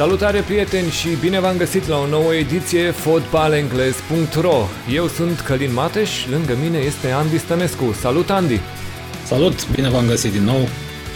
[0.00, 6.26] Salutare prieteni și bine v-am găsit la o nouă ediție fotbalengles.ro Eu sunt Călin Mateș,
[6.26, 7.92] lângă mine este Andy Stănescu.
[7.92, 8.60] Salut Andy!
[9.24, 10.68] Salut, bine v-am găsit din nou!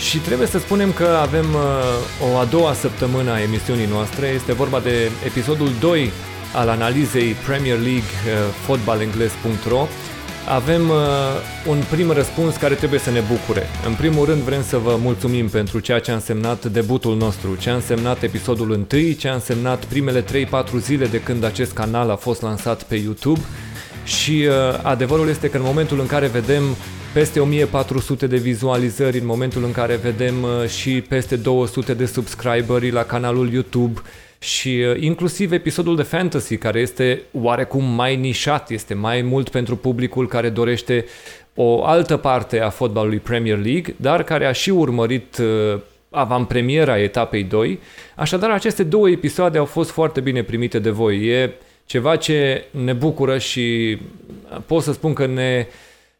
[0.09, 4.27] Și trebuie să spunem că avem uh, o a doua săptămână a emisiunii noastre.
[4.27, 6.13] Este vorba de episodul 2
[6.55, 8.33] al analizei Premier League uh,
[8.67, 9.87] fotbalengles.ro
[10.49, 10.97] avem uh,
[11.69, 13.67] un prim răspuns care trebuie să ne bucure.
[13.87, 17.71] În primul rând vrem să vă mulțumim pentru ceea ce a însemnat debutul nostru, ce
[17.71, 18.87] a însemnat episodul 1,
[19.19, 20.27] ce a însemnat primele 3-4
[20.79, 23.41] zile de când acest canal a fost lansat pe YouTube
[24.05, 26.63] și uh, adevărul este că în momentul în care vedem
[27.13, 32.91] peste 1400 de vizualizări, în momentul în care vedem uh, și peste 200 de subscriberi
[32.91, 34.01] la canalul YouTube,
[34.45, 39.77] și uh, inclusiv episodul de fantasy, care este oarecum mai nișat, este mai mult pentru
[39.77, 41.05] publicul care dorește
[41.55, 47.43] o altă parte a fotbalului Premier League, dar care a și urmărit uh, avantpremiera etapei
[47.43, 47.79] 2.
[48.15, 51.27] Așadar, aceste două episoade au fost foarte bine primite de voi.
[51.27, 51.53] E
[51.87, 53.99] ceva ce ne bucură și
[54.67, 55.67] pot să spun că ne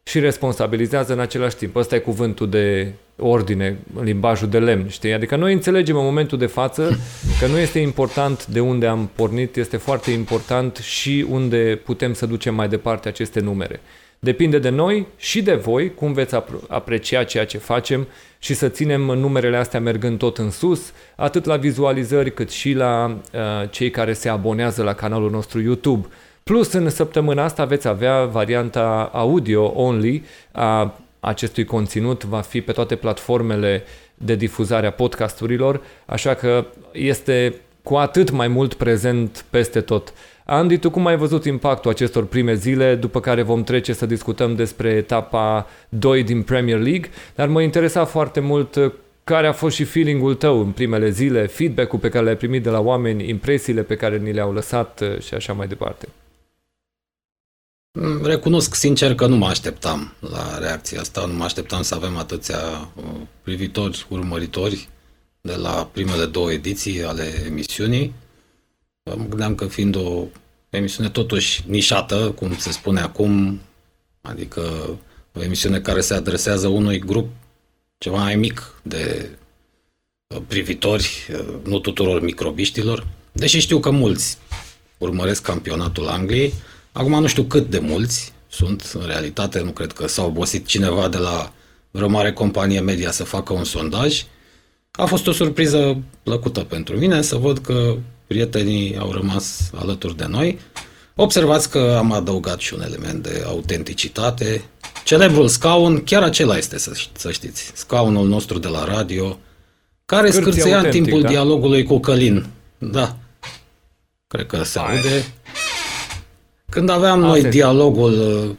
[0.03, 1.75] și responsabilizează în același timp.
[1.75, 5.13] Ăsta e cuvântul de ordine, limbajul de lemn, știi?
[5.13, 6.97] Adică noi înțelegem în momentul de față
[7.39, 12.25] că nu este important de unde am pornit, este foarte important și unde putem să
[12.25, 13.79] ducem mai departe aceste numere.
[14.19, 16.35] Depinde de noi și de voi cum veți
[16.67, 18.07] aprecia ceea ce facem
[18.39, 23.17] și să ținem numerele astea mergând tot în sus, atât la vizualizări cât și la
[23.33, 26.07] uh, cei care se abonează la canalul nostru YouTube.
[26.43, 32.71] Plus, în săptămâna asta veți avea varianta audio only a acestui conținut, va fi pe
[32.71, 33.83] toate platformele
[34.17, 40.13] de difuzare a podcasturilor, așa că este cu atât mai mult prezent peste tot.
[40.45, 44.55] Andy, tu cum ai văzut impactul acestor prime zile, după care vom trece să discutăm
[44.55, 48.91] despre etapa 2 din Premier League, dar mă interesa foarte mult uh,
[49.23, 52.69] care a fost și feeling-ul tău în primele zile, feedback-ul pe care l-ai primit de
[52.69, 56.07] la oameni, impresiile pe care ni le-au lăsat uh, și așa mai departe.
[57.97, 62.17] Mm, recunosc sincer că nu mă așteptam la reacția asta, nu mă așteptam să avem
[62.17, 63.03] atâția uh,
[63.41, 64.89] privitori, urmăritori
[65.41, 68.13] de la primele două ediții ale emisiunii.
[69.03, 70.25] Mă gândeam că fiind o
[70.69, 73.61] emisiune totuși nișată, cum se spune acum,
[74.21, 74.61] adică
[75.33, 77.29] o emisiune care se adresează unui grup
[77.97, 79.29] ceva mai mic de
[80.27, 84.37] uh, privitori, uh, nu tuturor microbiștilor, deși știu că mulți
[84.97, 86.53] urmăresc campionatul Angliei,
[86.97, 91.07] Acum nu știu cât de mulți sunt în realitate, nu cred că s-a obosit cineva
[91.07, 91.51] de la
[91.91, 94.23] vreo mare companie media să facă un sondaj.
[94.91, 97.95] A fost o surpriză plăcută pentru mine să văd că
[98.27, 100.59] prietenii au rămas alături de noi.
[101.15, 104.63] Observați că am adăugat și un element de autenticitate.
[105.03, 109.37] Celebrul scaun, chiar acela este, să, să știți, scaunul nostru de la radio,
[110.05, 111.27] care scârțea în timpul da?
[111.27, 112.45] dialogului cu Călin.
[112.77, 113.15] Da,
[114.27, 115.25] cred că se aude.
[116.75, 117.49] Când aveam Asta noi este.
[117.49, 118.49] dialogul uh,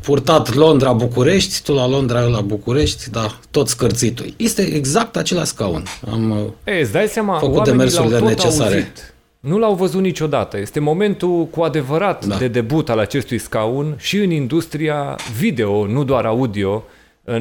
[0.00, 4.26] purtat Londra-București, tu la Londra, eu la București, da, tot scârțitul.
[4.36, 5.82] Este exact același scaun.
[6.10, 8.74] Am uh, Ei, îți dai seama, făcut demersurile necesare.
[8.74, 9.14] Auzit.
[9.40, 10.58] Nu l-au văzut niciodată.
[10.58, 12.36] Este momentul cu adevărat da.
[12.36, 16.84] de debut al acestui scaun și în industria video, nu doar audio,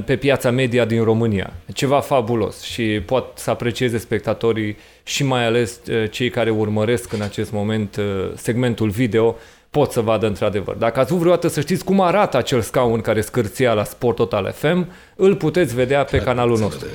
[0.06, 1.54] pe piața media din România.
[1.74, 7.22] Ceva fabulos și pot să aprecieze spectatorii și mai ales uh, cei care urmăresc în
[7.22, 8.00] acest moment
[8.36, 9.36] segmentul video
[9.78, 10.76] pot să vadă într-adevăr.
[10.76, 14.54] Dacă ați vrut vreodată să știți cum arată acel scaun care scârția la Sport Total
[14.58, 16.88] FM, îl puteți vedea pe canalul nostru.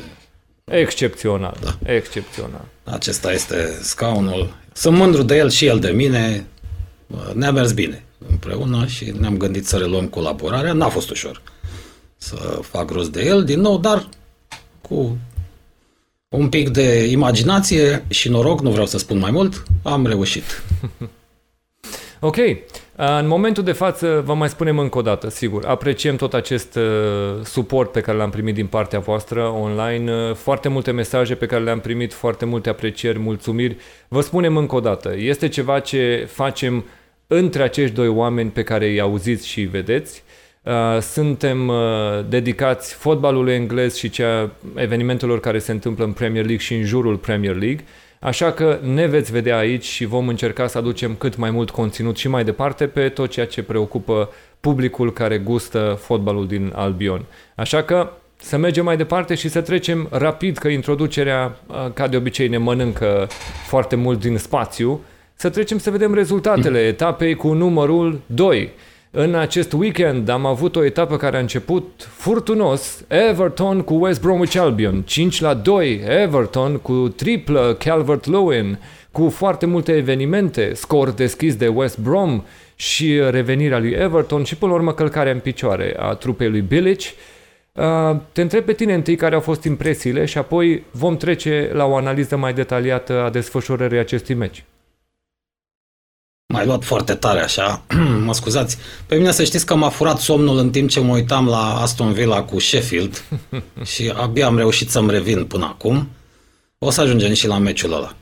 [0.64, 1.92] Excepțional, da.
[1.92, 2.64] excepțional.
[2.84, 4.54] Acesta este scaunul.
[4.72, 6.46] Sunt mândru de el și el de mine.
[7.34, 10.72] Ne-a mers bine împreună și ne-am gândit să reluăm colaborarea.
[10.72, 11.42] N-a fost ușor
[12.16, 14.08] să fac rost de el din nou, dar
[14.80, 15.18] cu
[16.28, 20.44] un pic de imaginație și noroc, nu vreau să spun mai mult, am reușit.
[22.24, 22.36] Ok.
[22.96, 27.44] În momentul de față, vă mai spunem încă o dată, sigur, apreciem tot acest uh,
[27.44, 31.62] suport pe care l-am primit din partea voastră online, uh, foarte multe mesaje pe care
[31.62, 33.76] le-am primit, foarte multe aprecieri, mulțumiri.
[34.08, 36.84] Vă spunem încă o dată, este ceva ce facem
[37.26, 40.22] între acești doi oameni pe care îi auziți și îi vedeți.
[40.62, 41.72] Uh, suntem
[42.28, 47.16] dedicați fotbalului englez și cea evenimentelor care se întâmplă în Premier League și în jurul
[47.16, 47.84] Premier League.
[48.22, 52.16] Așa că ne veți vedea aici și vom încerca să aducem cât mai mult conținut
[52.16, 54.30] și mai departe pe tot ceea ce preocupă
[54.60, 57.24] publicul care gustă fotbalul din Albion.
[57.54, 61.56] Așa că să mergem mai departe și să trecem rapid, că introducerea,
[61.94, 63.26] ca de obicei, ne mănâncă
[63.66, 65.00] foarte mult din spațiu,
[65.34, 68.70] să trecem să vedem rezultatele etapei cu numărul 2.
[69.14, 74.56] În acest weekend am avut o etapă care a început furtunos, Everton cu West Bromwich
[74.56, 78.78] Albion, 5 la 2, Everton cu triplă Calvert-Lewin,
[79.10, 82.42] cu foarte multe evenimente, scor deschis de West Brom
[82.74, 87.00] și revenirea lui Everton și până la urmă călcarea în picioare a trupei lui Bilic.
[87.00, 91.84] Uh, te întreb pe tine întâi care au fost impresiile și apoi vom trece la
[91.84, 94.64] o analiză mai detaliată a desfășurării acestui meci.
[96.52, 97.82] Mai luat foarte tare așa,
[98.26, 98.76] mă scuzați.
[99.06, 102.12] Pe mine să știți că m-a furat somnul în timp ce mă uitam la Aston
[102.12, 103.24] Villa cu Sheffield
[103.94, 106.08] și abia am reușit să-mi revin până acum.
[106.78, 108.14] O să ajungem și la meciul ăla.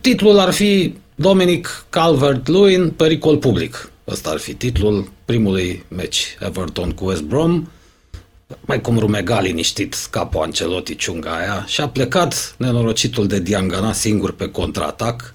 [0.00, 3.90] Titlul ar fi Dominic Calvert-Lewin, pericol public.
[4.08, 7.68] Ăsta ar fi titlul primului meci Everton cu West Brom.
[8.60, 14.32] Mai cum rumega liniștit capul Ancelotti ciunga aia și a plecat nenorocitul de Diangana singur
[14.32, 15.34] pe contraatac.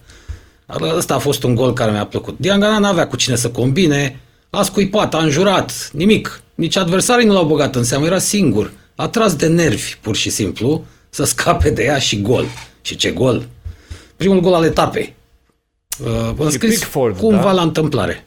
[0.82, 2.38] Ăsta a fost un gol care mi-a plăcut.
[2.40, 4.20] Diangana n-avea cu cine să combine,
[4.50, 6.42] a scuipat, a înjurat, nimic.
[6.56, 8.72] Nici adversarii nu l-au băgat în seamă, era singur.
[8.96, 12.46] A tras de nervi, pur și simplu, să scape de ea și gol.
[12.82, 13.48] Și ce gol!
[14.16, 15.16] Primul gol al etapei.
[16.04, 17.52] Uh, înscris Pickford, cumva da?
[17.52, 18.26] la întâmplare.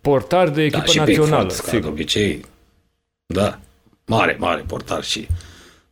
[0.00, 1.80] Portar de echipă da, națională, Pickford, sigur.
[1.80, 2.44] de obicei.
[3.26, 3.58] Da,
[4.06, 5.26] mare, mare portar și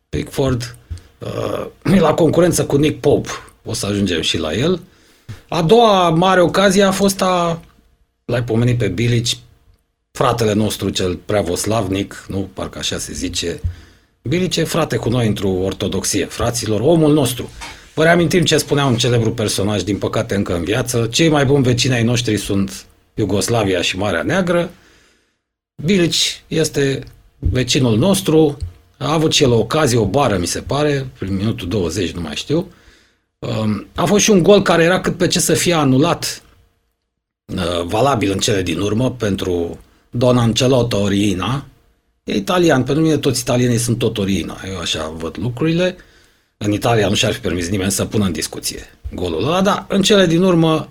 [0.09, 0.75] Pickford.
[1.19, 3.29] Uh, la concurență cu Nick Pope.
[3.65, 4.79] O să ajungem și la el.
[5.47, 7.61] A doua mare ocazie a fost a,
[8.25, 9.37] l-ai pomenit pe Bilici,
[10.11, 13.61] fratele nostru cel preavoslavnic, nu, parcă așa se zice,
[14.21, 17.49] Bilice, frate cu noi într-o ortodoxie, fraților, omul nostru.
[17.93, 21.07] Vă reamintim ce spunea un celebru personaj, din păcate încă în viață.
[21.11, 24.71] Cei mai buni vecini ai noștri sunt Iugoslavia și Marea Neagră.
[25.83, 27.03] Bilici este
[27.39, 28.57] vecinul nostru,
[28.97, 32.21] a avut și el o ocazie, o bară, mi se pare, prin minutul 20, nu
[32.21, 32.67] mai știu.
[33.39, 36.43] Um, a fost și un gol care era cât pe ce să fie anulat,
[37.45, 39.79] uh, valabil în cele din urmă, pentru
[40.09, 41.65] Don Ancelotto Oriina.
[42.23, 45.95] E italian, pentru mine toți italienii sunt tot Oriina, eu așa văd lucrurile.
[46.57, 50.01] În Italia nu și-ar fi permis nimeni să pună în discuție golul ăla, dar în
[50.01, 50.89] cele din urmă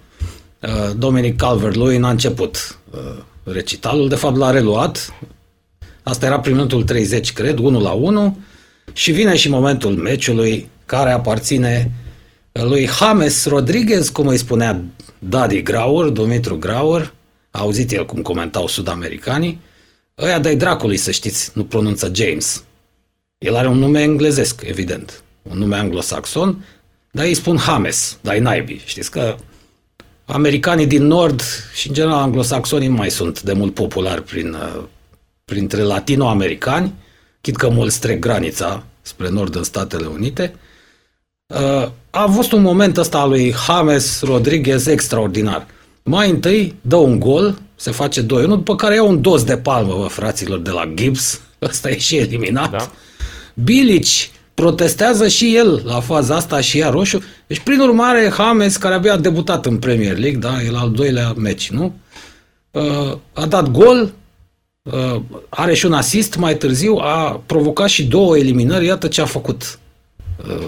[0.60, 5.14] uh, Dominic Calvert-Lewin a început uh, recitalul, de fapt l-a reluat.
[6.02, 8.38] Asta era prin minutul 30, cred, 1 la 1
[8.92, 11.90] și vine și momentul meciului care aparține
[12.62, 14.82] lui James Rodriguez, cum îi spunea
[15.18, 17.12] Daddy Grauer, Dumitru Grauer,
[17.50, 19.60] a auzit el cum comentau sud-americanii,
[20.18, 22.64] ăia de dracului, să știți, nu pronunță James.
[23.38, 26.64] El are un nume englezesc, evident un nume anglosaxon,
[27.10, 28.82] dar ei spun Hames, dai naibii.
[28.84, 29.36] Știți că
[30.24, 31.42] americanii din nord
[31.74, 34.82] și în general anglosaxonii nu mai sunt de mult populari prin, uh,
[35.44, 36.94] printre latinoamericani,
[37.40, 40.54] chit că mulți trec granița spre nord în Statele Unite.
[41.54, 45.66] Uh, a fost un moment ăsta al lui James Rodriguez extraordinar.
[46.02, 49.94] Mai întâi dă un gol, se face 2-1, după care ia un dos de palmă,
[49.94, 51.40] vă, fraților, de la Gibbs.
[51.68, 52.70] Ăsta e și eliminat.
[52.70, 52.90] Da.
[53.54, 54.06] Bilic
[54.54, 57.22] protestează și el la faza asta și ia roșu.
[57.46, 61.32] Deci, prin urmare, James, care abia a debutat în Premier League, da, el al doilea
[61.36, 61.94] meci, nu?
[62.70, 64.12] Uh, a dat gol,
[64.82, 69.24] uh, are și un assist mai târziu, a provocat și două eliminări, iată ce a
[69.24, 69.83] făcut uh,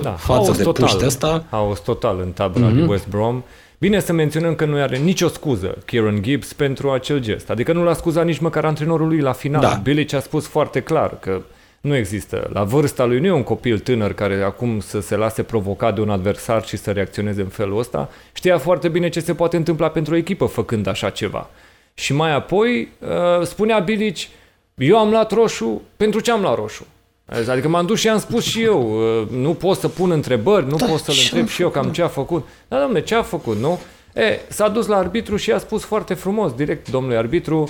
[0.02, 1.44] da, față de total, puște ăsta.
[1.50, 2.74] Haos total în tabăra mm-hmm.
[2.74, 3.42] lui West Brom.
[3.78, 7.50] Bine să menționăm că nu are nicio scuză Kieran Gibbs pentru acel gest.
[7.50, 9.60] Adică nu l-a scuzat nici măcar antrenorul lui la final.
[9.60, 9.80] Da.
[9.82, 11.40] Bilic a spus foarte clar că
[11.80, 12.50] nu există.
[12.52, 16.00] La vârsta lui nu e un copil tânăr care acum să se lase provocat de
[16.00, 18.08] un adversar și să reacționeze în felul ăsta.
[18.32, 21.50] Știa foarte bine ce se poate întâmpla pentru o echipă făcând așa ceva.
[21.94, 24.28] Și mai apoi uh, spunea Bilici,
[24.74, 26.86] eu am luat roșu, pentru ce am luat roșu?
[27.26, 30.76] Adică m-am dus și am spus și eu, uh, nu pot să pun întrebări, nu
[30.76, 32.48] da, pot să-l întreb și eu cam ce a făcut.
[32.68, 33.78] Da, domne, ce a făcut, nu?
[34.14, 37.68] E, s-a dus la arbitru și a spus foarte frumos, direct, domnului arbitru,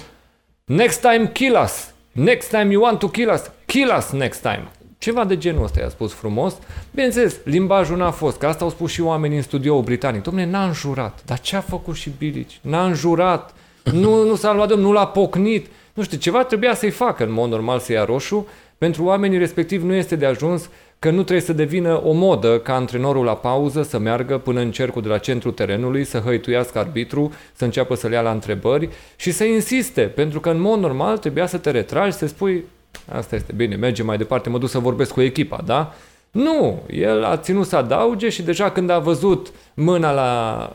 [0.65, 1.91] next time kill us.
[2.13, 4.69] Next time you want to kill us, kill us next time.
[4.99, 6.55] Ceva de genul ăsta i-a spus frumos.
[6.91, 10.23] Bineînțeles, limbajul n-a fost, că asta au spus și oamenii în studioul britanic.
[10.23, 11.19] Domne, n-a înjurat.
[11.25, 12.59] Dar ce a făcut și Bilici?
[12.61, 13.55] N-a înjurat.
[13.93, 15.67] Nu, nu s-a luat de nu l-a pocnit.
[15.95, 18.47] Nu știu, ceva trebuia să-i facă în mod normal să ia roșu.
[18.79, 22.75] Pentru oamenii respectiv nu este de ajuns că nu trebuie să devină o modă ca
[22.75, 27.33] antrenorul la pauză să meargă până în cercul de la centrul terenului, să hăituiască arbitru,
[27.53, 31.47] să înceapă să-l ia la întrebări și să insiste, pentru că în mod normal trebuia
[31.47, 32.65] să te retragi, să spui
[33.13, 35.95] asta este bine, merge mai departe, mă duc să vorbesc cu echipa, da?
[36.31, 40.73] Nu, el a ținut să adauge și deja când a văzut mâna la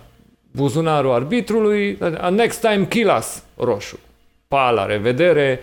[0.51, 1.98] buzunarul arbitrului,
[2.31, 4.00] next time kill us, roșu.
[4.48, 5.60] Pa, la revedere,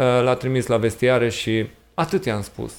[0.00, 2.72] l-a trimis la vestiare și atât i-am spus.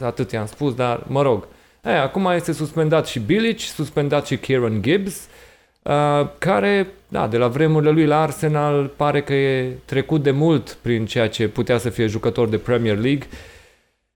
[0.00, 1.46] Atât i-am spus, dar mă rog.
[1.84, 5.28] E, acum este suspendat și Bilic, suspendat și Kieran Gibbs.
[5.82, 10.78] uh, care, da, de la vremurile lui la Arsenal, pare că e trecut de mult
[10.82, 13.26] prin ceea ce putea să fie jucător de Premier League.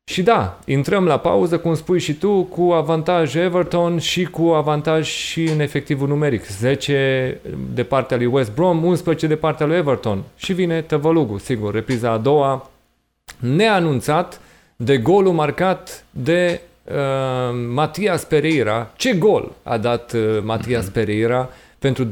[0.09, 5.09] Și da, intrăm la pauză, cum spui și tu, cu avantaj Everton și cu avantaj
[5.09, 6.47] și în efectivul numeric.
[6.47, 7.41] 10
[7.75, 10.23] de partea lui West Brom, 11 de partea lui Everton.
[10.37, 12.71] Și vine Tăvălugu, sigur, repriza a doua,
[13.39, 14.41] neanunțat
[14.77, 16.95] de golul marcat de uh,
[17.73, 18.91] Matias Pereira.
[18.97, 20.93] Ce gol a dat uh, Matias mm-hmm.
[20.93, 21.49] Pereira
[21.79, 22.09] pentru 2-2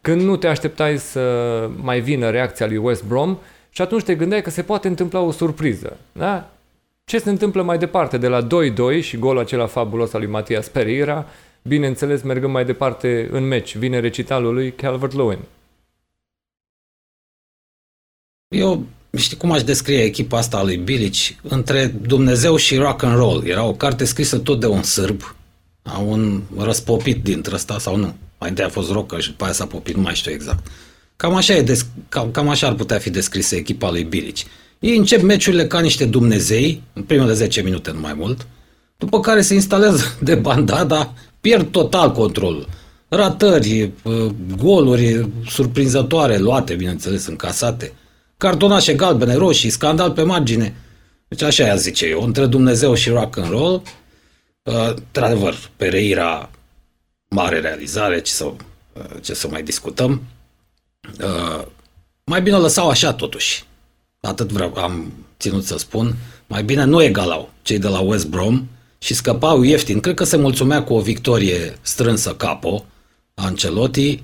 [0.00, 1.20] când nu te așteptai să
[1.82, 3.38] mai vină reacția lui West Brom
[3.70, 5.96] și atunci te gândeai că se poate întâmpla o surpriză.
[6.12, 6.46] Da?
[7.04, 10.68] Ce se întâmplă mai departe de la 2-2 și golul acela fabulos al lui Matias
[10.68, 11.26] Pereira,
[11.62, 15.38] bineînțeles mergând mai departe în meci, vine recitalul lui Calvert-Lewin.
[18.48, 21.36] Eu știi cum aș descrie echipa asta a lui Bilici?
[21.42, 23.46] Între Dumnezeu și rock and roll.
[23.46, 25.34] Era o carte scrisă tot de un sârb,
[25.82, 28.14] a un răspopit dintre ăsta sau nu.
[28.38, 30.66] Mai întâi a fost rocker și după aia s-a popit, nu mai știu exact.
[31.16, 34.46] Cam așa, e des, cam, cam așa ar putea fi descrisă echipa lui Bilici.
[34.82, 38.46] Ei încep meciurile ca niște Dumnezei, în primele 10 minute, nu mai mult,
[38.96, 42.68] după care se instalează de bandada, pierd total controlul.
[43.08, 43.90] Ratări,
[44.56, 47.92] goluri surprinzătoare luate, bineînțeles, încasate,
[48.36, 50.74] cartonașe galbene, roșii, scandal pe margine.
[51.28, 53.82] Deci așa ea zice eu, între Dumnezeu și rock and roll,
[54.62, 56.50] uh, într-adevăr, Pereira,
[57.28, 60.22] mare realizare, ce să, uh, ce să mai discutăm.
[61.20, 61.64] Uh,
[62.24, 63.64] mai bine o lăsau așa totuși
[64.28, 68.68] atât vreau, am ținut să spun, mai bine nu egalau cei de la West Brom
[68.98, 70.00] și scăpau ieftin.
[70.00, 72.84] Cred că se mulțumea cu o victorie strânsă capo
[73.34, 74.22] a Ancelotti,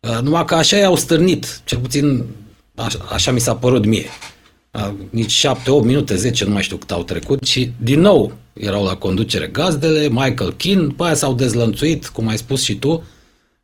[0.00, 2.24] uh, numai că așa i-au stârnit, cel puțin
[2.74, 4.06] așa, așa mi s-a părut mie.
[4.70, 8.32] Uh, nici 7, 8 minute, 10, nu mai știu cât au trecut și din nou
[8.52, 13.02] erau la conducere gazdele, Michael Keane, după aia s-au dezlănțuit, cum ai spus și tu,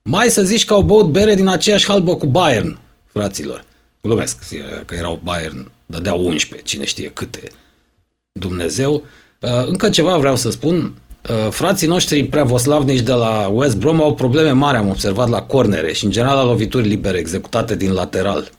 [0.03, 2.79] mai să zici că au băut bere din aceeași halbă cu Bayern,
[3.13, 3.69] fraților.
[4.01, 4.39] Glumesc,
[4.85, 7.51] că erau Bayern, dădeau 11, cine știe câte.
[8.33, 9.05] Dumnezeu.
[9.41, 10.95] Uh, încă ceva vreau să spun.
[11.29, 15.93] Uh, frații noștri preavoslavnici de la West Brom au probleme mari, am observat, la cornere
[15.93, 18.51] și în general la lovituri libere executate din lateral.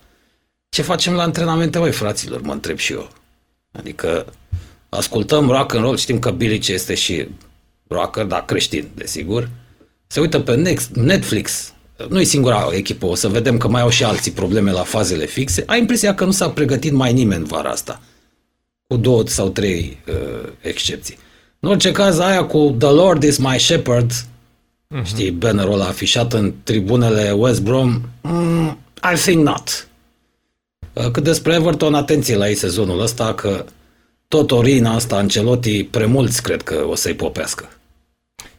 [0.69, 3.09] Ce facem la antrenamente, mai fraților, mă întreb și eu.
[3.71, 4.25] Adică
[4.89, 7.27] ascultăm rock and roll, știm că Bilic este și
[7.87, 9.49] rocker, dar creștin, desigur.
[10.07, 11.73] Se uită pe Netflix,
[12.09, 15.25] nu e singura echipă, o să vedem că mai au și alții probleme la fazele
[15.25, 15.63] fixe.
[15.65, 18.01] Ai impresia că nu s-a pregătit mai nimeni vara asta,
[18.87, 21.17] cu două sau trei uh, excepții.
[21.59, 25.03] În orice caz, aia cu The Lord is my shepherd, uh-huh.
[25.03, 28.77] știi, bannerul ăla afișat în tribunele West Brom, mm,
[29.13, 29.87] I think not.
[30.93, 33.65] Uh, cât despre Everton, atenție la ei sezonul ăsta, că
[34.27, 37.69] tot orina asta, Ancelotti, premulți cred că o să-i popească.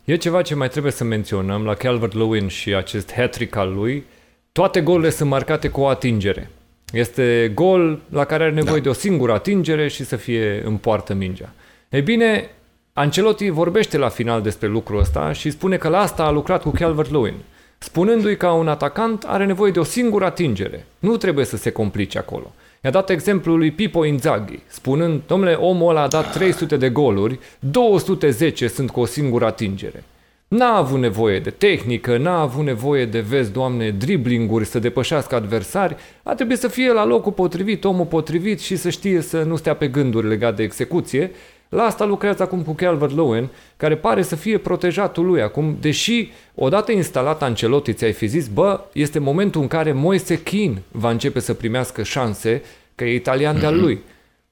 [0.05, 4.05] E ceva ce mai trebuie să menționăm la Calvert-Lewin și acest hat al lui.
[4.53, 6.51] Toate golurile sunt marcate cu o atingere.
[6.93, 8.83] Este gol la care are nevoie da.
[8.83, 11.53] de o singură atingere și să fie în poartă mingea.
[11.89, 12.51] E bine,
[12.93, 16.71] Ancelotti vorbește la final despre lucrul ăsta și spune că la asta a lucrat cu
[16.71, 17.35] Calvert-Lewin,
[17.79, 20.87] spunându-i că un atacant are nevoie de o singură atingere.
[20.99, 22.53] Nu trebuie să se complice acolo.
[22.85, 27.39] I-a dat exemplul lui Pipo Inzaghi, spunând, domnule, omul ăla a dat 300 de goluri,
[27.59, 30.05] 210 sunt cu o singură atingere.
[30.49, 35.97] N-a avut nevoie de tehnică, n-a avut nevoie de, vezi, doamne, driblinguri să depășească adversari,
[36.23, 39.75] a trebuit să fie la locul potrivit, omul potrivit și să știe să nu stea
[39.75, 41.31] pe gânduri legate de execuție.
[41.75, 46.93] La asta lucrează acum cu Calvert-Lewin, care pare să fie protejatul lui acum, deși odată
[46.93, 51.55] instalat Ancelotti ți-ai fi zis, bă, este momentul în care Moise Keane va începe să
[51.55, 52.63] primească șanse,
[52.95, 54.01] că e italian de-al lui.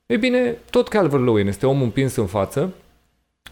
[0.06, 2.72] Ei bine, tot Calvert-Lewin este omul împins în față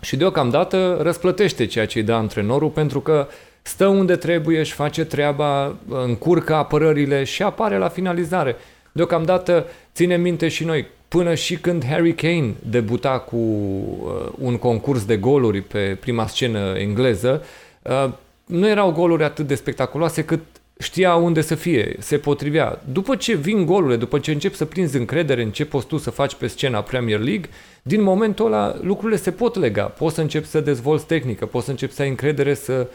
[0.01, 3.29] și deocamdată răsplătește ceea ce îi dă antrenorul pentru că
[3.63, 8.57] stă unde trebuie, își face treaba, încurcă apărările și apare la finalizare.
[8.93, 15.05] Deocamdată ține minte și noi, până și când Harry Kane debuta cu uh, un concurs
[15.05, 17.45] de goluri pe prima scenă engleză,
[17.83, 18.11] uh,
[18.45, 20.41] nu erau goluri atât de spectaculoase cât
[20.79, 22.83] știa unde să fie, se potrivea.
[22.93, 26.11] După ce vin golurile, după ce începi să prinzi încredere în ce poți tu să
[26.11, 27.49] faci pe scena Premier League,
[27.83, 29.85] din momentul ăla lucrurile se pot lega.
[29.85, 32.87] Poți să începi să dezvolți tehnică, poți să începi să ai încredere să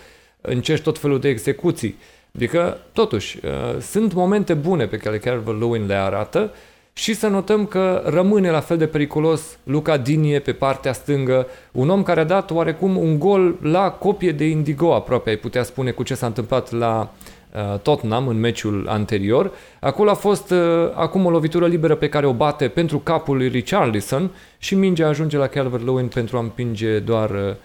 [0.41, 1.97] încerci tot felul de execuții.
[2.35, 6.51] Adică, totuși, uh, sunt momente bune pe care Calvert Lewin le arată
[6.93, 11.89] și să notăm că rămâne la fel de periculos Luca Dinie pe partea stângă, un
[11.89, 15.91] om care a dat oarecum un gol la copie de Indigo, aproape ai putea spune
[15.91, 17.11] cu ce s-a întâmplat la
[17.51, 19.51] uh, Tottenham în meciul anterior.
[19.79, 20.59] Acolo a fost uh,
[20.93, 25.37] acum o lovitură liberă pe care o bate pentru capul lui Richarlison și mingea ajunge
[25.37, 27.55] la Calvert-Lewin pentru a împinge doar uh, uh,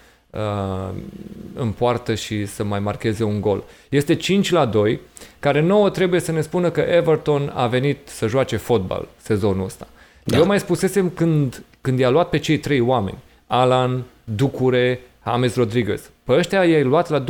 [1.55, 3.65] în poartă și să mai marcheze un gol.
[3.89, 5.01] Este 5 la 2,
[5.39, 9.87] care nouă trebuie să ne spună că Everton a venit să joace fotbal sezonul ăsta.
[10.25, 10.37] Da.
[10.37, 16.11] Eu mai spusesem când, când i-a luat pe cei trei oameni, Alan, Ducure, James Rodriguez.
[16.25, 17.25] Pe ăștia i-ai luat la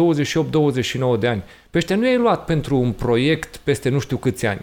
[1.16, 1.42] 28-29 de ani.
[1.70, 4.60] Pe ăștia nu i-ai luat pentru un proiect peste nu știu câți ani.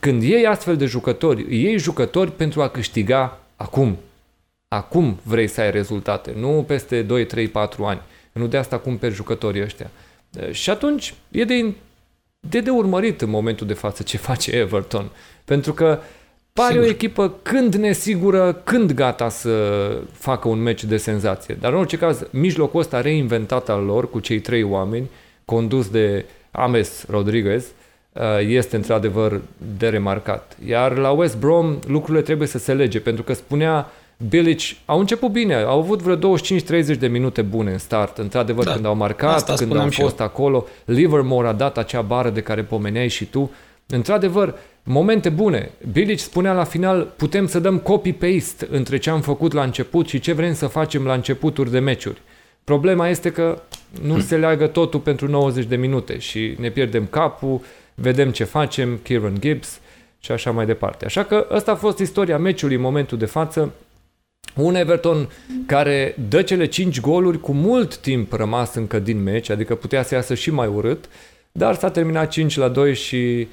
[0.00, 3.96] Când iei astfel de jucători, iei jucători pentru a câștiga acum.
[4.68, 8.00] Acum vrei să ai rezultate, nu peste 2, 3, 4 ani.
[8.32, 9.90] Nu de asta cumperi jucătorii ăștia.
[10.50, 11.74] Și atunci e de,
[12.40, 15.10] de, de urmărit în momentul de față ce face Everton.
[15.44, 15.98] Pentru că
[16.52, 16.86] pare Sigur.
[16.86, 19.52] o echipă când nesigură, când gata să
[20.12, 21.56] facă un meci de senzație.
[21.60, 25.10] Dar în orice caz, mijlocul ăsta reinventat al lor cu cei trei oameni,
[25.44, 27.66] condus de Ames Rodriguez,
[28.12, 29.40] uh, este într-adevăr
[29.78, 30.56] de remarcat.
[30.66, 33.90] Iar la West Brom lucrurile trebuie să se lege, pentru că spunea
[34.26, 38.72] Bilic, au început bine, au avut vreo 25-30 de minute bune în start, într-adevăr, da,
[38.72, 40.26] când au marcat, Asta când au fost eu.
[40.26, 40.66] acolo.
[40.84, 43.50] Livermore a dat acea bară de care pomeneai și tu.
[43.86, 45.70] Într-adevăr, momente bune.
[45.92, 50.20] Bilic spunea la final, putem să dăm copy-paste între ce am făcut la început și
[50.20, 52.20] ce vrem să facem la începuturi de meciuri.
[52.64, 53.62] Problema este că
[54.02, 54.22] nu hmm.
[54.22, 57.60] se leagă totul pentru 90 de minute și ne pierdem capul,
[57.94, 59.80] vedem ce facem, Kieran Gibbs
[60.20, 61.04] și așa mai departe.
[61.04, 63.72] Așa că ăsta a fost istoria meciului în momentul de față.
[64.58, 65.28] Un Everton
[65.66, 70.14] care dă cele 5 goluri cu mult timp rămas încă din meci, adică putea să
[70.14, 71.08] iasă și mai urât,
[71.52, 73.48] dar s-a terminat 5 la 2 și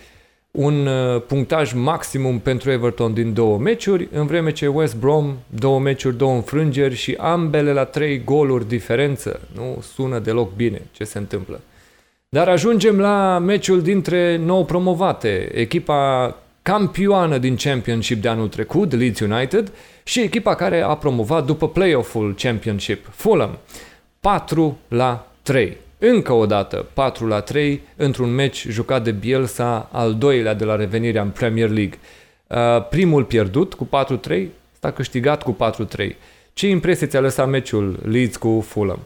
[0.52, 5.80] un uh, punctaj maximum pentru Everton din două meciuri, în vreme ce West Brom, două
[5.80, 9.42] meciuri, două înfrângeri și ambele la trei goluri diferență.
[9.56, 11.62] Nu sună deloc bine ce se întâmplă.
[12.30, 16.36] Dar ajungem la meciul dintre nou promovate, echipa
[16.72, 19.72] campioană din Championship de anul trecut, Leeds United,
[20.04, 23.58] și echipa care a promovat după playoff-ul Championship, Fulham.
[24.20, 25.78] 4 la 3.
[25.98, 30.76] Încă o dată 4 la 3 într-un meci jucat de Bielsa, al doilea de la
[30.76, 32.00] revenirea în Premier League.
[32.48, 33.90] Uh, primul pierdut cu
[34.30, 34.46] 4-3,
[34.80, 35.58] s-a câștigat cu
[35.98, 36.16] 4-3.
[36.54, 39.00] Ce impresie ți-a lăsat meciul Leeds cu Fulham?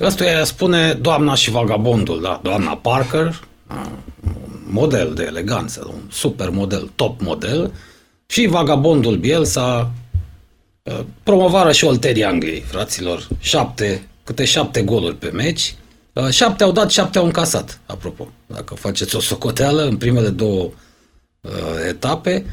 [0.00, 2.40] Asta spune doamna și vagabondul, da?
[2.42, 3.40] Doamna Parker,
[4.66, 7.72] model de eleganță, un super model, top model,
[8.26, 9.92] și vagabondul Bielsa,
[10.82, 15.74] uh, promovară și Olterii Angliei, fraților, șapte câte șapte goluri pe meci.
[16.12, 18.28] Uh, șapte au dat, șapte au încasat, apropo.
[18.46, 20.70] Dacă faceți o socoteală în primele două
[21.40, 21.50] uh,
[21.88, 22.44] etape.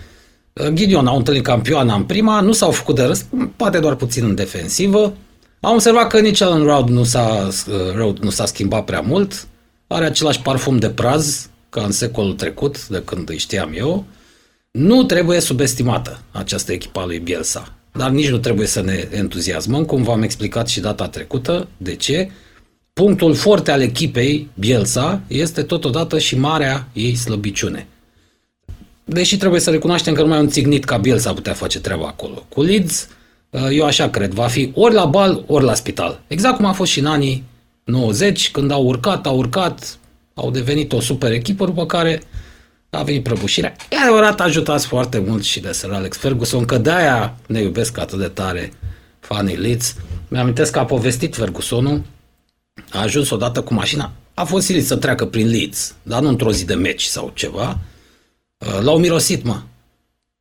[0.53, 3.25] Uh, Gideon au întâlnit campioana în prima, nu s-au făcut de râs,
[3.55, 5.13] poate doar puțin în defensivă.
[5.59, 9.47] Am observat că nici Alan Road nu s-a, uh, Road nu s-a schimbat prea mult.
[9.87, 14.05] Are același parfum de praz ca în secolul trecut, de când îi știam eu.
[14.71, 17.73] Nu trebuie subestimată această echipă a lui Bielsa.
[17.91, 21.67] Dar nici nu trebuie să ne entuziasmăm, cum v-am explicat și data trecută.
[21.77, 22.29] De ce?
[22.93, 27.87] Punctul forte al echipei, Bielsa, este totodată și marea ei slăbiciune.
[29.03, 32.45] Deși trebuie să recunoaștem că numai un țignit ca Bielsa putea face treaba acolo.
[32.49, 33.07] Cu Leeds,
[33.71, 36.21] eu așa cred, va fi ori la bal, ori la spital.
[36.27, 37.43] Exact cum a fost și în anii
[37.87, 39.97] 90, când au urcat, au urcat,
[40.33, 42.21] au devenit o super echipă, după care
[42.89, 43.75] a venit prăbușirea.
[43.89, 48.19] E adevărat, ajutați foarte mult și de Sir Alex Ferguson, că de-aia ne iubesc atât
[48.19, 48.73] de tare
[49.19, 49.95] fanii Leeds.
[50.27, 52.01] Mi-amintesc că a povestit Fergusonul,
[52.91, 56.51] a ajuns odată cu mașina, a fost silit să treacă prin Leeds, dar nu într-o
[56.51, 57.77] zi de meci sau ceva.
[58.57, 59.61] Uh, l-au mirosit, mă.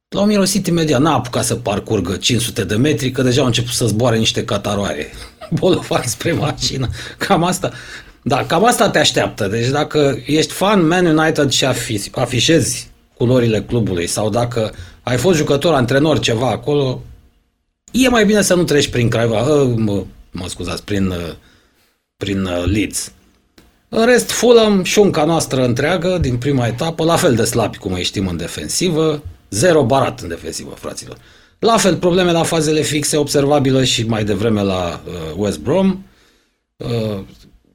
[0.09, 3.87] L-au mirosit imediat, n-a apucat să parcurgă 500 de metri, că deja au început să
[3.87, 5.07] zboare niște cataroare.
[5.61, 6.89] Bolofac spre mașină.
[7.19, 7.73] Cam asta.
[8.23, 9.47] Da, cam asta te așteaptă.
[9.47, 11.65] Deci dacă ești fan Man United și
[12.11, 17.03] afișezi culorile clubului sau dacă ai fost jucător, antrenor, ceva acolo,
[17.91, 21.15] e mai bine să nu treci prin Craiova, mă, mă scuzați, prin,
[22.17, 23.13] prin uh, Leeds.
[23.89, 28.03] În rest, Fulham, șunca noastră întreagă din prima etapă, la fel de slabi cum îi
[28.03, 31.17] știm în defensivă, zero barat în defensivă, fraților.
[31.59, 36.05] La fel, probleme la fazele fixe, observabile și mai devreme la uh, West Brom.
[36.77, 37.19] Uh,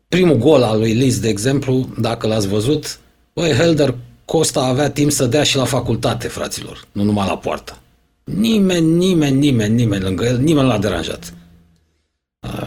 [0.07, 2.99] primul gol al lui Liz, de exemplu, dacă l-ați văzut,
[3.33, 7.77] băi, Helder Costa avea timp să dea și la facultate, fraților, nu numai la poartă.
[8.23, 11.33] Nimeni, nimeni, nimeni, nimeni lângă el, nimeni l-a deranjat.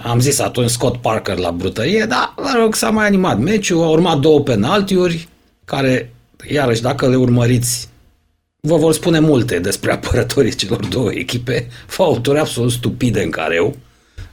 [0.03, 3.93] Am zis atunci Scott Parker la brutărie, dar, vă rog, s-a mai animat meciul, au
[3.93, 5.29] urmat două penaltiuri,
[5.65, 6.15] care,
[6.51, 7.89] iarăși, dacă le urmăriți,
[8.67, 13.77] vă vor spune multe despre apărătorii celor două echipe, fauturi absolut stupide în care eu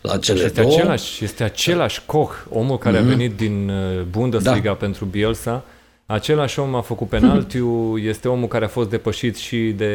[0.01, 0.73] la cele este două.
[0.73, 2.99] Același, este același Koch, omul care mm-hmm.
[2.99, 3.17] a mhm.
[3.17, 4.73] venit din uh, Bundesliga da.
[4.73, 5.63] pentru Bielsa.
[6.05, 8.07] Același om a făcut penaltiu, mm-hmm.
[8.07, 9.93] este omul care a fost depășit și de,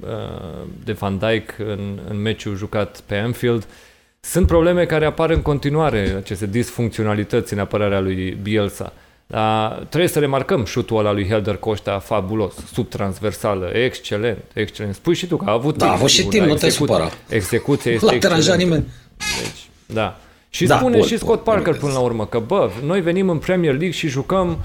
[0.00, 3.66] uh, de Van Dijk în, în meciul jucat pe Anfield.
[4.20, 8.92] Sunt probleme care apar în continuare, aceste disfuncționalități în apărarea lui Bielsa.
[9.26, 14.94] Dar trebuie să remarcăm șutul ăla lui Helder Costa fabulos, subtransversală, excelent, excelent.
[14.94, 16.66] Spui și tu că a avut Da, a avut și sigur, timp, dar nu te
[16.66, 17.08] execu- supăra.
[17.28, 18.64] Execuția este L-a deranjat excelentă.
[18.64, 18.86] nimeni.
[19.42, 20.16] Deci, da.
[20.48, 23.00] Și Da, spune bun, și Scott bun, Parker bine până la urmă că, bă, noi
[23.00, 24.58] venim în Premier League și jucăm,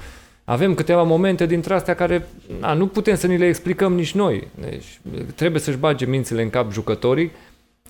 [0.44, 2.28] avem câteva momente dintre astea care
[2.60, 4.48] na, nu putem să ni le explicăm nici noi.
[4.60, 5.00] Deci
[5.34, 7.30] trebuie să-și bage mințile în cap jucătorii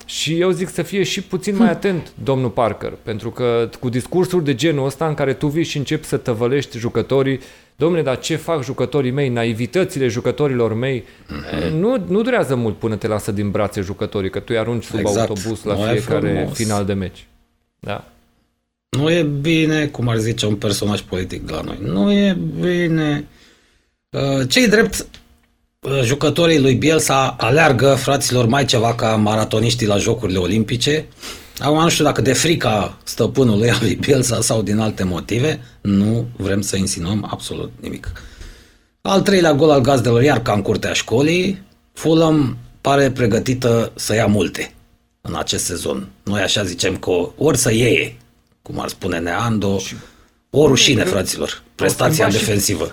[0.05, 4.43] și eu zic să fie și puțin mai atent domnul Parker, pentru că cu discursuri
[4.43, 7.39] de genul ăsta în care tu vii și începi să tăvălești jucătorii,
[7.75, 11.75] domnule, dar ce fac jucătorii mei, naivitățile jucătorilor mei, Mhm.
[11.77, 14.99] nu, nu durează mult până te lasă din brațe jucătorii, că tu îi arunci sub
[14.99, 15.29] Exact.
[15.29, 16.57] autobuz la Nu e fiecare frumos.
[16.57, 17.27] final de meci.
[17.79, 18.07] Da.
[18.89, 21.77] Nu e bine, cum ar zice un personaj politic de la noi.
[21.81, 23.25] Nu e bine.
[24.09, 25.05] Uh, Cei drept, uh,
[26.03, 31.05] jucătorii lui Bielsa aleargă, fraților, mai ceva ca maratoniștii la Jocurile Olimpice.
[31.59, 36.27] Acum nu știu dacă de frica stăpânului al lui Bielsa sau din alte motive, nu
[36.37, 38.11] vrem să insinuăm absolut nimic.
[39.01, 41.61] Al treilea gol al gazdelor, iar ca în curtea școlii,
[41.93, 44.73] Fulham pare pregătită să ia multe
[45.21, 46.07] în acest sezon.
[46.23, 48.19] Noi așa zicem că ori să iei,
[48.61, 49.81] cum ar spune Neando,
[50.49, 51.63] o rușine, fraților.
[51.75, 52.91] Prestația schimbat și- defensivă.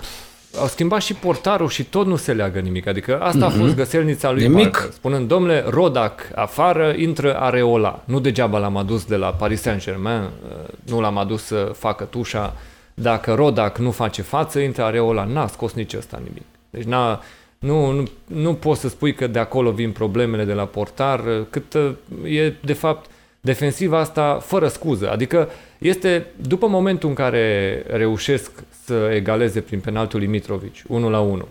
[0.59, 2.87] Au schimbat și portarul și tot nu se leagă nimic.
[2.87, 4.51] Adică asta a fost găselnița lui Mhm.
[4.57, 4.71] Nimic.
[4.71, 4.91] Parker.
[4.93, 8.03] Spunând, domnule, Rodac afară, intră Areola.
[8.05, 10.51] Nu degeaba l-am adus de la Paris Saint-Germain, uh,
[10.87, 12.55] nu l-am adus să facă tușa.
[12.95, 15.25] Dacă Rodac nu face față, intră Areola.
[15.25, 16.45] N-a scos nici ăsta nimic.
[16.71, 17.23] Deci n-a,
[17.59, 21.41] nu, nu, nu poți să spui că de acolo vin problemele de la portar, uh,
[21.51, 21.91] cât uh,
[22.25, 23.11] e de fapt
[23.41, 25.11] defensiva asta fără scuză.
[25.11, 28.51] Adică este după momentul în care reușesc
[28.85, 31.49] să egaleze prin penaltul lui Mitrovic, 1 la 1.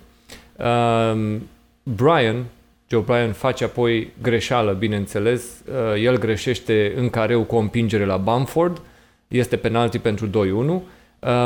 [0.57, 1.41] Um,
[1.83, 2.45] Brian,
[2.87, 5.43] Joe Brian face apoi greșeală, bineînțeles.
[5.43, 8.81] Uh, el greșește în careu cu o împingere la Bamford.
[9.27, 10.29] Este penalti pentru 2-1.
[10.29, 10.81] Uh,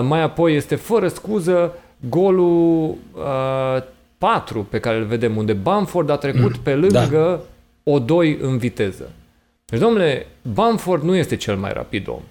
[0.02, 1.74] mai apoi este fără scuză
[2.10, 3.84] golul uh,
[4.18, 7.42] 4 pe care îl vedem, unde Bamford a trecut pe lângă
[7.84, 9.12] o 2 în viteză.
[9.66, 12.22] Deci, domnule, Bamford nu este cel mai rapid om.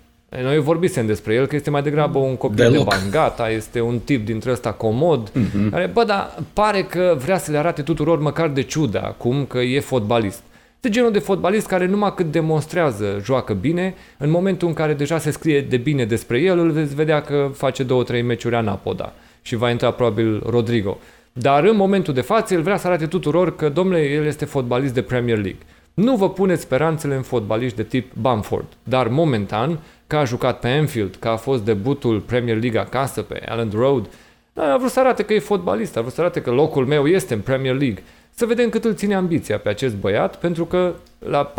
[0.43, 2.89] Noi vorbisem despre el că este mai degrabă un copil Deloc.
[2.89, 5.45] de bangata, este un tip dintre ăsta comod, Mhm.
[5.47, 5.71] mm-hmm.
[5.71, 9.59] care, bă, dar pare că vrea să le arate tuturor măcar de ciudă acum că
[9.59, 10.43] e fotbalist.
[10.81, 15.19] De genul de fotbalist care numai cât demonstrează joacă bine, în momentul în care deja
[15.19, 19.57] se scrie de bine despre el, îl veți vedea că face două-trei meciuri anapoda și
[19.57, 20.99] va intra probabil Rodrigo.
[21.33, 24.95] Dar în momentul de față, el vrea să arate tuturor că, domnule, el este fotbalist
[24.95, 25.61] de Premier League.
[25.95, 30.69] Nu vă puneți speranțele în fotbaliști de tip Bamford, dar momentan, că a jucat pe
[30.69, 34.09] Anfield, că a fost debutul Premier League acasă pe Allen Road,
[34.55, 37.35] a vrut să arate că e fotbalist, a vrut să arate că locul meu este
[37.35, 38.03] în Premier League.
[38.35, 41.53] Să vedem cât îl ține ambiția pe acest băiat, pentru că la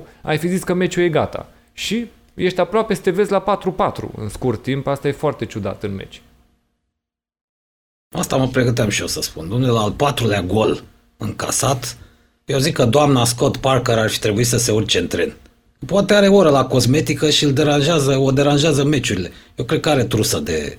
[0.00, 1.48] 4-1 ai fi zis că meciul e gata.
[1.72, 3.60] Și ești aproape să te vezi la
[3.92, 6.22] 4-4 în scurt timp, asta e foarte ciudat în meci.
[8.16, 9.48] Asta mă pregăteam și eu să spun.
[9.48, 10.82] Domnule, la al patrulea gol
[11.16, 11.98] încasat,
[12.44, 15.34] eu zic că doamna Scott Parker ar fi trebuit să se urce în tren.
[15.86, 19.30] Poate are oră la cosmetică și îl deranjează, o deranjează meciurile.
[19.54, 20.78] Eu cred că are trusă de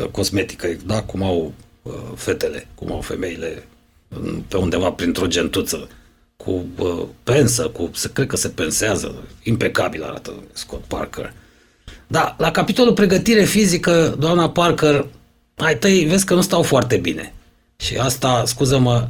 [0.00, 3.66] uh, cosmetică, da, cum au uh, fetele, cum au femeile
[4.08, 5.88] uh, pe undeva printr-o gentuță
[6.36, 11.32] cu uh, pensă, cu, se, cred că se pensează, impecabil arată Scott Parker.
[12.06, 15.06] Da, la capitolul pregătire fizică, doamna Parker,
[15.56, 17.32] ai tăi, vezi că nu stau foarte bine.
[17.76, 19.08] Și asta, scuză-mă,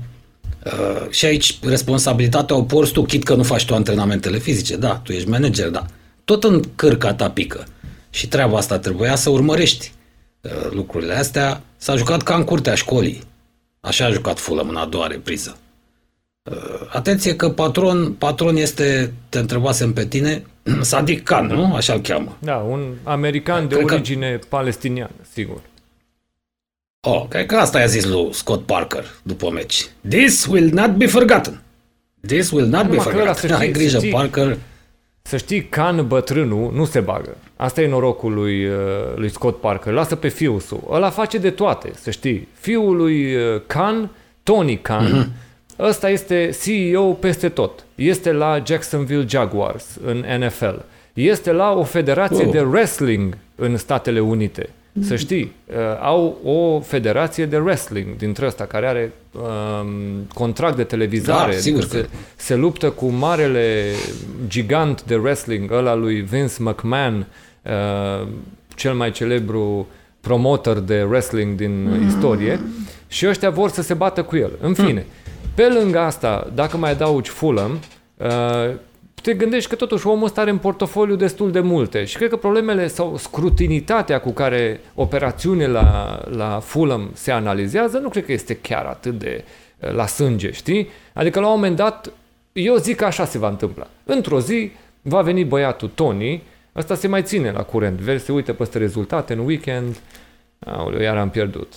[0.64, 4.76] uh, și aici responsabilitatea o porți tu, chit că nu faci tu antrenamentele fizice.
[4.76, 5.86] Da, tu ești manager, da.
[6.24, 7.64] Tot în cârca ta pică.
[8.10, 9.92] Și treaba asta trebuia să urmărești
[10.40, 11.60] uh, lucrurile astea.
[11.76, 13.22] S-a jucat ca în curtea școlii.
[13.80, 15.56] Așa a jucat Fulham în a doua repriză.
[16.50, 16.56] Uh,
[16.92, 20.42] atenție că patron, patron este, te întrebasem pe tine,
[20.94, 21.74] Sadiq Khan, nu?
[21.74, 22.36] Așa îl cheamă.
[22.38, 25.60] Da, un american de Cred că- origine palestiniană, sigur.
[27.02, 29.90] Oh, cred că asta i-a zis lui Scott Parker după meci.
[30.08, 31.62] This will not be forgotten.
[32.26, 33.48] This will not be Numai că ăla, să forgotten.
[33.56, 34.56] știi- Ai grijă, să știi- Parker.
[35.22, 37.36] Să știi, Can bătrânul nu se bagă.
[37.56, 38.74] Asta e norocul lui, uh,
[39.14, 39.92] lui Scott Parker.
[39.92, 40.88] Lasă pe fiul său.
[40.90, 42.48] Ăla face de toate, să știi.
[42.60, 44.10] Fiul lui uh, Can,
[44.42, 45.78] Tony Khan, mm-hmm.
[45.78, 47.84] ăsta este CEO peste tot.
[47.94, 50.74] Este la Jacksonville Jaguars în NFL.
[51.12, 52.52] Este la o federație Oh.
[52.52, 54.68] de wrestling în Statele Unite.
[55.00, 60.84] Să știi, uh, au o federație de wrestling dintre ăsta care are um, contract de
[60.84, 61.52] televizare.
[61.52, 63.84] Da, sigur se, că- se luptă cu marele
[64.46, 67.26] gigant de wrestling, ăla lui Vince McMahon,
[67.62, 68.28] uh,
[68.74, 69.86] cel mai celebru
[70.20, 72.06] promoter de wrestling din mm.
[72.06, 72.60] istorie,
[73.08, 74.50] și ăștia vor să se bată cu el.
[74.60, 75.06] În fine,
[75.54, 77.78] pe lângă asta, dacă mai adaugi Fulham,
[78.16, 78.74] uh,
[79.22, 82.36] te gândești că totuși omul ăsta are în portofoliu destul de multe și cred că
[82.36, 88.56] problemele sau scrutinitatea cu care operațiunile la, la Fulham se analizează nu cred că este
[88.56, 89.44] chiar atât de
[89.78, 90.88] uh, la sânge, știi?
[91.12, 92.12] Adică la un moment dat,
[92.52, 93.86] eu zic că așa se va întâmpla.
[94.04, 94.70] Într-o zi
[95.02, 96.42] va veni băiatul Tony,
[96.76, 100.00] ăsta se mai ține la curent, vezi, se uită peste rezultate în weekend,
[100.58, 101.74] aoleu, iar am pierdut.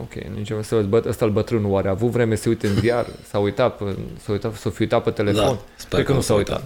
[0.00, 2.74] Ok, nici eu să văd, ăsta al bătrânul oare a avut vreme să uite în
[2.74, 3.84] VR, s-a uitat, pe,
[4.24, 5.44] s-a uitat, s-a fi uitat pe telefon?
[5.44, 6.62] Da, sper Cred că, că nu s-a uitat.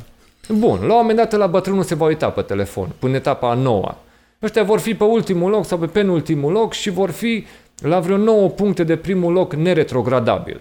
[0.49, 0.59] uitat.
[0.59, 3.55] Bun, la un moment dat la bătrânul se va uita pe telefon, până etapa a
[3.55, 3.97] noua.
[4.43, 7.47] Ăștia vor fi pe ultimul loc sau pe penultimul loc și vor fi
[7.81, 10.61] la vreo 9 puncte de primul loc neretrogradabil.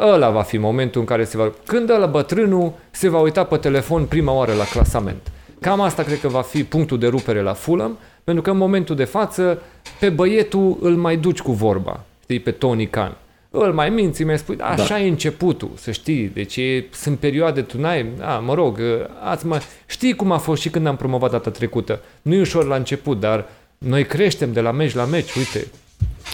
[0.00, 1.52] Ăla va fi momentul în care se va...
[1.66, 5.32] Când ăla bătrânul se va uita pe telefon prima oară la clasament.
[5.64, 8.96] Cam asta cred că va fi punctul de rupere la Fulham, pentru că în momentul
[8.96, 9.62] de față
[10.00, 13.16] pe băietul îl mai duci cu vorba, știi, pe Tony Khan.
[13.50, 15.00] Îl mai minți, mi-ai spus, așa da.
[15.00, 18.80] e începutul, să știi, deci e, sunt perioade, tu n-ai, a, mă rog,
[19.22, 22.00] ați mă, știi cum a fost și când am promovat data trecută.
[22.22, 23.46] Nu e ușor la început, dar
[23.78, 25.66] noi creștem de la meci la meci, uite,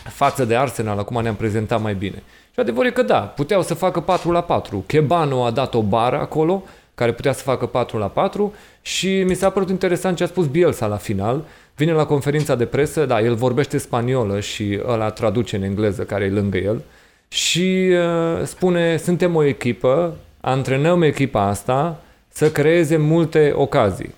[0.08, 2.22] față de Arsenal, acum ne-am prezentat mai bine.
[2.52, 4.84] Și adevărul e că da, puteau să facă 4 la 4.
[4.86, 6.62] Chebano a dat o bară acolo,
[6.94, 10.46] care putea să facă 4 la 4 și mi s-a părut interesant ce a spus
[10.46, 11.44] Bielsa la final.
[11.76, 16.24] Vine la conferința de presă, da, el vorbește spaniolă și ăla traduce în engleză care
[16.24, 16.82] e lângă el
[17.28, 24.14] și uh, spune, suntem o echipă, antrenăm echipa asta să creeze multe ocazii.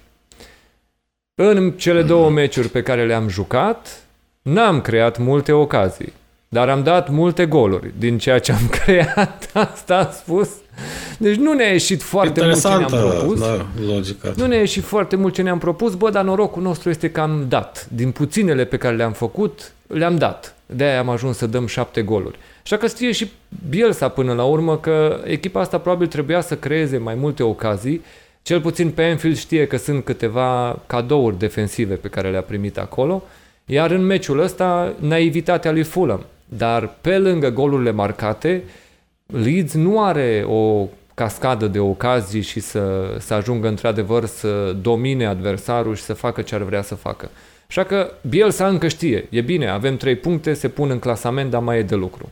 [1.35, 4.03] În cele două meciuri pe care le-am jucat,
[4.43, 6.13] n-am creat multe ocazii.
[6.49, 10.51] Dar am dat multe goluri din ceea ce am creat, asta a spus.
[11.19, 13.41] Deci nu ne-a ieșit foarte mult ce ne-am propus.
[13.41, 14.33] Da, logica.
[14.37, 17.45] Nu ne-a ieșit foarte mult ce ne-am propus, bă, dar norocul nostru este că am
[17.49, 17.89] dat.
[17.95, 20.55] Din puținele pe care le-am făcut, le-am dat.
[20.67, 22.39] De-aia am ajuns să dăm șapte goluri.
[22.63, 23.31] Așa că știe și
[23.69, 28.05] Bielsa până la urmă că echipa asta probabil trebuia să creeze mai multe ocazii.
[28.43, 33.23] Cel puțin pe Enfield știe că sunt câteva cadouri defensive pe care le-a primit acolo.
[33.67, 36.25] Iar în meciul ăsta, naivitatea lui Fulham.
[36.45, 38.63] Dar pe lângă golurile marcate,
[39.33, 45.95] Leeds nu are o cascadă de ocazii și să, să ajungă într-adevăr să domine adversarul
[45.95, 47.31] și să facă ce ar vrea să facă.
[47.69, 51.63] Așa că Bielsa încă știe, e bine, avem trei puncte, se pun în clasament, dar
[51.63, 52.31] mai e de lucru.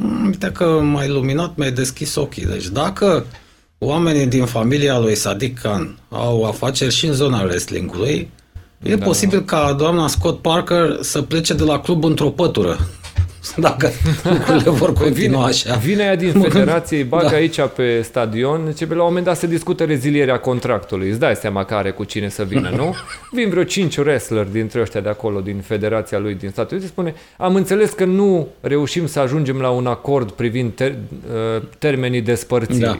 [0.00, 2.46] Mm, uite că m-ai iluminat, mi-ai deschis ochii.
[2.46, 3.26] Deci dacă
[3.78, 8.30] oamenii din familia lui Sadiq Khan au afaceri și în zona wrestlingului,
[8.82, 9.04] E da.
[9.04, 12.78] posibil ca doamna Scott Parker să plece de la club într-o pătură.
[13.68, 13.90] Dacă
[14.24, 15.74] lucrurile vor continua așa.
[15.74, 17.34] Vine ea din federație, îi bagă da.
[17.34, 21.08] aici pe stadion, ce la un moment dat se discută rezilierea contractului.
[21.08, 22.94] Îți dai seama care cu cine să vină, nu?
[23.36, 27.14] Vin vreo cinci wrestler dintre ăștia de acolo, din federația lui din Statele Unite, spune,
[27.38, 30.96] am înțeles că nu reușim să ajungem la un acord privind ter-
[31.56, 32.80] uh, termenii despărțirii.
[32.80, 32.98] Da.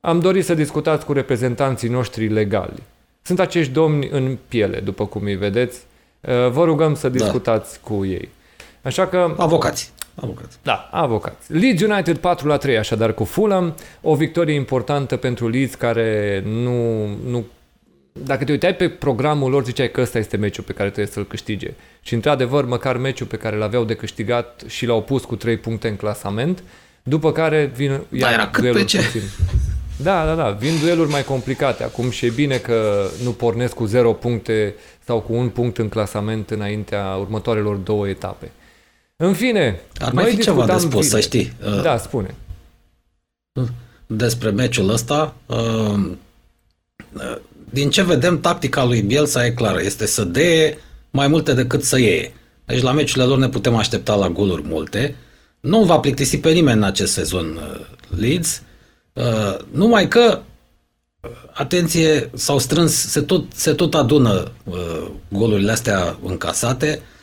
[0.00, 2.82] Am dorit să discutați cu reprezentanții noștri legali.
[3.22, 5.78] Sunt acești domni în piele, după cum îi vedeți.
[6.20, 7.18] Uh, vă rugăm să da.
[7.18, 7.88] discutați da.
[7.88, 8.28] cu ei.
[8.88, 9.34] Așa că...
[9.36, 9.92] Avocați.
[10.14, 10.58] Avocați.
[10.62, 11.52] Da, avocați.
[11.52, 13.74] Leeds United 4 la 3, așadar cu Fulham.
[14.00, 17.46] O victorie importantă pentru Leeds care nu, nu
[18.12, 21.26] dacă te uitai pe programul lor, ziceai că ăsta este meciul pe care trebuie să-l
[21.26, 21.70] câștige.
[22.00, 25.88] Și într-adevăr, măcar meciul pe care l-aveau de câștigat și l-au pus cu 3 puncte
[25.88, 26.62] în clasament,
[27.02, 28.96] după care vin da, era cât pe ce?
[28.96, 29.22] Puțin.
[30.02, 30.50] Da, da, da.
[30.50, 34.74] Vin dueluri mai complicate acum și e bine că nu pornesc cu 0 puncte
[35.04, 38.50] sau cu un punct în clasament înaintea următoarelor două etape.
[39.20, 41.02] În fine, Ar mai fi ceva de spus, bine.
[41.02, 41.52] să știi.
[41.82, 42.34] Da, spune.
[44.06, 46.10] Despre meciul ăsta, uh,
[47.70, 49.82] din ce vedem, tactica lui Bielsa e clară.
[49.82, 50.78] Este să dee
[51.10, 52.34] mai multe decât să iei.
[52.64, 55.14] Deci la meciurile lor ne putem aștepta la goluri multe.
[55.60, 57.86] Nu va plictisi pe nimeni în acest sezon uh,
[58.18, 58.62] Leeds.
[59.12, 60.40] Uh, numai că,
[61.20, 67.16] uh, atenție, s-au strâns, se tot, se tot adună uh, golurile astea încasate, uh,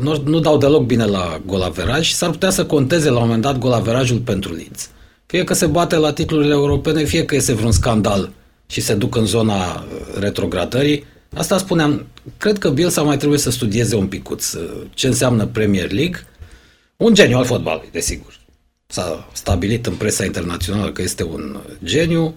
[0.00, 3.42] nu, nu dau deloc bine la golaveraj și s-ar putea să conteze la un moment
[3.42, 4.90] dat golaverajul pentru Leeds.
[5.26, 8.32] Fie că se bate la titlurile europene, fie că iese vreun scandal
[8.66, 11.04] și se duc în zona uh, retrogradării.
[11.34, 14.54] Asta spuneam, cred că Bielsa mai trebuie să studieze un picuț
[14.94, 16.26] ce înseamnă Premier League.
[16.96, 18.40] Un geniu al fotbalului, desigur
[18.92, 22.34] s-a stabilit în presa internațională că este un geniu.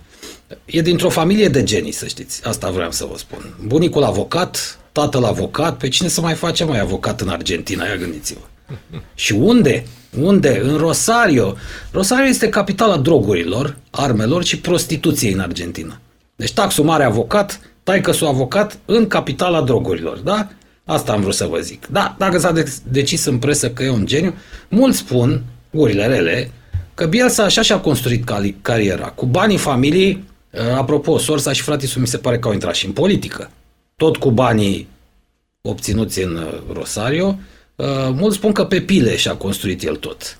[0.65, 2.45] E dintr-o familie de genii, să știți.
[2.45, 3.53] Asta vreau să vă spun.
[3.65, 7.85] Bunicul avocat, tatăl avocat, pe cine să mai face mai avocat în Argentina?
[7.85, 8.39] Ia gândiți-vă.
[9.15, 9.85] Și unde?
[10.19, 10.61] Unde?
[10.63, 11.55] În Rosario.
[11.91, 15.99] Rosario este capitala drogurilor, armelor și prostituției în Argentina.
[16.35, 20.47] Deci taxul mare avocat, taică avocat în capitala drogurilor, da?
[20.85, 21.87] Asta am vrut să vă zic.
[21.87, 22.53] Da, dacă s-a
[22.83, 24.33] decis în presă că e un geniu,
[24.67, 26.51] mulți spun, gurile rele,
[26.93, 28.25] că Bielsa așa și-a construit
[28.61, 29.07] cariera.
[29.07, 30.34] Cu banii familiei, uh,
[30.75, 33.49] apropo, sorsa și fratisul mi se pare că au intrat și în politică.
[33.95, 34.87] Tot cu banii
[35.61, 37.39] obținuți în uh, Rosario,
[37.75, 40.37] uh, mulți spun că pe pile și-a construit el tot.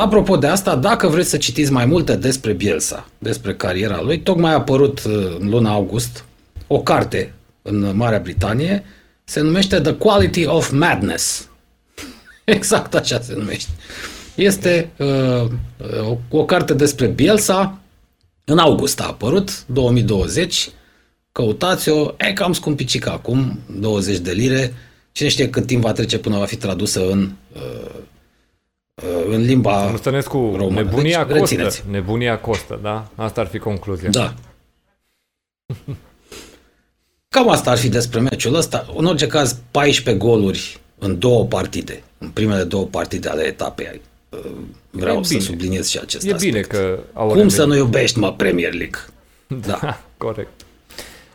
[0.00, 4.50] Apropo de asta, dacă vreți să citiți mai multe despre Bielsa, despre cariera lui, tocmai
[4.50, 4.98] a apărut
[5.38, 6.24] în luna august
[6.66, 8.84] o carte în Marea Britanie,
[9.24, 11.48] se numește The Quality of Madness.
[12.44, 13.70] exact așa se numește.
[14.34, 15.50] Este uh,
[16.08, 17.81] o, o carte despre Bielsa,
[18.44, 20.70] în august a apărut, 2020,
[21.32, 24.74] căutați-o, e cam scumpicică acum, 20 de lire,
[25.12, 27.90] cine știe cât timp va trece până va fi tradusă în, uh,
[28.94, 30.80] uh, în limba Stănescu, română.
[30.80, 31.82] Nebunia deci, costă, rețineți.
[31.90, 33.10] nebunia costă, da?
[33.14, 34.10] Asta ar fi concluzia.
[34.10, 34.34] Da.
[37.28, 38.86] Cam asta ar fi despre meciul ăsta.
[38.96, 44.00] În orice caz, 14 goluri în două partide, în primele două partide ale etapei.
[44.90, 45.44] Vreau e să bine.
[45.44, 46.52] subliniez și acest e aspect.
[46.52, 48.98] bine că au Cum să nu iubești, mă, Premier League?
[49.46, 50.00] Da, da.
[50.16, 50.60] corect.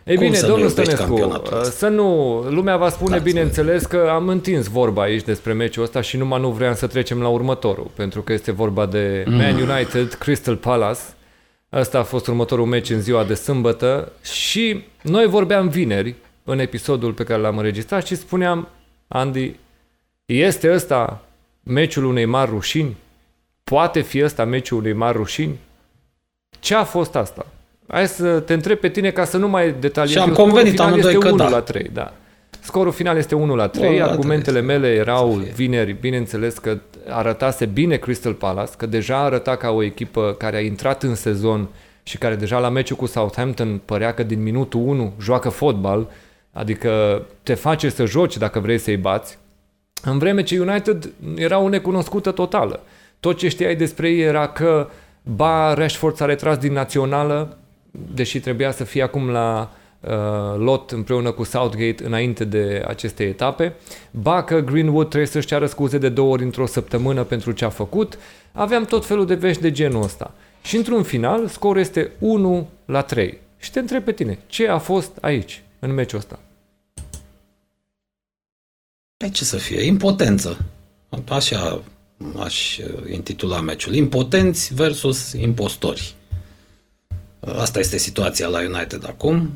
[0.03, 4.67] E Cum bine, domnul Stănescu, să nu, lumea va spune, da, bineînțeles, că am întins
[4.67, 8.33] vorba aici despre meciul ăsta și numai nu vreau să trecem la următorul, pentru că
[8.33, 9.35] este vorba de mm.
[9.35, 10.99] Man United, Crystal Palace.
[11.73, 17.13] Ăsta a fost următorul meci în ziua de sâmbătă și noi vorbeam vineri în episodul
[17.13, 18.67] pe care l-am înregistrat și spuneam,
[19.07, 19.55] Andy,
[20.25, 21.26] este ăsta
[21.67, 22.97] meciul unei mari rușini?
[23.63, 25.59] Poate fi ăsta meciul unei mari rușini?
[26.59, 27.45] Ce a fost asta?
[27.87, 30.15] Hai să te întreb pe tine ca să nu mai detaliez.
[30.15, 31.49] Și am convenit amândoi că 1 da.
[31.49, 32.13] la 3, da.
[32.59, 34.01] Scorul final este 1 la 3.
[34.01, 36.77] Argumentele mele erau vineri, bineînțeles că
[37.07, 41.67] arătase bine Crystal Palace, că deja arăta ca o echipă care a intrat în sezon
[42.03, 46.07] și care deja la meciul cu Southampton părea că din minutul 1 joacă fotbal,
[46.51, 49.37] adică te face să joci dacă vrei să-i bați.
[50.03, 52.83] În vreme ce United era o necunoscută totală.
[53.19, 54.89] Tot ce știai despre ei era că
[55.23, 57.57] ba Rashford s-a retras din națională,
[58.13, 60.09] deși trebuia să fie acum la uh,
[60.57, 63.73] lot împreună cu Southgate înainte de aceste etape,
[64.11, 67.69] ba că Greenwood trebuie să-și ceară scuze de două ori într-o săptămână pentru ce a
[67.69, 68.17] făcut,
[68.51, 70.33] aveam tot felul de vești de genul ăsta.
[70.61, 73.37] Și într-un final, scorul este 1 la 3.
[73.57, 76.39] Și te întreb pe tine, ce a fost aici, în meciul ăsta?
[79.17, 79.83] Pe ce să fie?
[79.83, 80.65] Impotență.
[81.27, 81.83] Așa
[82.39, 82.77] aș
[83.11, 83.93] intitula meciul.
[83.93, 86.15] Impotenți versus impostori.
[87.39, 89.49] Asta este situația la United acum.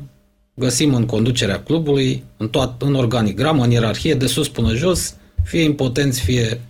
[0.54, 5.62] Găsim în conducerea clubului, în, toat, în organigramă, în ierarhie, de sus până jos, fie
[5.62, 6.60] impotenți, fie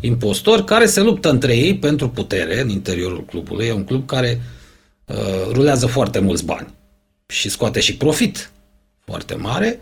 [0.00, 3.66] impostori, care se luptă între ei pentru putere în interiorul clubului.
[3.66, 4.40] E un club care
[5.06, 5.16] uh,
[5.52, 6.74] rulează foarte mulți bani
[7.26, 8.50] și scoate și profit
[9.04, 9.80] foarte mare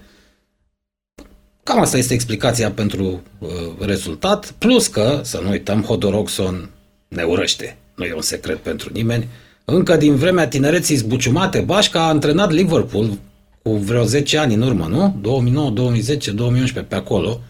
[1.62, 6.70] Cam asta este explicația pentru uh, rezultat, plus că, să nu uităm, Hodorogson
[7.08, 7.76] ne urăște.
[7.94, 9.28] Nu e un secret pentru nimeni.
[9.64, 13.18] Încă din vremea tinereții zbuciumate, Bașca a antrenat Liverpool
[13.62, 15.18] cu vreo 10 ani în urmă, nu?
[15.20, 17.40] 2009, 2010, 2011, pe acolo.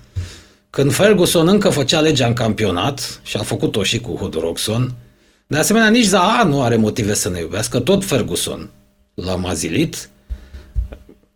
[0.71, 4.95] Când Ferguson încă făcea legea în campionat și a făcut-o și cu Hodorogson,
[5.47, 8.71] de asemenea, nici Zaha nu are motive să ne iubească, tot Ferguson
[9.15, 10.09] l-a mazilit,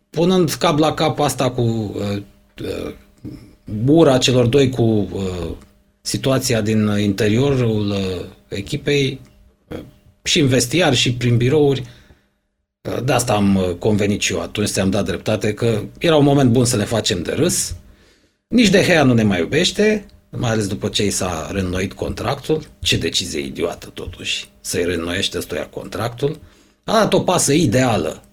[0.09, 2.21] punând cap la cap asta cu uh,
[3.65, 5.51] bura celor doi cu uh,
[6.01, 9.21] situația din interiorul uh, echipei
[9.67, 9.77] uh,
[10.23, 11.83] și în vestiar și prin birouri.
[13.03, 16.65] De asta am convenit și eu atunci, ți-am dat dreptate, că era un moment bun
[16.65, 17.75] să ne facem de râs.
[18.47, 22.67] Nici de Hea nu ne mai iubește, mai ales după ce i s-a reînnoit contractul.
[22.79, 26.39] Ce decizie idiotă, totuși, să-i reînnoiește ăstuia contractul.
[26.83, 28.23] A dat o pasă ideală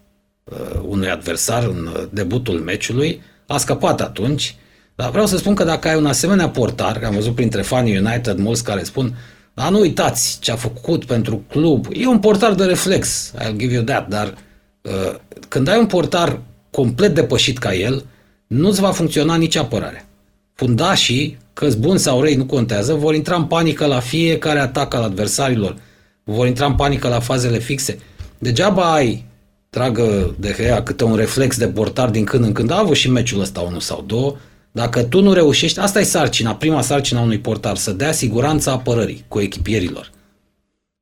[0.43, 4.55] uh, unui adversar în debutul meciului, a scăpat atunci,
[4.95, 7.97] dar vreau să spun că dacă ai un asemenea portar, că am văzut printre fanii
[7.97, 9.15] United mulți care spun
[9.53, 11.85] dar nu uitați ce a făcut pentru club.
[11.93, 14.33] E un portar de reflex, I'll give you that, dar
[14.81, 15.15] uh,
[15.47, 16.39] când ai un portar
[16.71, 18.05] complet depășit ca el,
[18.47, 20.05] nu-ți va funcționa nici apărarea.
[20.53, 25.03] Fundașii, că buni sau răi, nu contează, vor intra în panică la fiecare atac al
[25.03, 25.75] adversarilor,
[26.23, 27.99] vor intra în panică la fazele fixe.
[28.37, 29.25] Degeaba ai
[29.73, 32.71] tragă de Gea câte un reflex de portar din când în când.
[32.71, 34.35] A avut și meciul ăsta unul sau două.
[34.71, 39.25] Dacă tu nu reușești, asta e sarcina, prima sarcina unui portar, să dea siguranța apărării
[39.27, 40.11] cu echipierilor.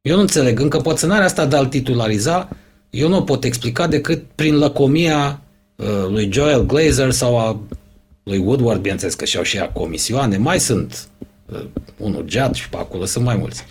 [0.01, 2.49] Eu nu înțeleg, încă pățânarea asta de a-l titulariza,
[2.89, 5.41] eu nu o pot explica decât prin lăcomia
[5.75, 7.59] uh, lui Joel Glazer sau a
[8.23, 11.07] lui Woodward, bineînțeles că și-au și ea comisioane, mai sunt
[11.45, 11.65] uh,
[11.97, 13.65] unul Jad și pe acolo sunt mai mulți,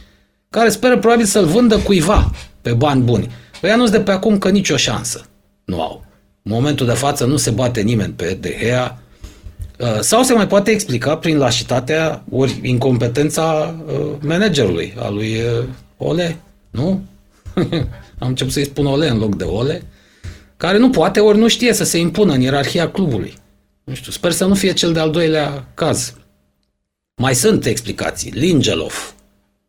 [0.50, 2.30] care speră probabil să-l vândă cuiva
[2.60, 3.30] pe bani buni.
[3.60, 5.26] Păi anunț de pe acum că nicio șansă
[5.64, 6.04] nu au.
[6.42, 9.02] În momentul de față nu se bate nimeni pe De Gea.
[9.78, 15.64] Uh, sau se mai poate explica prin lașitatea ori incompetența uh, managerului, a lui uh,
[15.96, 16.36] Ole,
[16.70, 17.02] nu?
[18.18, 19.82] Am început să-i spun Ole în loc de Ole,
[20.56, 23.34] care nu poate ori nu știe să se impună în ierarhia clubului.
[23.84, 26.14] Nu știu, sper să nu fie cel de-al doilea caz.
[27.14, 28.30] Mai sunt explicații.
[28.30, 29.14] Lingelov.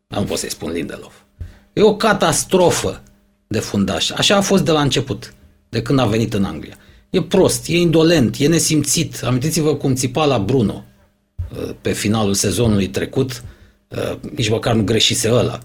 [0.08, 1.26] Nu pot să-i spun Lindelov.
[1.74, 3.02] E o catastrofă
[3.52, 4.10] de fundaș.
[4.10, 5.34] Așa a fost de la început,
[5.70, 6.78] de când a venit în Anglia.
[7.10, 9.24] E prost, e indolent, e nesimțit.
[9.24, 10.84] Amintiți-vă cum țipa la Bruno
[11.54, 13.44] uh, pe finalul sezonului trecut,
[13.88, 15.60] uh, nici măcar nu greșise ăla.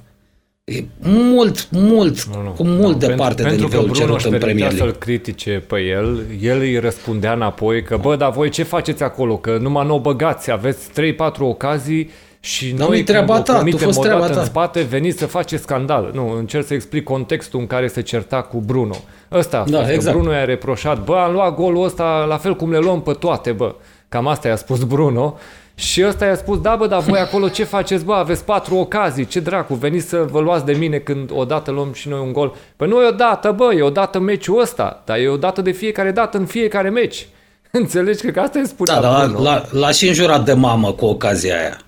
[0.65, 2.51] E mult, mult, nu, nu.
[2.51, 4.79] cu mult nu, departe pentru, de nivelul cerut în Premier League.
[4.79, 9.37] să-l critique pe el, el îi răspundea înapoi că, bă, dar voi ce faceți acolo?
[9.37, 12.11] Că numai nu o băgați, aveți 3-4 ocazii
[12.47, 14.41] și Dar noi, treaba ta, tu fost treaba ta.
[14.41, 16.11] în spate, veniți să faceți scandal.
[16.15, 18.97] Nu, încerc să explic contextul în care se certa cu Bruno.
[19.33, 20.17] Ăsta a da, fost, da, exact.
[20.17, 23.53] Bruno i-a reproșat, bă, am luat golul ăsta la fel cum le luăm pe toate,
[23.53, 23.75] bă.
[24.09, 25.39] Cam asta i-a spus Bruno.
[25.75, 29.27] Și ăsta i-a spus, da bă, dar voi acolo ce faceți, bă, aveți patru ocazii,
[29.27, 32.55] ce dracu, veniți să vă luați de mine când odată luăm și noi un gol.
[32.77, 36.39] Păi nu e odată, bă, e odată meciul ăsta, dar e odată de fiecare dată
[36.39, 37.29] în fiecare meci.
[37.71, 41.59] Înțelegi că asta e spunea Da, dar l-a, l-a și înjurat de mamă cu ocazia
[41.59, 41.81] aia.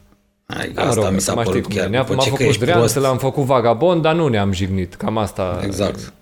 [0.57, 1.87] Ai, da, asta rog, mi s-a părut chiar.
[1.87, 4.95] Ne-a, m-a făcut drean să l-am făcut vagabond, dar nu ne-am jignit.
[4.95, 5.61] Cam asta...
[5.65, 6.13] Exact.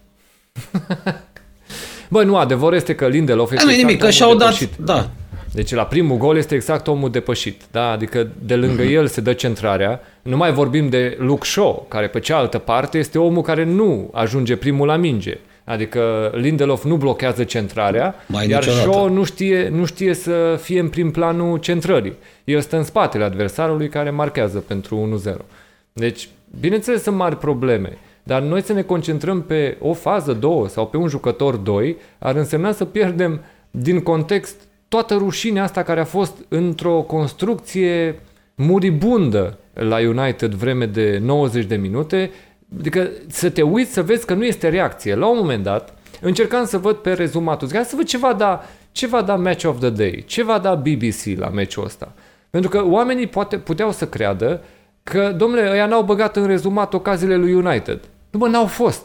[2.08, 5.10] Băi, nu, adevărul este că Lindelof este nu exact nimic, că și-au dat, da.
[5.52, 7.60] Deci la primul gol este exact omul depășit.
[7.70, 7.90] Da?
[7.90, 8.92] Adică de lângă mm-hmm.
[8.92, 10.00] el se dă centrarea.
[10.22, 14.56] Nu mai vorbim de Luke Shaw, care pe cealaltă parte este omul care nu ajunge
[14.56, 15.38] primul la minge.
[15.66, 18.90] Adică Lindelof nu blochează centrarea, Mai iar niciodată.
[18.90, 22.16] Shaw nu știe, nu știe să fie în prim planul centrării.
[22.44, 25.34] El stă în spatele adversarului care marchează pentru 1-0.
[25.92, 26.28] Deci,
[26.60, 27.98] bineînțeles, sunt mari probleme.
[28.22, 32.36] Dar noi să ne concentrăm pe o fază, două sau pe un jucător, doi, ar
[32.36, 33.40] însemna să pierdem
[33.70, 34.56] din context
[34.88, 38.20] toată rușinea asta care a fost într-o construcție
[38.54, 42.30] muribundă la United vreme de 90 de minute,
[42.78, 45.14] adică să te uiți să vezi că nu este reacție.
[45.14, 48.64] La un moment dat, încercam să văd pe rezumatul, zic, să văd ce va da,
[48.92, 52.12] ce va da Match of the Day, ce va da BBC la meciul ăsta.
[52.50, 54.62] Pentru că oamenii poate, puteau să creadă
[55.02, 58.00] că, domnule, ăia n-au băgat în rezumat ocaziile lui United.
[58.30, 59.02] Nu, bă, n-au fost.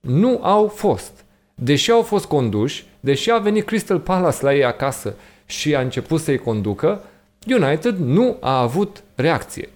[0.00, 1.24] Nu au fost.
[1.54, 5.14] Deși au fost conduși, deși a venit Crystal Palace la ei acasă
[5.46, 7.02] și a început să-i conducă,
[7.46, 9.68] United nu a avut reacție.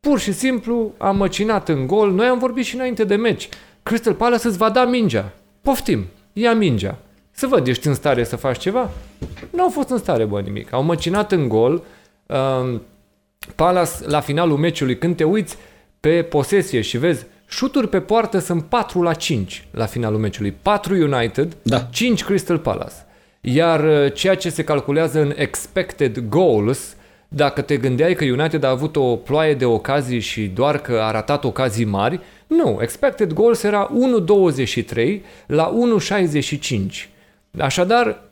[0.00, 2.12] Pur și simplu a măcinat în gol.
[2.12, 3.48] Noi am vorbit și înainte de meci.
[3.82, 5.32] Crystal Palace îți va da mingea.
[5.62, 6.98] Poftim, ia mingea.
[7.30, 8.90] Să văd, ești în stare să faci ceva?
[9.50, 10.72] Nu au fost în stare, bă, nimic.
[10.72, 11.82] Au măcinat în gol.
[12.26, 12.82] Um,
[13.54, 15.56] Palace, la finalul meciului, când te uiți
[16.00, 20.54] pe posesie și vezi Șuturi pe poartă sunt 4 la 5 la finalul meciului.
[20.62, 21.78] 4 United, da.
[21.78, 22.94] 5 Crystal Palace.
[23.40, 26.96] Iar uh, ceea ce se calculează în expected goals,
[27.32, 31.10] dacă te gândeai că United a avut o ploaie de ocazii și doar că a
[31.10, 33.90] ratat ocazii mari, nu, expected goals era
[34.94, 37.08] 1.23 la 1.65.
[37.58, 38.22] Așadar,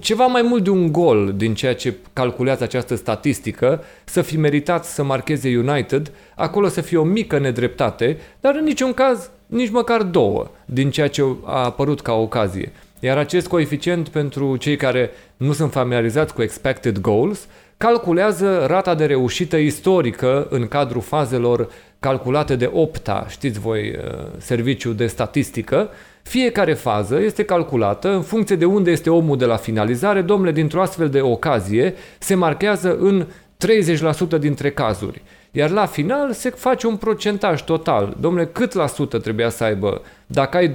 [0.00, 4.84] ceva mai mult de un gol din ceea ce calculează această statistică să fi meritat
[4.84, 10.02] să marcheze United, acolo să fie o mică nedreptate, dar în niciun caz nici măcar
[10.02, 12.72] două din ceea ce a apărut ca ocazie.
[13.00, 17.46] Iar acest coeficient pentru cei care nu sunt familiarizați cu expected goals
[17.76, 21.68] calculează rata de reușită istorică în cadrul fazelor
[22.00, 25.88] calculate de OPTA, știți voi, uh, serviciul de statistică,
[26.22, 30.20] fiecare fază este calculată în funcție de unde este omul de la finalizare.
[30.20, 35.22] Domnule, dintr-o astfel de ocazie se marchează în 30% dintre cazuri.
[35.50, 38.16] Iar la final se face un procentaj total.
[38.20, 40.02] Domnule, cât la sută trebuia să aibă?
[40.26, 40.72] Dacă ai 200%,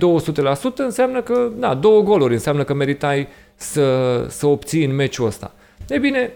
[0.76, 5.54] înseamnă că, na, două goluri, înseamnă că meritai să, să obții în meciul ăsta.
[5.88, 6.32] E bine,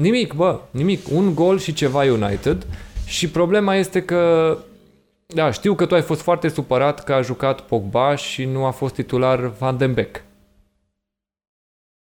[0.00, 1.08] nimic, bă, nimic.
[1.12, 2.66] Un gol și ceva United.
[3.06, 4.56] Și problema este că
[5.34, 8.70] da, știu că tu ai fost foarte supărat că a jucat Pogba și nu a
[8.70, 10.24] fost titular Van den Beek.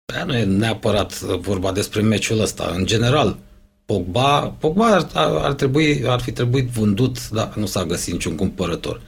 [0.06, 2.72] Păi, nu e neapărat vorba despre meciul ăsta.
[2.76, 3.38] În general,
[3.86, 9.02] Pogba, Pogba ar, ar, trebui, ar fi trebuit vândut, dar nu s-a găsit niciun cumpărător.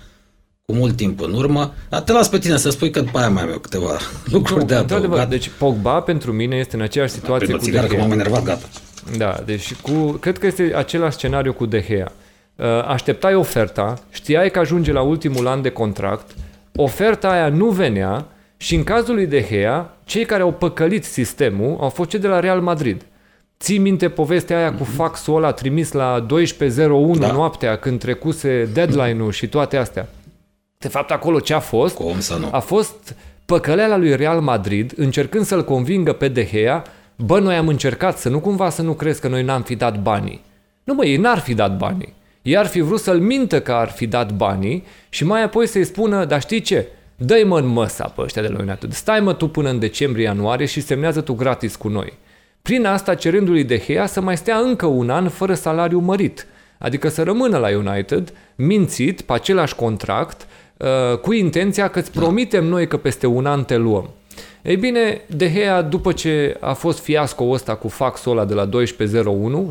[0.66, 1.74] Cu mult timp în urmă.
[1.90, 3.98] Dar te las pe tine să spui că după aia mai am eu câteva
[4.34, 5.30] lucruri nu, de adăugat.
[5.30, 7.84] Deci Pogba pentru mine este în aceeași situație da, cu De Gea.
[7.88, 8.66] că m-am enervat, gata.
[9.18, 12.12] Da, deci cu, cred că este același scenariu cu De Gea.
[12.56, 16.32] Uh, așteptai oferta, știai că ajunge la ultimul an de contract,
[16.76, 18.26] oferta aia nu venea
[18.58, 22.28] și în cazul lui De Gea, cei care au păcălit sistemul au fost cei de
[22.28, 23.06] la Real Madrid.
[23.60, 27.32] Ții minte povestea aia cu faxul ăla trimis la 12.01 da.
[27.32, 30.08] noaptea când trecuse deadline-ul și toate astea.
[30.82, 31.96] De fapt, acolo ce a fost?
[31.96, 32.48] Cum să nu?
[32.52, 33.16] A fost
[33.46, 36.84] păcăleala lui Real Madrid încercând să-l convingă pe De Gea
[37.16, 40.02] bă, noi am încercat să nu cumva să nu crezi că noi n-am fi dat
[40.02, 40.42] banii.
[40.84, 42.14] Nu mă, ei n-ar fi dat banii.
[42.42, 45.84] Ei ar fi vrut să-l mintă că ar fi dat banii și mai apoi să-i
[45.84, 46.88] spună, dar știi ce?
[47.16, 48.94] Dă-i mă în măsa pe ăștia de la United.
[48.94, 52.14] Stai mă tu până în decembrie-ianuarie și semnează tu gratis cu noi.
[52.62, 56.48] Prin asta cerându-lui De Gea să mai stea încă un an fără salariu mărit.
[56.78, 60.48] Adică să rămână la United, mințit, pe același contract, uh,
[61.22, 64.10] cu intenția că îți promitem noi că peste un an te luăm.
[64.62, 68.70] Ei bine, De Gea, după ce a fost fiasco ăsta cu faxul ăla de la
[68.70, 68.72] 12.01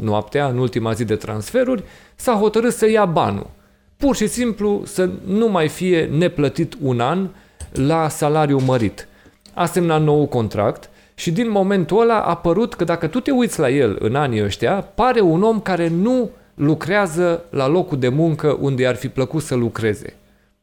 [0.00, 1.82] noaptea, în ultima zi de transferuri,
[2.14, 3.50] s-a hotărât să ia banul.
[3.96, 7.28] Pur și simplu să nu mai fie neplătit un an
[7.72, 9.08] la salariu mărit.
[9.54, 13.60] A semnat nou contract și din momentul ăla a părut că dacă tu te uiți
[13.60, 18.58] la el în anii ăștia, pare un om care nu lucrează la locul de muncă
[18.60, 20.14] unde ar fi plăcut să lucreze.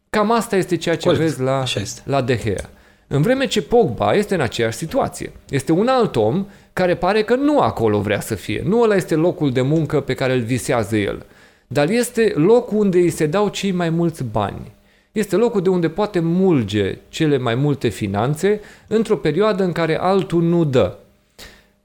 [0.10, 1.24] Cam asta este ceea ce Corect.
[1.24, 1.64] vezi la,
[2.04, 2.70] la De Gea.
[3.08, 5.32] În vreme ce Pogba este în aceeași situație.
[5.50, 8.64] Este un alt om care pare că nu acolo vrea să fie.
[8.66, 11.26] Nu ăla este locul de muncă pe care îl visează el.
[11.68, 14.72] Dar este locul unde îi se dau cei mai mulți bani.
[15.12, 20.42] Este locul de unde poate mulge cele mai multe finanțe într-o perioadă în care altul
[20.42, 20.96] nu dă.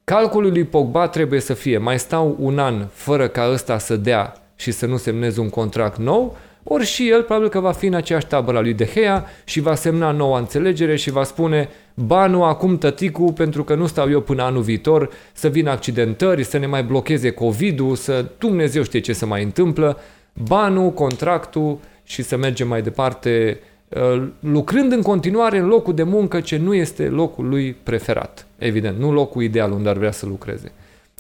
[0.05, 4.43] Calculul lui Pogba trebuie să fie mai stau un an fără ca ăsta să dea
[4.57, 7.95] și să nu semnez un contract nou, ori și el probabil că va fi în
[7.95, 12.79] aceeași tabără lui De Gea și va semna noua înțelegere și va spune banul acum
[12.79, 16.83] tăticu pentru că nu stau eu până anul viitor să vină accidentări, să ne mai
[16.83, 19.99] blocheze COVID-ul, să Dumnezeu știe ce se mai întâmplă,
[20.33, 23.59] banul, contractul și să mergem mai departe
[23.89, 28.47] uh, lucrând în continuare în locul de muncă ce nu este locul lui preferat.
[28.59, 30.73] Evident, nu locul ideal unde ar vrea să lucreze.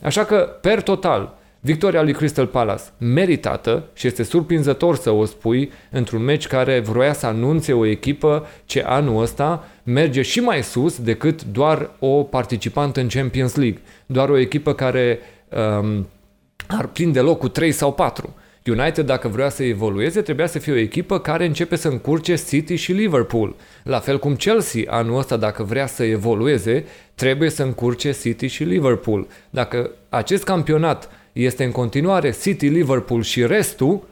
[0.03, 5.73] Așa că, per total, Victoria lui Crystal Palace meritată și este surprinzător să o spui
[5.91, 10.99] într-un meci care vroia să anunțe o echipă ce anul ăsta merge și mai sus
[11.01, 15.19] decât doar o participantă în Champions League, doar o echipă care
[15.81, 16.09] um,
[16.67, 18.35] ar prinde locul 3 sau 4.
[18.67, 22.75] United, dacă vrea să evolueze, trebuia să fie o echipă care începe să încurce City
[22.75, 23.57] și Liverpool.
[23.83, 26.85] La fel cum Chelsea, anul ăsta, dacă vrea să evolueze,
[27.15, 29.27] trebuie să încurce City și Liverpool.
[29.51, 34.03] Dacă acest campionat este în continuare City, Liverpool și restul,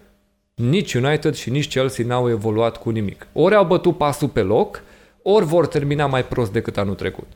[0.55, 3.27] nici United și nici Chelsea n-au evoluat cu nimic.
[3.33, 4.83] Ori au bătut pasul pe loc,
[5.23, 7.27] ori vor termina mai prost decât anul trecut.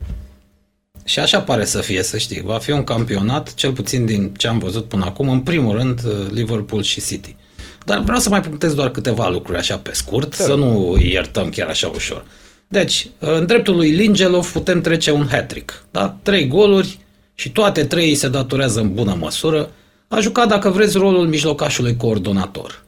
[1.03, 2.41] Și așa pare să fie, să știi.
[2.41, 6.01] Va fi un campionat, cel puțin din ce am văzut până acum, în primul rând
[6.05, 7.35] uh, Liverpool și City.
[7.85, 11.49] Dar vreau să mai punctez doar câteva lucruri așa pe scurt, să nu îi iertăm
[11.49, 12.25] chiar așa ușor.
[12.67, 15.85] Deci, uh, în dreptul lui Lingelov putem trece un hat-trick.
[15.91, 16.17] Da?
[16.23, 16.99] Trei goluri,
[17.35, 19.71] și toate trei se datorează în bună măsură,
[20.07, 22.83] a jucat, dacă vreți, rolul mijlocașului coordonator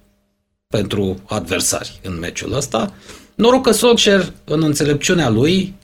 [0.67, 2.93] pentru adversari în meciul ăsta.
[3.35, 5.75] Noroc că Solskjaer, în înțelepciunea lui,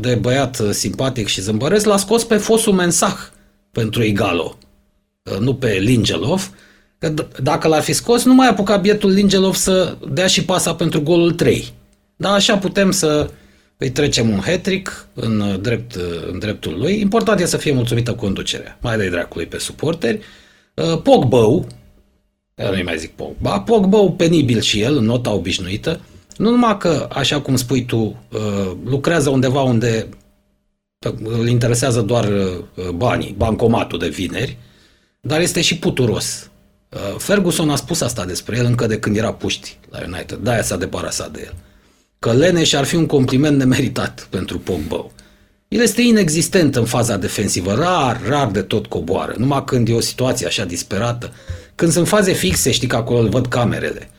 [0.00, 3.16] de băiat simpatic și zâmbăresc, l-a scos pe fosul Mensah
[3.72, 4.58] pentru Igalo,
[5.38, 6.50] nu pe Lingelov,
[6.98, 10.74] că d- dacă l-ar fi scos, nu mai apuca bietul Lingelov să dea și pasa
[10.74, 11.72] pentru golul 3.
[12.16, 13.30] Dar așa putem să
[13.80, 14.66] îi trecem un hat
[15.14, 15.94] în, drept,
[16.30, 17.00] în dreptul lui.
[17.00, 18.78] Important e să fie mulțumită conducerea.
[18.80, 20.20] Mai de dracului pe suporteri.
[20.74, 21.66] Uh, Pogbău,
[22.54, 26.00] nu mai zic Pogba, Pogbău penibil și el, în nota obișnuită,
[26.36, 30.08] nu numai că, așa cum spui tu, uh, lucrează undeva unde
[31.22, 34.56] îl interesează doar uh, banii, bancomatul de vineri,
[35.20, 36.50] dar este și puturos.
[37.18, 40.76] Ferguson a spus asta despre el încă de când era puști la United, de-aia s-a
[40.76, 41.54] debarasat de el
[42.20, 45.06] că Leneș ar fi un compliment nemeritat pentru Pogba.
[45.68, 50.00] El este inexistent în faza defensivă, rar, rar de tot coboară, numai când e o
[50.00, 51.32] situație așa disperată.
[51.74, 54.10] Când sunt faze fixe, știi că acolo îl văd camerele.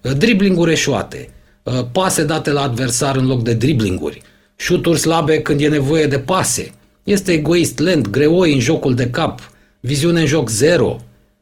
[0.00, 1.28] Uh, driblinguri eșuate,
[1.62, 4.22] uh, pase date la adversar în loc de driblinguri,
[4.56, 6.72] șuturi slabe când e nevoie de pase.
[7.04, 10.96] Este egoist, lent, greoi în jocul de cap, viziune în joc zero.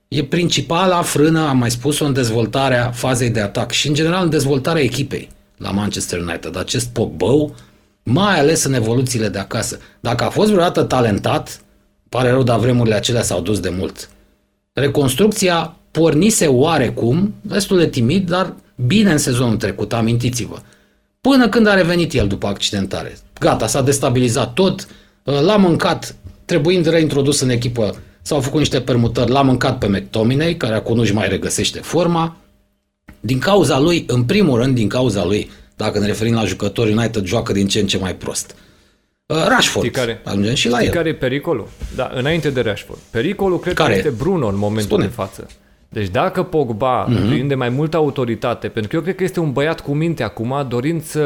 [0.09, 4.31] E principala frână, am mai spus-o, în dezvoltarea fazei de atac și, în general, în
[4.31, 5.33] dezvoltarea echipei
[5.65, 7.55] la Manchester United, acest Pogbău,
[8.03, 9.79] mai ales în evoluțiile de acasă.
[10.01, 11.61] Dacă a fost vreodată talentat,
[12.09, 14.09] pare rău, dar vremurile acelea s-au dus de mult.
[14.73, 18.55] Reconstrucția pornise oarecum, destul de timid, dar
[18.87, 20.59] bine în sezonul trecut, amintiți-vă.
[21.21, 23.17] Până când a revenit el după accidentare.
[23.41, 24.87] Gata, s-a destabilizat tot,
[25.23, 30.75] l-a mâncat, trebuind reintrodus în echipă, s-au făcut niște permutări, l-a mâncat pe McTominay, care
[30.75, 32.37] acum nu-și mai regăsește forma,
[33.21, 37.25] din cauza lui, în primul rând, din cauza lui, dacă ne referim la jucători, United
[37.25, 38.55] joacă din ce în ce mai prost.
[39.27, 40.95] Uh, Rashford, știi care, ajungem și la știi el.
[40.95, 41.69] care e pericolul?
[41.95, 42.99] Da, înainte de Rashford.
[43.11, 43.91] Pericolul cred care?
[43.91, 45.05] că este Bruno în momentul Spune.
[45.05, 45.47] de față.
[45.89, 47.29] Deci dacă Pogba mm-hmm.
[47.29, 50.67] prinde mai multă autoritate, pentru că eu cred că este un băiat cu minte acum,
[50.69, 51.21] dorind să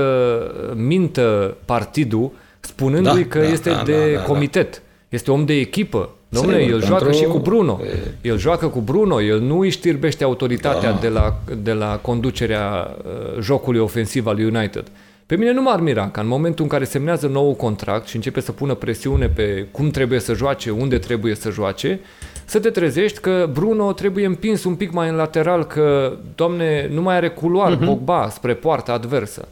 [0.74, 4.70] mintă partidul, spunându-i da, că da, este da, de da, da, comitet.
[4.70, 6.11] Da Este om de echipă.
[6.29, 7.22] Domnule, el joacă pentru...
[7.22, 7.81] și cu Bruno.
[8.20, 10.99] El joacă cu Bruno, el nu îi știrbește autoritatea da.
[11.01, 14.85] de, la, de la conducerea uh, jocului ofensiv al United.
[15.26, 18.41] Pe mine nu m-ar mira că în momentul în care semnează nou contract și începe
[18.41, 22.01] să pună presiune pe cum trebuie să joace, unde trebuie să joace,
[22.45, 27.03] să te trezești că Bruno trebuie împins un pic mai în lateral, că, doamne, nu
[27.03, 27.85] mai are culoar uh-huh.
[27.85, 29.49] Pogba spre poarta adversă.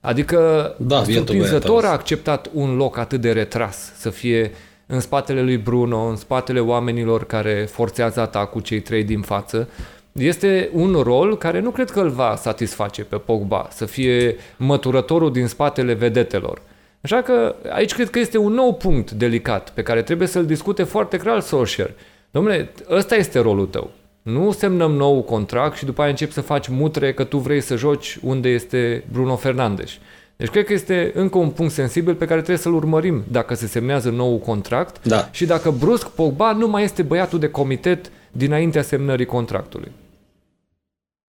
[0.00, 4.50] Adică da, surprinzător a acceptat un loc atât de retras, să fie
[4.90, 9.68] în spatele lui Bruno, în spatele oamenilor care forțează atacul cei trei din față.
[10.12, 15.32] Este un rol care nu cred că îl va satisface pe Pogba, să fie măturătorul
[15.32, 16.62] din spatele vedetelor.
[17.00, 20.82] Așa că aici cred că este un nou punct delicat pe care trebuie să-l discute
[20.82, 21.90] foarte clar Solskjaer.
[22.30, 23.90] Domnule, ăsta este rolul tău.
[24.22, 27.76] Nu semnăm nou contract și după aia începi să faci mutre că tu vrei să
[27.76, 29.90] joci unde este Bruno Fernandes.
[30.40, 33.66] Deci cred că este încă un punct sensibil pe care trebuie să-l urmărim dacă se
[33.66, 35.28] semnează nou contract da.
[35.32, 39.92] și dacă brusc Pogba nu mai este băiatul de comitet dinaintea semnării contractului.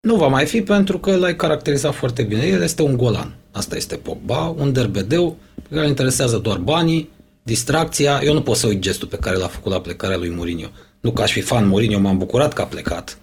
[0.00, 2.46] Nu va mai fi pentru că l-ai caracterizat foarte bine.
[2.46, 3.34] El este un golan.
[3.50, 7.10] Asta este Pogba, un derbedeu pe care îl interesează doar banii,
[7.42, 8.20] distracția.
[8.24, 10.68] Eu nu pot să uit gestul pe care l-a făcut la plecarea lui Mourinho.
[11.00, 13.18] Nu că aș fi fan Mourinho, m-am bucurat că a plecat.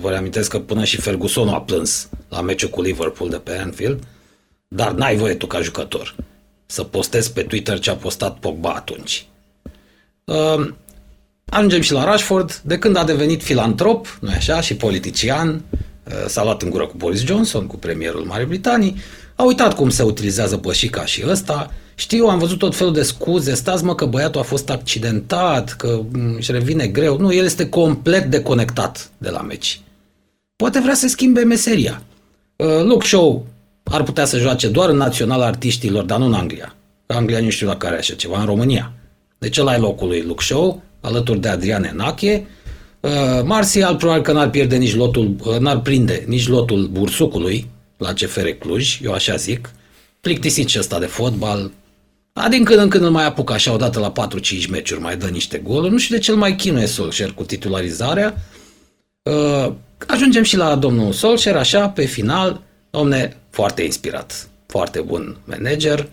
[0.00, 4.02] Vă reamintesc că până și Ferguson a plâns la meciul cu Liverpool de pe Anfield,
[4.74, 6.14] dar n-ai voie tu ca jucător
[6.66, 9.26] să postezi pe Twitter ce a postat Pogba atunci.
[10.24, 10.70] Uh,
[11.44, 12.60] ajungem și la Rashford.
[12.64, 16.96] De când a devenit filantrop, nu așa, și politician, uh, s-a luat în gură cu
[16.96, 18.96] Boris Johnson, cu premierul Marii Britanii,
[19.34, 23.54] a uitat cum se utilizează pășica și ăsta, știu, am văzut tot felul de scuze,
[23.54, 27.18] stați mă că băiatul a fost accidentat, că mm, își revine greu.
[27.18, 29.80] Nu, el este complet deconectat de la meci.
[30.56, 32.02] Poate vrea să schimbe meseria.
[32.56, 33.46] Uh, Luke Show
[33.84, 36.74] ar putea să joace doar în național artiștilor, dar nu în Anglia.
[37.06, 38.92] Anglia nu știu dacă are așa ceva, în România.
[39.38, 42.46] Deci ăla e locul lui Luke Show, alături de Adrian Enache.
[43.00, 43.10] Uh,
[43.44, 47.66] Martial probabil că n-ar pierde nici lotul, uh, n-ar prinde nici lotul bursucului
[47.96, 49.70] la CFR Cluj, eu așa zic.
[50.20, 51.70] Plictisit și ăsta de fotbal,
[52.36, 55.26] a, din când în când îl mai apucă așa odată la 4-5 meciuri, mai dă
[55.26, 55.92] niște goluri.
[55.92, 58.34] Nu știu de ce îl mai chinuie Solskjaer cu titularizarea.
[59.22, 59.72] Uh,
[60.06, 62.60] ajungem și la domnul Solskjaer, așa, pe final.
[62.94, 66.08] Domne, foarte inspirat, foarte bun manager.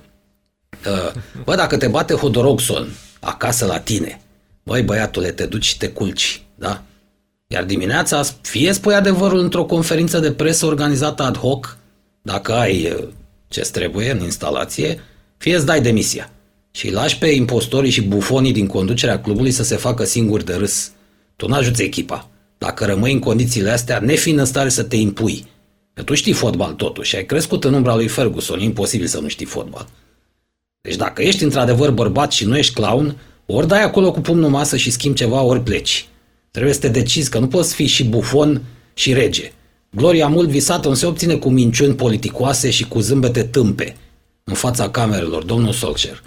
[0.86, 2.88] Uh, bă, dacă te bate Hodorogson
[3.20, 4.22] acasă la tine,
[4.64, 6.84] băi băiatule, te duci și te culci, da?
[7.48, 11.78] Iar dimineața fie spui adevărul într-o conferință de presă organizată ad hoc,
[12.22, 13.08] dacă ai uh,
[13.48, 15.00] ce trebuie în instalație,
[15.38, 16.32] fie îți dai demisia
[16.72, 20.54] și îi lași pe impostorii și bufonii din conducerea clubului să se facă singuri de
[20.54, 20.92] râs.
[21.36, 22.30] Tu nu ajuți echipa.
[22.58, 25.50] Dacă rămâi în condițiile astea, nefiind în stare să te impui.
[25.94, 29.28] Că tu știi fotbal totuși, ai crescut în umbra lui Ferguson, e imposibil să nu
[29.28, 29.88] știi fotbal.
[30.82, 34.78] Deci dacă ești într-adevăr bărbat și nu ești clown, ori dai acolo cu pumnul masă
[34.78, 36.08] și schimbi ceva, ori pleci.
[36.52, 38.62] Trebuie să te decizi că nu poți fi și bufon
[38.94, 39.52] și rege.
[39.89, 43.96] Gloria mult visată nu se obține cu minciuni politicoase și cu zâmbete tâmpe
[44.44, 46.24] în fața camerelor, domnul Solskjaer.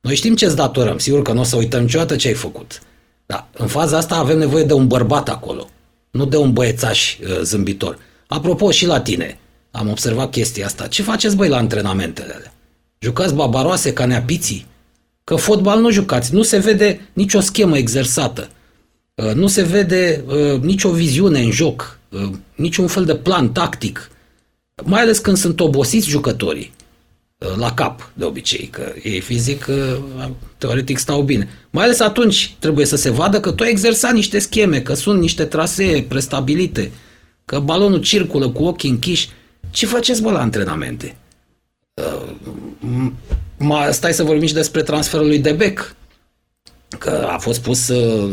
[0.00, 2.82] Noi știm ce-ți datorăm, sigur că nu o să uităm niciodată ce ai făcut.
[3.26, 5.68] Dar în faza asta avem nevoie de un bărbat acolo,
[6.10, 7.98] nu de un băiețaș uh, zâmbitor.
[8.32, 9.38] Apropo, și la tine
[9.70, 10.86] am observat chestia asta.
[10.86, 12.54] Ce faceți, băi, la antrenamentele alea?
[12.98, 14.66] Jucați babaroase ca neapiții?
[15.24, 18.48] Că fotbal nu jucați, nu se vede nicio schemă exersată.
[19.14, 24.10] Uh, nu se vede uh, nicio viziune în joc, uh, niciun fel de plan tactic.
[24.84, 26.72] Mai ales când sunt obosiți jucătorii.
[27.38, 30.28] Uh, la cap, de obicei, că ei fizic, uh,
[30.58, 31.48] teoretic, stau bine.
[31.70, 35.20] Mai ales atunci trebuie să se vadă că tu ai exersat niște scheme, că sunt
[35.20, 36.90] niște trasee prestabilite,
[37.44, 39.30] că balonul circulă cu ochii închiși.
[39.70, 41.16] Ce faceți, bă, la antrenamente?
[41.94, 45.94] Uh, stai să vorbim și despre transferul lui Debec,
[46.98, 48.32] că a fost pus uh,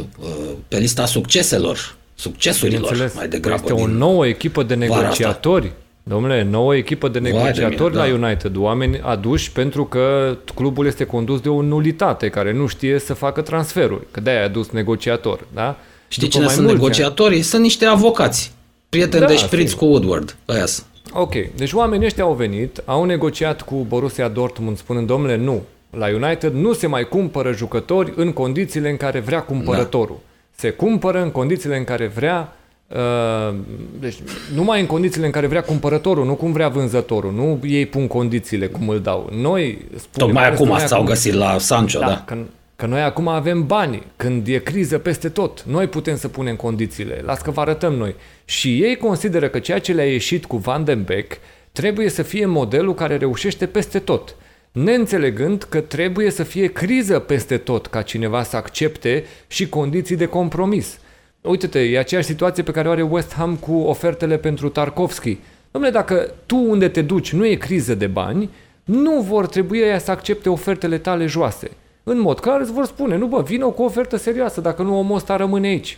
[0.67, 3.61] pe lista succeselor, succesurilor, mai degrabă.
[3.61, 5.71] Este o nouă echipă de negociatori
[6.09, 8.13] Domnule, nouă echipă de negociatori la da.
[8.13, 13.13] United, oameni aduși pentru că clubul este condus de o nulitate care nu știe să
[13.13, 15.77] facă transferuri, că de-aia a adus negociator, da?
[16.07, 17.35] Știi După cine sunt negociatorii?
[17.35, 17.45] Ani.
[17.45, 18.51] Sunt niște avocați,
[18.89, 20.65] prieteni da, de șpriț cu Woodward, aia
[21.13, 26.07] Ok, deci oamenii ăștia au venit, au negociat cu Borussia Dortmund spunând, domnule, nu, la
[26.07, 30.17] United nu se mai cumpără jucători în condițiile în care vrea cumpărătorul.
[30.19, 30.27] Da.
[30.55, 32.53] Se cumpără în condițiile în care vrea
[32.89, 33.55] Uh,
[33.99, 34.15] deci,
[34.55, 37.33] numai în condițiile în care vrea cumpărătorul, nu cum vrea vânzătorul.
[37.33, 39.29] Nu ei pun condițiile cum îl dau.
[39.31, 40.27] Noi spunem...
[40.27, 42.05] Tocmai acum s-au găsit la Sancho, da.
[42.05, 42.23] da.
[42.25, 42.37] Că,
[42.79, 45.63] că noi acum avem bani, când e criză peste tot.
[45.63, 47.21] Noi putem să punem condițiile.
[47.25, 48.15] Las că vă arătăm noi.
[48.45, 51.37] Și ei consideră că ceea ce le-a ieșit cu Van den Beek
[51.71, 54.35] trebuie să fie modelul care reușește peste tot.
[54.71, 60.25] neînțelegând că trebuie să fie criză peste tot ca cineva să accepte și condiții de
[60.25, 60.99] compromis.
[61.41, 65.37] Uite-te, e aceeași situație pe care o are West Ham cu ofertele pentru Tarkovski.
[65.71, 68.49] Dom'le, dacă tu unde te duci nu e criză de bani,
[68.83, 71.71] nu vor trebui ea să accepte ofertele tale joase.
[72.03, 74.97] În mod clar îți vor spune, nu bă, vină cu o ofertă serioasă, dacă nu
[74.97, 75.97] omul ăsta rămâne aici.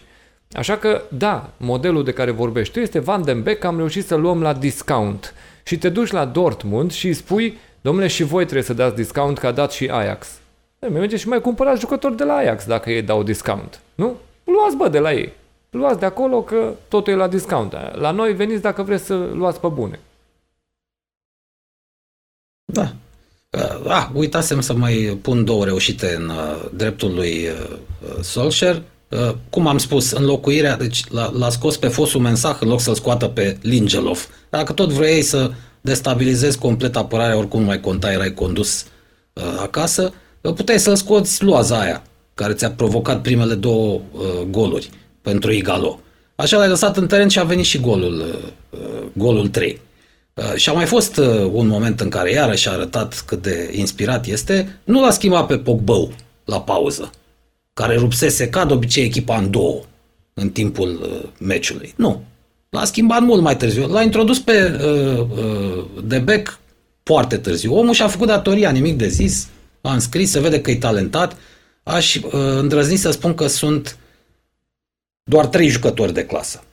[0.52, 4.16] Așa că, da, modelul de care vorbești tu este Van den Beek, am reușit să
[4.16, 5.34] luăm la discount.
[5.64, 9.38] Și te duci la Dortmund și îi spui, domnule, și voi trebuie să dați discount,
[9.38, 10.40] că a dat și Ajax.
[10.80, 13.80] E, merge și mai cumpărați jucători de la Ajax dacă ei dau discount.
[13.96, 14.16] Nu?
[14.44, 15.34] Luați, bă, de la ei.
[15.70, 17.74] Luați de acolo că totul e la discount.
[17.94, 20.00] La noi veniți dacă vreți să luați pe bune.
[22.66, 22.94] Da.
[23.88, 28.82] Ah, uitasem să mai pun două reușite în uh, dreptul lui uh, Solskjaer.
[29.10, 32.96] Uh, cum am spus, înlocuirea, deci l-a, l-a scos pe fostul mensaj în loc să-l
[32.96, 34.28] scoată pe Lingelov.
[34.50, 38.86] Dacă tot vrei să destabilizezi complet apărarea, oricum mai conta, erai condus
[39.34, 44.90] uh, acasă, uh, puteai să-l scoți luaza aia, care ți-a provocat primele două uh, goluri
[45.22, 46.00] pentru Igalo.
[46.36, 48.26] Așa l-ai lăsat în teren și a venit și golul,
[48.70, 48.80] uh,
[49.14, 49.80] golul 3.
[50.34, 53.72] Uh, și a mai fost uh, un moment în care iarăși a arătat cât de
[53.76, 56.08] inspirat este, nu l-a schimbat pe Pogba
[56.46, 57.12] la pauză
[57.74, 59.82] care rupsese ca de obicei echipa în două
[60.34, 61.94] în timpul uh, meciului.
[61.96, 62.24] Nu.
[62.70, 63.88] L-a schimbat mult mai târziu.
[63.88, 66.60] L-a introdus pe uh, uh, Debec
[67.04, 67.76] foarte târziu.
[67.76, 69.48] Omul și-a făcut datoria, nimic de zis.
[69.82, 71.36] A înscris, se vede că e talentat.
[71.84, 73.98] Aș uh, îndrăzni să spun că sunt
[75.24, 76.64] doar trei jucători de clasă,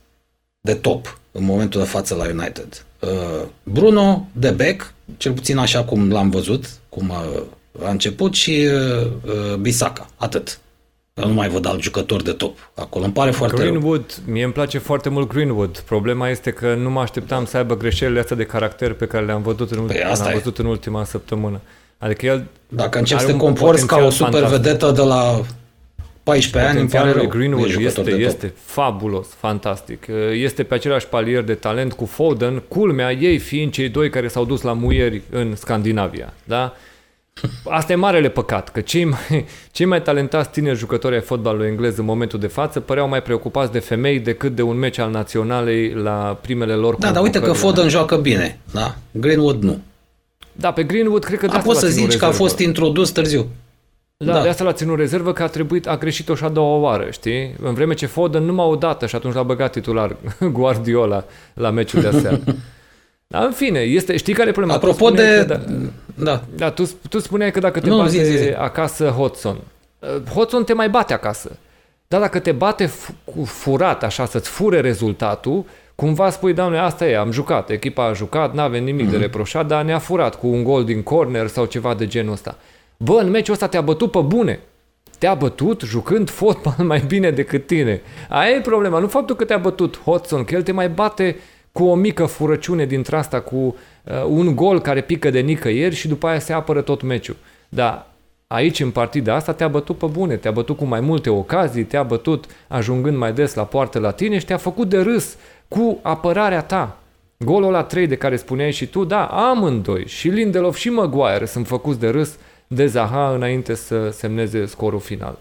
[0.61, 2.85] de top, în momentul de față la United.
[2.99, 7.23] Uh, Bruno, Debec, cel puțin așa cum l-am văzut, cum a,
[7.85, 10.07] a început, și uh, uh, Bisaka.
[10.15, 10.59] Atât.
[11.13, 12.57] Dar nu mai văd alt jucător de top.
[12.75, 14.33] Acolo îmi pare foarte Greenwood, rău.
[14.33, 15.77] mie îmi place foarte mult Greenwood.
[15.77, 19.41] Problema este că nu mă așteptam să aibă greșelile astea de caracter pe care le-am
[19.41, 21.61] văzut în, păi ultima, păi văzut în ultima săptămână.
[21.97, 25.41] Adică el Dacă încep să te comporți ca o super vedetă de la
[26.29, 27.27] 14 ani, îmi pare rău.
[27.27, 30.07] Greenwood este, este fabulos, fantastic.
[30.33, 34.45] Este pe același palier de talent cu Foden, culmea ei fiind cei doi care s-au
[34.45, 36.33] dus la muieri în Scandinavia.
[36.43, 36.73] Da?
[37.63, 41.97] Asta e marele păcat, că cei mai, cei mai talentați tineri jucători ai fotbalului englez
[41.97, 45.93] în momentul de față păreau mai preocupați de femei decât de un meci al naționalei
[45.93, 48.95] la primele lor Da, dar uite că Foden joacă bine, da?
[49.11, 49.79] Greenwood nu.
[50.51, 52.25] Da, pe Greenwood cred că de poți să zici rezervă.
[52.25, 53.47] că a fost introdus târziu.
[54.25, 56.77] Da, da, de asta l-a ținut rezervă că a trebuit, a greșit-o și a doua
[56.77, 57.55] oară, știi?
[57.61, 60.15] În vreme ce Foden numai o dată și atunci l-a băgat titular
[60.51, 62.39] Guardiola la meciul de aseară.
[63.27, 64.77] Dar în fine, este, știi care e problema?
[64.77, 65.43] Apropo de...
[65.43, 65.61] da,
[66.15, 66.43] da.
[66.55, 68.49] da tu, tu spuneai că dacă te nu, bate zi, zi, zi.
[68.49, 69.57] acasă Hodson,
[69.99, 71.51] uh, Hodson te mai bate acasă.
[72.07, 72.91] Dar dacă te bate
[73.23, 75.65] cu furat, așa, să-ți fure rezultatul,
[75.95, 79.09] cumva spui, doamne, asta e, am jucat, echipa a jucat, n-avem nimic mm-hmm.
[79.09, 79.21] de mhm.
[79.21, 82.57] reproșat, dar ne-a furat cu un gol din corner sau ceva de genul ăsta.
[83.03, 84.59] Bă, în meciul ăsta te-a bătut pe bune.
[85.17, 88.01] Te-a bătut jucând fotbal mai bine decât tine.
[88.29, 91.35] Aia e problema, nu faptul că te-a bătut Hodson, că el te mai bate
[91.71, 93.75] cu o mică furăciune dintre asta, cu uh,
[94.27, 97.35] un gol care pică de nicăieri și după aia se apără tot meciul.
[97.69, 98.07] Dar
[98.47, 102.03] aici, în partida asta, te-a bătut pe bune, te-a bătut cu mai multe ocazii, te-a
[102.03, 105.35] bătut ajungând mai des la poartă la tine și te-a făcut de râs
[105.67, 106.97] cu apărarea ta.
[107.37, 111.67] Golul la 3 de care spuneai și tu, da, amândoi, și Lindelof și Maguire sunt
[111.67, 112.37] făcuți de râs
[112.71, 115.37] de Zaha înainte să semneze scorul final.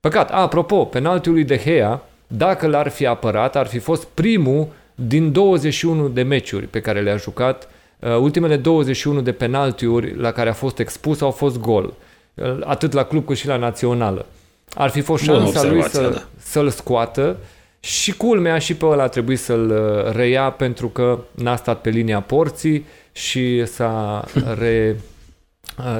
[0.00, 4.68] Păcat, a, apropo, penaltiul lui De Gea, dacă l-ar fi apărat, ar fi fost primul
[4.94, 10.48] din 21 de meciuri pe care le-a jucat, uh, ultimele 21 de penaltiuri la care
[10.48, 11.94] a fost expus au fost gol,
[12.34, 14.26] uh, atât la club cât și la națională.
[14.74, 16.22] Ar fi fost șansa lui să, da.
[16.38, 17.36] să-l scoată
[17.80, 21.90] și culmea și pe ăla a trebuit să-l uh, reia pentru că n-a stat pe
[21.90, 24.24] linia porții și s-a,
[24.60, 24.96] re,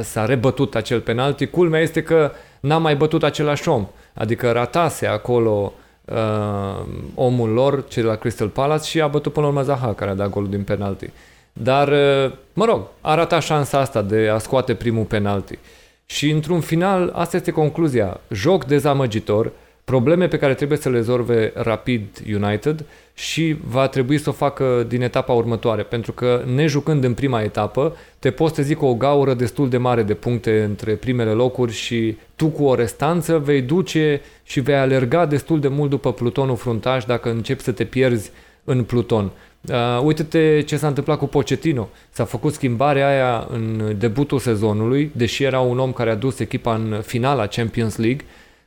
[0.02, 1.46] s-a rebătut acel penalti.
[1.46, 5.72] Culmea este că n-a mai bătut același om, adică ratase acolo
[6.04, 10.10] uh, omul lor, cel la Crystal Palace și a bătut până la urmă Zaha, care
[10.10, 11.10] a dat golul din penalti.
[11.52, 15.58] Dar, uh, mă rog, a ratat șansa asta de a scoate primul penalti.
[16.06, 18.20] Și într-un final, asta este concluzia.
[18.30, 19.52] Joc dezamăgitor,
[19.84, 22.02] probleme pe care trebuie să le rezolve rapid
[22.34, 27.42] United și va trebui să o facă din etapa următoare, pentru că nejucând în prima
[27.42, 31.72] etapă, te poți să zic o gaură destul de mare de puncte între primele locuri
[31.72, 36.56] și tu cu o restanță vei duce și vei alerga destul de mult după plutonul
[36.56, 38.30] fruntaș dacă începi să te pierzi
[38.64, 39.30] în pluton.
[39.68, 41.88] Uh, uite-te ce s-a întâmplat cu Pochettino.
[42.10, 46.74] S-a făcut schimbarea aia în debutul sezonului, deși era un om care a dus echipa
[46.74, 48.24] în finala Champions League,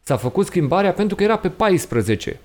[0.08, 2.40] S-a făcut schimbarea pentru că era pe 14.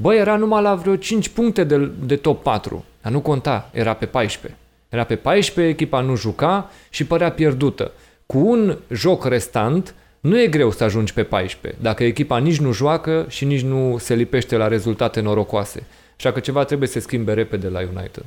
[0.00, 3.94] Bă, era numai la vreo 5 puncte de, de top 4, dar nu conta, era
[3.94, 4.60] pe 14.
[4.88, 7.92] Era pe 14, echipa nu juca și părea pierdută.
[8.26, 12.72] cu un joc restant, nu e greu să ajungi pe 14, dacă echipa nici nu
[12.72, 15.86] joacă și nici nu se lipește la rezultate norocoase.
[16.16, 18.24] Așa că ceva trebuie să se schimbe repede la United.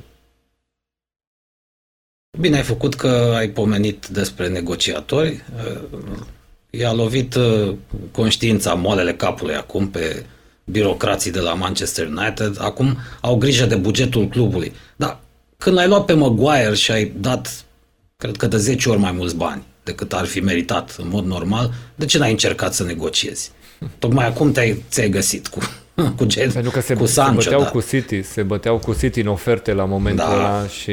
[2.38, 5.44] Bine ai făcut că ai pomenit despre negociatori.
[6.70, 7.74] I-a lovit uh,
[8.12, 10.24] conștiința moalele capului acum pe
[10.64, 12.56] birocrații de la Manchester United.
[12.60, 14.72] Acum au grijă de bugetul clubului.
[14.96, 15.20] Dar
[15.56, 17.64] când l-ai luat pe Maguire și ai dat,
[18.16, 21.72] cred că de 10 ori mai mulți bani decât ar fi meritat în mod normal,
[21.94, 23.50] de ce n-ai încercat să negociezi?
[23.98, 25.58] Tocmai acum te-ai, ți-ai găsit cu
[26.18, 27.68] cu Jet, Pentru că se, cu Sancho, se băteau da.
[27.70, 30.34] cu City, se băteau cu City în oferte la momentul Da.
[30.34, 30.92] ăla și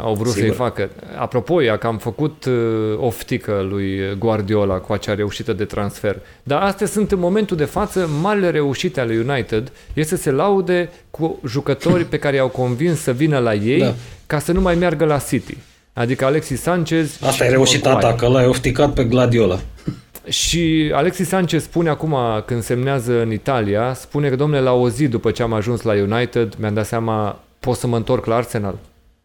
[0.00, 0.46] au vrut Sigur.
[0.48, 0.90] să-i facă.
[1.18, 2.54] Apropo, ea că am făcut uh,
[2.98, 6.16] oftică lui Guardiola cu acea reușită de transfer.
[6.42, 10.90] Dar astea sunt în momentul de față marile reușite ale United, este să se laude
[11.10, 13.94] cu jucători pe care i-au convins să vină la ei Da.
[14.26, 15.56] ca să nu mai meargă la City.
[15.92, 18.10] Adică Alexis Sanchez Asta și e reușita Maguire.
[18.12, 19.58] ta, că l-ai ofticat pe Gladiola.
[20.28, 25.08] Și Alexis Sanchez spune acum, când semnează în Italia, spune că, domnule, la o zi
[25.08, 28.78] după ce am ajuns la United, mi-am dat seama, pot să mă întorc la Arsenal.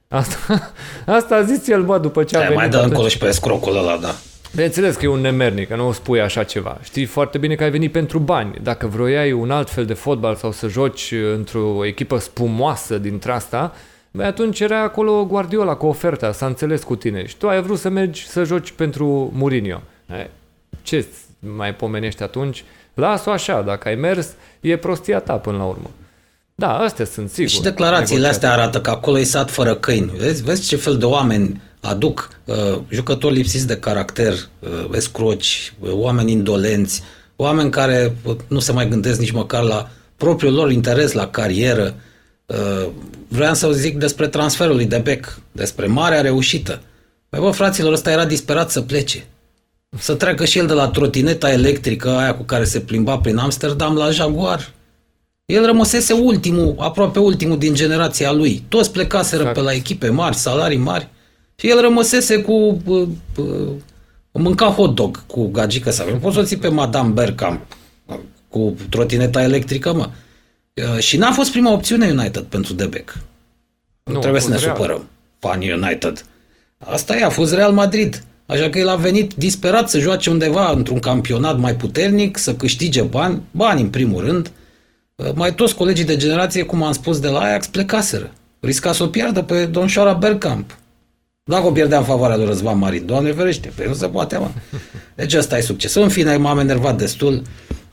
[0.08, 0.72] Asta,
[1.18, 2.60] asta a zis el, bă, după ce a Te venit.
[2.60, 2.92] mai dă atunci.
[2.92, 4.16] încolo și pe scrocul ăla, da.
[4.52, 6.78] Bineînțeles că e un nemernic, că nu o spui așa ceva.
[6.84, 8.54] Știi foarte bine că ai venit pentru bani.
[8.64, 13.74] Dacă vroiai un alt fel de fotbal sau să joci într-o echipă spumoasă dintre asta,
[14.12, 17.26] băi, atunci era acolo Guardiola cu oferta, s-a înțeles cu tine.
[17.26, 19.82] Și tu ai vrut să mergi să joci pentru Mourinho.
[20.82, 21.06] E, ce
[21.40, 22.64] mai pomenești atunci?
[22.94, 24.28] Las-o așa, dacă ai mers,
[24.60, 25.90] e prostia ta până la urmă.
[26.56, 27.50] Da, astea sunt sigur.
[27.50, 30.12] Și declarațiile astea arată că acolo e sat fără câini.
[30.18, 35.90] Vezi, vezi ce fel de oameni aduc uh, jucători lipsiți de caracter, uh, escroci, uh,
[35.94, 37.04] oameni indolenți,
[37.36, 41.96] oameni care uh, nu se mai gândesc nici măcar la propriul lor interes, la carieră.
[42.46, 42.88] Uh,
[43.28, 46.82] vreau să zic despre transferul lui de Beck, despre marea reușită.
[47.30, 49.26] Păi bă, fraților, ăsta era disperat să plece.
[49.98, 53.96] Să treacă și el de la trotineta electrică, aia cu care se plimba prin Amsterdam,
[53.96, 54.72] la Jaguar.
[55.46, 58.64] El rămăsese ultimul, aproape ultimul din generația lui.
[58.68, 59.58] Toți plecaseră Exact.
[59.58, 61.10] pe la echipe mari, salarii mari.
[61.56, 62.82] Și el rămăsese cu...
[62.86, 63.68] Uh, uh,
[64.32, 66.10] mânca hot dog cu gagică sau...
[66.10, 67.62] Nu poți să o ții pe Madame Bergkamp
[68.06, 68.16] uh,
[68.50, 70.10] cu trotineta electrică, mă.
[70.74, 73.18] Uh, și n-a fost prima opțiune United pentru Debec.
[74.04, 74.78] Nu, Nu, trebuie a să ne fost Real.
[74.78, 75.10] supărăm.
[75.40, 76.26] Fanii United.
[76.78, 78.24] Asta e, a fost Real Madrid.
[78.52, 83.02] Așa că el a venit disperat să joace undeva într-un campionat mai puternic, să câștige
[83.02, 84.52] bani, bani în primul rând.
[85.16, 88.32] Uh, Mai toți colegii de generație, cum am spus de la Ajax, plecaseră.
[88.60, 90.78] Risca să o piardă pe Domșoara Bergkamp.
[91.44, 94.50] Dacă o pierdea în favoarea lui Răzvan Marin, Doamne ferește, pe nu se poate, mă.
[95.16, 95.94] Deci ăsta e succes.
[95.94, 97.42] În fine, m-am enervat destul.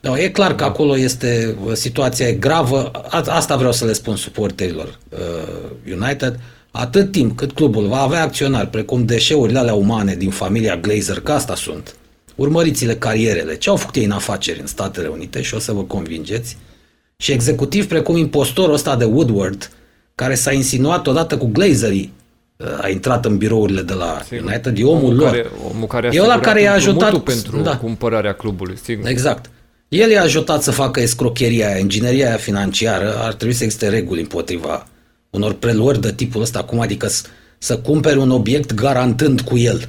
[0.00, 2.90] Da, e clar că acolo este, uh, situația e gravă.
[3.08, 6.40] A, asta vreau să le spun suporterilor uh, United.
[6.80, 11.32] Atât timp cât clubul va avea acționari precum deșeurile alea umane din familia Glazer, că
[11.32, 11.94] asta sunt,
[12.34, 15.82] urmăriți-le carierele, ce au făcut ei în afaceri în Statele Unite și o să vă
[15.82, 16.56] convingeți,
[17.16, 19.70] și executiv precum impostorul ăsta de Woodward,
[20.14, 22.12] care s-a insinuat odată cu Glazerii,
[22.56, 24.44] uh, a intrat în birourile de la Sigur.
[24.46, 25.30] United, e omul lor.
[25.30, 27.76] Care, omul care a E ăla asigurat care i-a împrumutul ajutat- pentru da.
[27.76, 29.08] cumpărarea clubului, sigur.
[29.08, 29.50] Exact.
[29.88, 34.20] El i-a ajutat să facă escrocheria aia, ingineria aia financiară, ar trebui să existe reguli
[34.20, 34.86] împotriva
[35.30, 37.22] unor preluări de tipul ăsta, cum adică să,
[37.58, 39.88] să cumperi un obiect garantând cu el.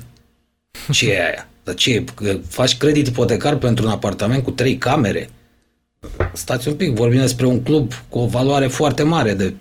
[0.91, 1.47] Ce e aia?
[1.63, 2.03] Dar ce e?
[2.15, 5.29] Că Faci credit ipotecar pentru un apartament cu trei camere?
[6.33, 9.53] Stați un pic, vorbim despre un club cu o valoare foarte mare de,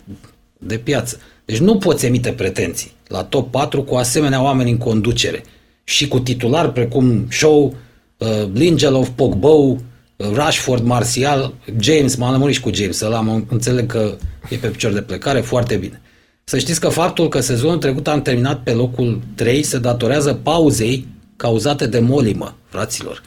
[0.58, 1.20] de piață.
[1.44, 5.44] Deci nu poți emite pretenții la top 4 cu asemenea oameni în conducere
[5.84, 7.76] și cu titulari precum Shaw,
[8.18, 9.78] uh, Lindelof, Pogba, uh,
[10.18, 14.16] Rashford, Martial, James, m-am lămurit și cu James, ăla mă înțeleg că
[14.50, 16.00] e pe picior de plecare, foarte bine.
[16.44, 21.06] Să știți că faptul că sezonul trecut am terminat pe locul 3 se datorează pauzei
[21.36, 23.22] cauzate de molimă, fraților.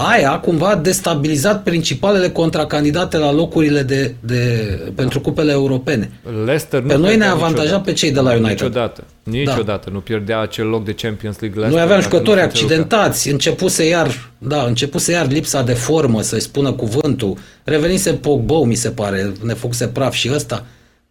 [0.00, 6.10] Aia cumva a destabilizat principalele contracandidate la locurile de, de, pentru cupele europene.
[6.44, 7.90] Leicester nu Pe noi ne-a pierdea avantajat niciodată.
[7.90, 8.50] pe cei de la United.
[8.50, 9.04] Niciodată.
[9.22, 9.90] Niciodată.
[9.92, 11.70] Nu pierdea acel loc de Champions League Leicester.
[11.70, 12.80] Noi aveam dacă jucători nu se înțelegea.
[12.80, 17.36] accidentați, începuse iar, da, începuse iar lipsa de formă, să-i spună cuvântul.
[17.64, 20.64] Revenise Pogba, mi se pare, ne făcuse praf și ăsta.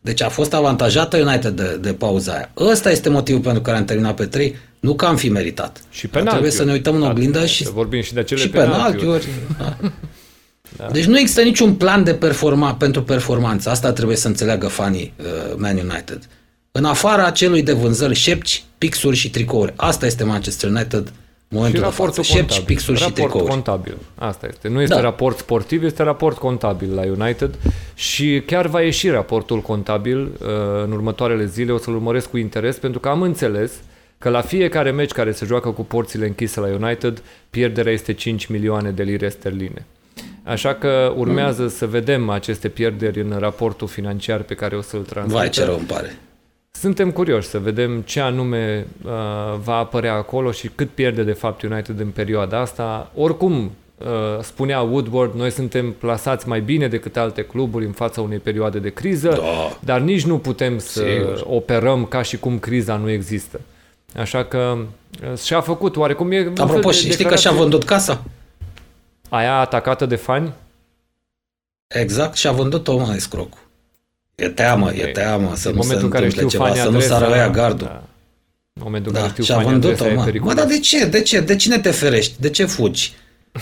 [0.07, 2.51] Deci a fost avantajată United de, de pauza aia.
[2.57, 5.81] Ăsta este motivul pentru care am terminat pe 3, nu că am fi meritat.
[5.89, 6.29] Și Dar penaltiuri.
[6.31, 9.05] Trebuie să ne uităm în Da, oglindă să și, vorbim și de acele și penaltiuri.
[9.05, 9.27] penaltiuri.
[10.77, 10.87] Da.
[10.91, 13.69] Deci nu există niciun plan de performa, pentru performanță.
[13.69, 15.25] Asta trebuie să înțeleagă fanii uh,
[15.57, 16.19] Man United.
[16.71, 19.73] În afara celui de vânzări șepci, pixuri și tricouri.
[19.75, 21.11] Asta este Manchester United
[21.49, 22.37] în Și momentul de raportul față.
[22.37, 22.65] Șepci, contabil.
[22.75, 23.49] pixuri și raport tricouri.
[23.49, 23.97] contabil.
[24.15, 24.67] Asta este.
[24.67, 25.01] Nu este Da.
[25.01, 27.55] raport sportiv, este raport contabil la United
[27.95, 30.47] și chiar va ieși raportul contabil uh,
[30.83, 31.71] în următoarele zile.
[31.71, 33.71] O să-l urmăresc cu interes pentru că am înțeles
[34.17, 38.45] că la fiecare meci care se joacă cu porțile închise la United, pierderea este 5
[38.45, 39.85] milioane de lire sterline.
[40.43, 41.69] Așa că urmează mm.
[41.69, 45.37] să vedem aceste pierderi în raportul financiar pe care o să-l transmită.
[45.39, 46.17] Vai, ce rău îmi pare.
[46.79, 49.11] Suntem curioși să vedem ce anume uh,
[49.63, 53.11] va apărea acolo și cât pierde de fapt United în perioada asta.
[53.15, 54.07] Oricum, uh,
[54.41, 58.89] spunea Woodward, noi suntem plasați mai bine decât alte cluburi în fața unei perioade de
[58.89, 59.77] criză, Da.
[59.79, 61.43] dar nici nu putem să Sigur.
[61.49, 63.59] operăm ca și cum criza nu există.
[64.15, 64.77] Așa că
[65.31, 66.31] uh, și-a făcut oarecum...
[66.31, 68.23] E un fel Apropo, de și știi că declarație- și-a vândut casa?
[69.29, 70.53] Aia atacată de fani?
[71.87, 73.59] Exact, și-a vândut-o, mă, escrocul.
[74.43, 76.63] E teamă, e E- teamă să în nu se momentul în care întâmple știu ceva,
[76.63, 77.87] fanii să nu sară adresa, ăia gardul.
[77.87, 78.03] Da.
[78.73, 80.23] În momentul în Da, care știu și-a fanii vândut-o, adresa e mă.
[80.23, 80.53] periculos.
[80.55, 81.05] Mă, dar de ce?
[81.05, 81.39] De ce?
[81.39, 82.33] De cine te ferești?
[82.39, 83.13] De ce fugi?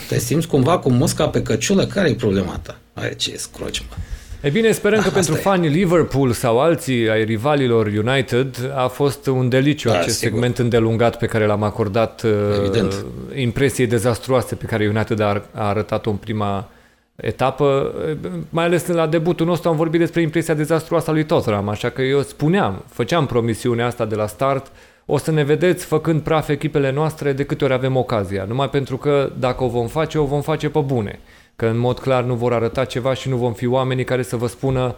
[0.07, 1.85] Te simți cumva cu musca pe căciulă?
[1.85, 2.77] Care e problema ta?
[2.93, 3.95] Ai ce scroci, mă.
[4.41, 5.51] E bine, sperăm că Da, pentru asta e.
[5.51, 10.31] fanii Liverpool sau alții ai rivalilor United a fost un deliciu Da, acest sigur.
[10.33, 13.05] segment îndelungat pe care l-am acordat uh, Evident.
[13.35, 16.69] impresiei dezastruoase pe care United a, a arătat-o în prima
[17.15, 17.93] etapă.
[18.23, 21.89] Uh, Mai ales la debutul nostru am vorbit despre impresia dezastruoasă a lui Tottenham, așa
[21.89, 24.71] că eu spuneam, făceam promisiunea asta de la start,
[25.05, 28.97] o să ne vedeți făcând praf echipele noastre de câte ori avem ocazia, numai pentru
[28.97, 31.19] că dacă o vom face, o vom face pe bune.
[31.55, 34.35] Că în mod clar nu vor arăta ceva și nu vom fi oamenii care să
[34.35, 34.95] vă spună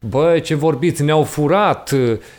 [0.00, 1.94] Bă, ce vorbiți, ne-au furat,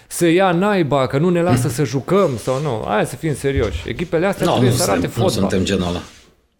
[0.08, 2.84] se ia naiba, că nu ne lasă să jucăm sau nu.
[2.88, 3.90] Hai să fim serioși.
[3.90, 5.50] Echipele astea Nu, trebuie nu, să arate suntem, nu fotbal.
[5.50, 6.00] suntem genul ăla.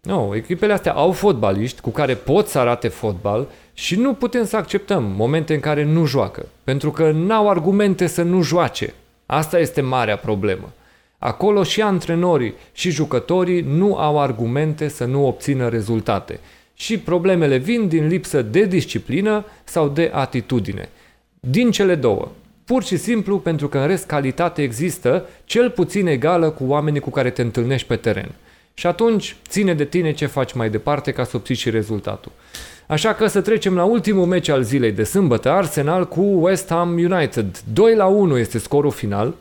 [0.00, 4.56] Nu, echipele astea au fotbaliști cu care pot să arate fotbal și nu putem să
[4.56, 6.46] acceptăm momente în care nu joacă.
[6.64, 8.94] Pentru că n-au argumente să nu joace.
[9.26, 10.72] Asta este marea problemă.
[11.18, 16.40] Acolo și antrenorii și jucătorii nu au argumente să nu obțină rezultate.
[16.74, 20.88] Și problemele vin din lipsă de disciplină sau de atitudine.
[21.40, 22.28] Din cele două.
[22.64, 27.10] Pur și simplu pentru că în rest calitate există, cel puțin egală cu oamenii cu
[27.10, 28.30] care te întâlnești pe teren.
[28.74, 32.32] Și atunci ține de tine ce faci mai departe ca să obții și rezultatul.
[32.90, 36.90] Așa că să trecem la ultimul meci al zilei de sâmbătă, Arsenal cu West Ham
[36.90, 37.62] United.
[37.72, 39.34] 2 la 1 este scorul final,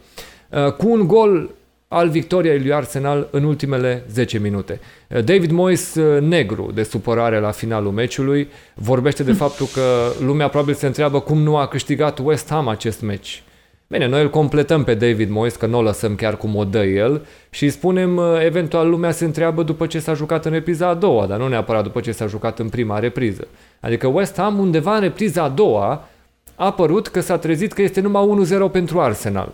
[0.50, 1.50] uh, cu un gol
[1.88, 4.80] al victoriei lui Arsenal în ultimele 10 minute.
[5.08, 10.48] Uh, David Moyes, uh, negru de supărare la finalul meciului, vorbește de faptul că lumea
[10.48, 13.44] probabil se întreabă cum nu a câștigat West Ham acest meci.
[13.92, 16.84] Bine, noi îl completăm pe David Moyes, că nu o lăsăm chiar cum o dă
[16.84, 20.88] el și îi spunem, uh, eventual lumea se întreabă după ce s-a jucat în repriza
[20.88, 23.48] a doua, dar nu neapărat după ce s-a jucat în prima repriză.
[23.80, 26.08] Adică West Ham undeva în repriza a doua
[26.56, 29.54] a părut că s-a trezit că este numai 1-0 pentru Arsenal.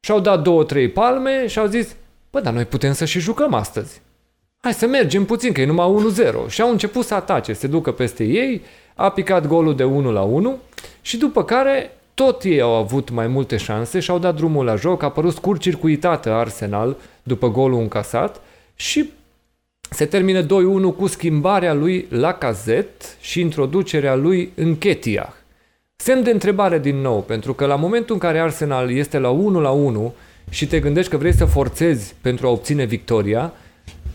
[0.00, 1.94] Și-au dat două, trei palme și au zis,
[2.30, 4.00] bă, dar noi putem să și jucăm astăzi.
[4.60, 6.12] Hai să mergem puțin, că e numai
[6.46, 6.48] 1-0.
[6.48, 8.62] Și au început să atace, se ducă peste ei,
[8.94, 10.58] a picat golul de 1 la 1
[11.00, 14.76] și după care tot ei au avut mai multe șanse și au dat drumul la
[14.76, 18.40] joc, a apărut scurt circuitată Arsenal după golul încasat
[18.74, 19.10] și
[19.90, 20.46] se termină 2-1
[20.96, 25.32] cu schimbarea lui la cazet și introducerea lui în Ketiah.
[25.96, 29.60] Semn de întrebare din nou, pentru că la momentul în care Arsenal este la 1
[29.60, 30.14] la 1
[30.50, 33.52] și te gândești că vrei să forțezi pentru a obține victoria,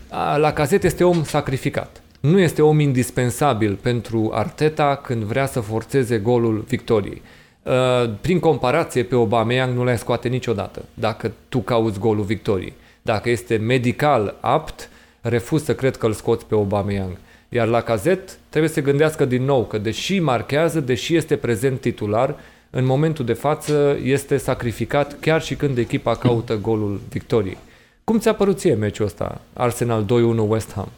[0.08, 2.02] a, la cazet este om sacrificat.
[2.20, 7.22] Nu este om indispensabil pentru Arteta când vrea să forțeze golul victoriei.
[7.68, 12.72] Uh, Prin comparație, pe Aubameyang nu l-ai scoate niciodată dacă tu cauți golul victoriei.
[13.02, 14.88] Dacă este medical apt,
[15.20, 17.16] refuz să cred că îl scoți pe Aubameyang.
[17.48, 21.80] Iar la cazet trebuie să se gândească din nou că deși marchează, deși este prezent
[21.80, 22.34] titular,
[22.70, 27.58] în momentul de față este sacrificat chiar și când echipa caută golul victoriei.
[28.04, 29.40] Cum ți-a părut ție meciul ăsta?
[29.52, 30.06] Arsenal 2-1
[30.48, 30.88] West Ham.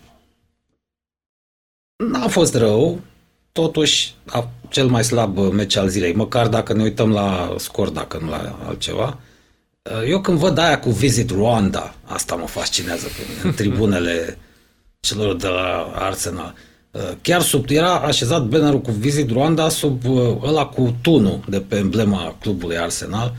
[1.96, 2.98] N-a fost rău,
[3.52, 7.88] totuși a, cel mai slab uh, meci al zilei, măcar dacă ne uităm la scor,
[7.88, 9.18] dacă nu la altceva.
[9.82, 14.38] Uh, Eu când văd aia cu Visit Rwanda, asta mă fascinează pe mine, în tribunele
[15.00, 16.54] celor de la Arsenal.
[16.90, 21.60] Uh, Chiar sub, era așezat bannerul cu Visit Rwanda sub uh, ăla cu tunul de
[21.60, 23.34] pe emblema clubului Arsenal.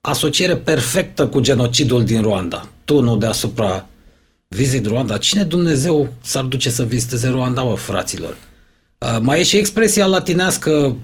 [0.00, 2.68] Asociere perfectă cu genocidul din Rwanda.
[2.84, 3.86] Tunul deasupra
[4.48, 5.18] Visit Rwanda.
[5.18, 8.36] Cine Dumnezeu s-ar duce să viziteze Rwanda, mă, fraților?
[8.98, 10.96] Uh, mai e și expresia latinească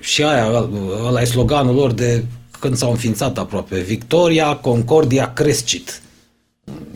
[0.00, 0.70] și aia, ă-
[1.06, 2.24] ăla e sloganul lor de
[2.60, 3.80] când s-au înființat aproape.
[3.80, 6.00] Victoria, Concordia, Crescit.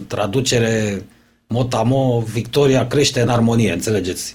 [0.06, 1.04] Traducere
[1.46, 4.34] motamo, Victoria crește în armonie, înțelegeți?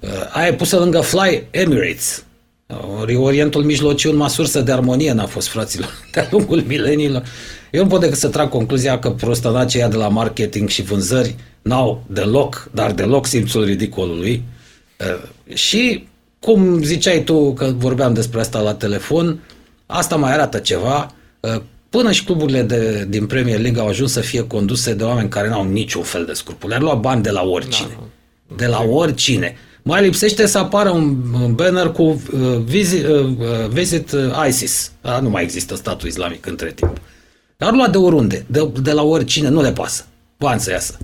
[0.00, 2.24] Uh, Aia e pusă lângă Fly Emirates.
[2.66, 7.22] Uh, Orientul Mijlociu, numai sursă de armonie n-a fost, fraților, de-a lungul mileniilor.
[7.70, 11.34] Eu nu pot decât să trag concluzia că prostănacii ăia de la marketing și vânzări
[11.62, 14.42] n-au deloc, dar deloc simțul ridicolului.
[15.02, 19.40] Uh, Și, cum ziceai tu că vorbeam despre asta la telefon,
[19.86, 21.14] asta mai arată ceva.
[21.40, 25.28] Uh, până și cluburile de, din Premier League au ajuns să fie conduse de oameni
[25.28, 26.74] care n-au niciun fel de scrupule.
[26.74, 27.96] Ar lua bani de la oricine.
[27.98, 28.54] Da.
[28.56, 29.56] De la oricine.
[29.82, 34.92] Mai lipsește să apară un banner cu uh, visit, uh, uh, visit uh, ISIS.
[35.00, 37.00] A, nu mai există statul islamic între timp.
[37.56, 40.04] Dar lua de oriunde, de, de la oricine, nu le pasă.
[40.38, 40.98] Bani să iasă.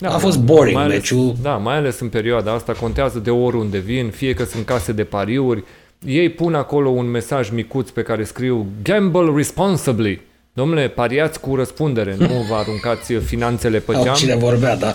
[0.00, 1.34] Da, a fost boring mai ales, meciul.
[1.42, 5.04] Da, mai ales în perioada asta contează de oriunde vin, fie că sunt case de
[5.04, 5.64] pariuri,
[6.06, 10.20] ei pun acolo un mesaj micuț pe care scriu Gamble responsibly.
[10.52, 14.14] Domnule, pariați cu răspundere, nu vă aruncați finanțele pe geam.
[14.14, 14.94] Cine vorbea, da.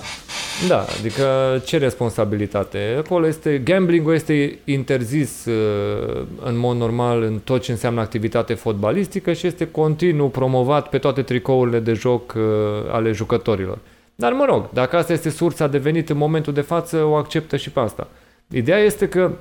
[0.67, 1.25] Da, adică
[1.65, 2.95] ce responsabilitate?
[2.97, 9.33] Acolo este, gambling este interzis uh, în mod normal în tot ce înseamnă activitate fotbalistică
[9.33, 12.43] și este continuu promovat pe toate tricourile de joc uh,
[12.91, 13.77] ale jucătorilor.
[14.15, 17.57] Dar mă rog, dacă asta este sursa de venit în momentul de față, o acceptă
[17.57, 18.07] și pe asta.
[18.47, 19.31] Ideea este că,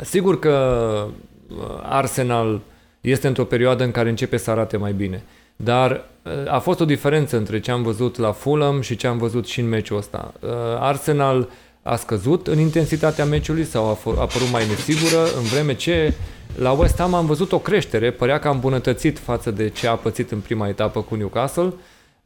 [0.00, 1.06] sigur că
[1.48, 2.60] uh, Arsenal
[3.00, 5.22] este într-o perioadă în care începe să arate mai bine.
[5.56, 9.18] Dar uh, a fost o diferență între ce am văzut la Fulham și ce am
[9.18, 10.32] văzut și în meciul ăsta.
[10.40, 11.48] Uh, Arsenal
[11.82, 16.14] a scăzut în intensitatea meciului sau a, a apărut mai nesigură, în vreme ce
[16.56, 19.94] la West Ham am văzut o creștere, părea că a îmbunătățit față de ce a
[19.94, 21.72] pățit în prima etapă cu Newcastle.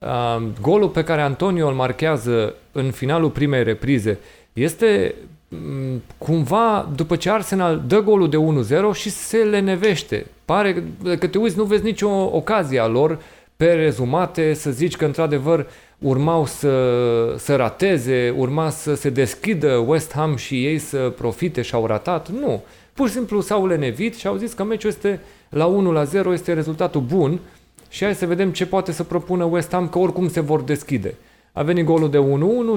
[0.05, 4.19] Uh, golul pe care Antonio îl marchează în finalul primei reprize
[4.53, 5.15] este
[5.49, 8.37] mm, cumva după ce Arsenal dă golul de
[8.93, 10.27] 1-0 și se lenevește.
[10.45, 10.85] Pare
[11.19, 13.19] că te uiți, nu vezi nicio ocazie a lor
[13.57, 15.67] pe rezumate să zici că într-adevăr
[15.99, 16.75] urmau să,
[17.39, 22.29] să rateze, urma să se deschidă West Ham și ei să profite și au ratat.
[22.29, 22.63] Nu.
[22.93, 26.33] Pur și simplu s-au lenevit și au zis că meciul este la 1 la 0
[26.33, 27.41] este rezultatul bun
[27.93, 31.14] și hai să vedem ce poate să propună West Ham, că oricum se vor deschide.
[31.53, 32.18] A venit golul de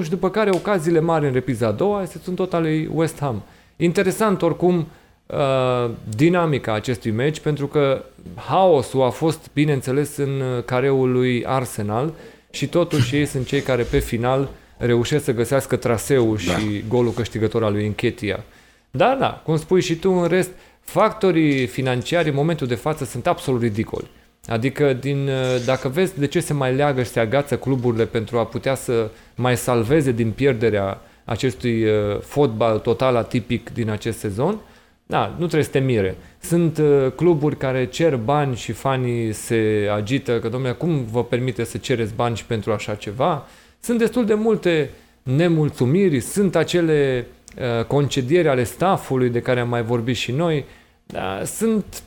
[0.00, 2.90] 1-1 și după care ocaziile mari în repriza a doua este sunt tot al lui
[2.92, 3.42] West Ham.
[3.76, 4.86] Interesant oricum
[5.26, 8.04] uh, dinamica acestui meci pentru că
[8.34, 12.12] haosul a fost bineînțeles în careul lui Arsenal
[12.50, 16.52] și totuși ei sunt cei care pe final reușesc să găsească traseul da.
[16.52, 18.44] și golul câștigător al lui Închetia.
[18.90, 20.50] Da, da, cum spui și tu, în rest,
[20.80, 24.10] factorii financiari în momentul de față sunt absolut ridicoli.
[24.48, 28.38] Adică, din, uh, dacă vezi de ce se mai leagă și se agață cluburile pentru
[28.38, 34.58] a putea să mai salveze din pierderea acestui uh, fotbal total atipic din acest sezon,
[35.06, 36.16] da, nu trebuie să te mire.
[36.40, 41.64] Sunt uh, cluburi care cer bani și fanii se agită că, domnule, cum vă permite
[41.64, 43.46] să cereți bani și pentru așa ceva?
[43.80, 44.90] Sunt destul de multe
[45.22, 47.26] nemulțumiri, sunt acele
[47.58, 50.64] uh, concedieri ale staffului de care am mai vorbit și noi,
[51.06, 52.02] da, sunt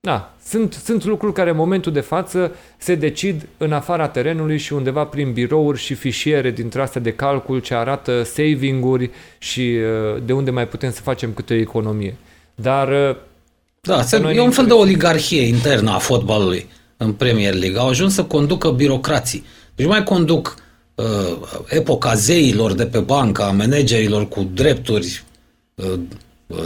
[0.00, 4.72] da, sunt, sunt lucruri care în momentul de față se decid în afara terenului și
[4.72, 10.32] undeva prin birouri și fișiere dintre astea de calcul ce arată saving-uri și uh, de
[10.32, 12.16] unde mai putem să facem câte o economie.
[12.54, 13.16] Dar uh,
[13.80, 17.78] da, se, e un fel de oligarhie internă a fotbalului în Premier League.
[17.78, 19.44] Au ajuns să conducă birocrații.
[19.74, 20.54] Deci mai conduc
[20.94, 21.04] uh,
[21.68, 25.24] epoca zeilor de pe banca, a managerilor cu drepturi
[25.74, 26.00] uh,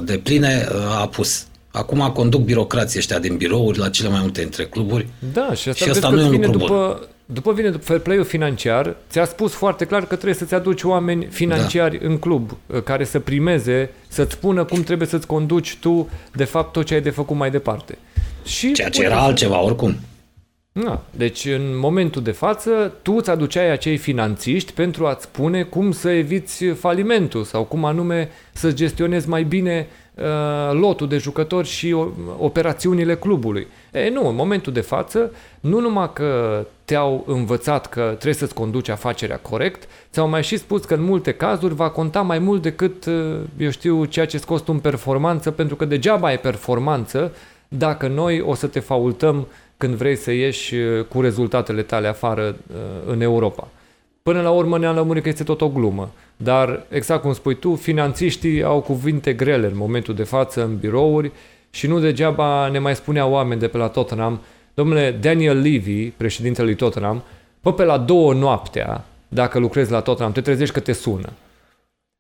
[0.03, 1.47] de pline uh, a apus.
[1.72, 5.06] Acum conduc birocrații ăștia din birouri la cele mai multe dintre cluburi.
[5.32, 7.08] Da, și asta, și asta nu e un lucru după, bun.
[7.26, 11.26] După vine după fair play-ul financiar, ți-a spus foarte clar că trebuie să-ți aduci oameni
[11.30, 12.06] financiari da.
[12.06, 16.72] în club, uh, care să primeze, să-ți spună cum trebuie să-ți conduci tu, de fapt,
[16.72, 17.98] tot ce ai de făcut mai departe.
[18.44, 19.96] Și Ceea ce era altceva, oricum.
[20.72, 25.92] Da, deci în momentul de față tu îți aduceai acei finanțiști pentru a-ți spune cum
[25.92, 30.01] să eviți falimentul sau cum anume să gestionezi mai bine uh,
[30.72, 31.97] lotul de jucători și
[32.39, 33.67] operațiunile clubului.
[33.93, 38.89] E, nu, în momentul de față, nu numai că te-au învățat că trebuie să-ți conduci
[38.89, 43.05] afacerea corect, ți-au mai și spus că în multe cazuri va conta mai mult decât,
[43.05, 47.33] uh, eu știu, ceea ce-ți costă în performanță, pentru că degeaba ai performanță
[47.68, 52.57] dacă noi o să te faultăm când vrei să ieși uh, cu rezultatele tale afară
[52.72, 52.76] uh,
[53.07, 53.68] în Europa.
[54.22, 56.12] Până la urmă ne-am lămurit că este tot o glumă.
[56.36, 61.32] Dar, exact cum spui tu, finanțiștii au cuvinte grele în momentul de față în birouri
[61.70, 64.40] și nu degeaba ne mai spunea oameni de pe la Tottenham,
[64.74, 67.22] domnule Daniel Levy, președintele lui Tottenham,
[67.61, 71.28] pă pe la două noaptea, dacă lucrezi la Tottenham, te trezești că te sună.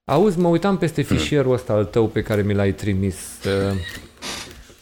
[0.04, 3.16] Auzi, mă uitam peste fișierul ăsta al tău pe care mi l-ai trimis.
[3.46, 3.78] Uh,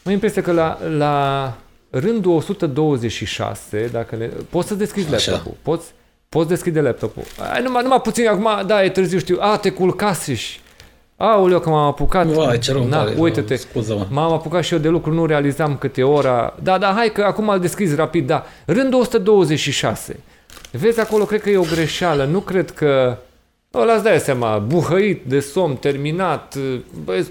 [0.05, 1.57] mă impresia că la, la
[1.91, 4.27] rândul 126, dacă le...
[4.27, 5.31] Poți să deschizi Așa.
[5.31, 5.57] laptopul.
[5.63, 5.93] Poți,
[6.37, 7.23] poți deschide laptopul.
[7.53, 9.37] Ai, numai, numai puțin, acum, da, e târziu, știu.
[9.41, 10.61] A, te culcaseși.
[11.17, 12.37] Aoleu, că m-am apucat.
[12.37, 14.07] Uai, ce rău Na, uite-te, scuză-mă.
[14.11, 16.55] m-am apucat și eu de lucru, nu realizam câte ora.
[16.63, 18.45] Da, da, hai că acum îl deschizi rapid, da.
[18.67, 20.21] Rândul 126.
[20.71, 22.25] Vezi acolo, cred că e o greșeală.
[22.25, 23.17] Nu cred că...
[23.71, 26.55] O, las dai seama, buhăit de somn, terminat.
[27.05, 27.27] Băi,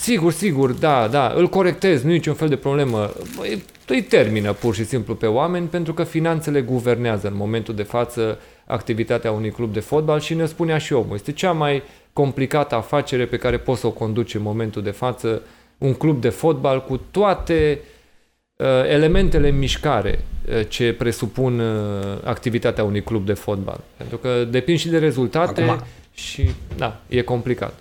[0.00, 3.10] Sigur, sigur, da, da, îl corectez, nu e niciun fel de problemă.
[3.40, 7.82] Îi, îi termină pur și simplu pe oameni pentru că finanțele guvernează în momentul de
[7.82, 11.14] față activitatea unui club de fotbal și ne spunea și omul.
[11.14, 15.42] Este cea mai complicată afacere pe care poți să o conduci în momentul de față
[15.78, 17.80] un club de fotbal cu toate
[18.56, 23.80] uh, elementele în mișcare uh, ce presupun uh, activitatea unui club de fotbal.
[23.96, 25.86] Pentru că depind și de rezultate Acum...
[26.14, 27.74] și da, e complicat.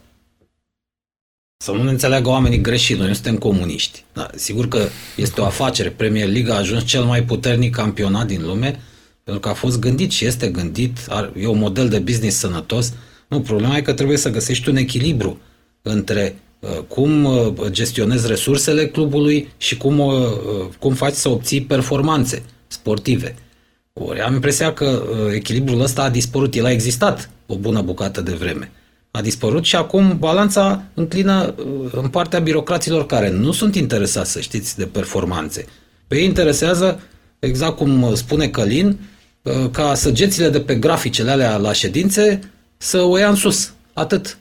[1.60, 4.04] Să nu ne înțeleagă oamenii greșit, noi nu suntem comuniști.
[4.14, 5.90] Da, sigur că este o afacere.
[5.90, 8.80] Premier League a ajuns cel mai puternic campionat din lume
[9.24, 10.98] pentru că a fost gândit și este gândit,
[11.40, 12.94] e un model de business sănătos.
[13.28, 15.40] Nu, problema e că trebuie să găsești un echilibru
[15.82, 20.14] între uh, cum uh, gestionezi resursele clubului și cum, uh,
[20.80, 23.36] cum faci să obții performanțe sportive.
[23.94, 25.04] Ori am impresia că
[25.34, 26.56] echilibrul ăsta a dispărut.
[26.56, 28.72] El a existat o bună bucată de vreme
[29.12, 34.40] a dispărut și acum balanța înclină uh, în partea birocraților care nu sunt interesați, să
[34.40, 35.66] știți, de performanțe.
[36.08, 37.00] Pe ei interesează,
[37.40, 39.00] exact cum spune Călin,
[39.42, 43.74] uh, ca săgețile de pe graficele alea la ședințe să o ia în sus.
[43.94, 44.38] Atât.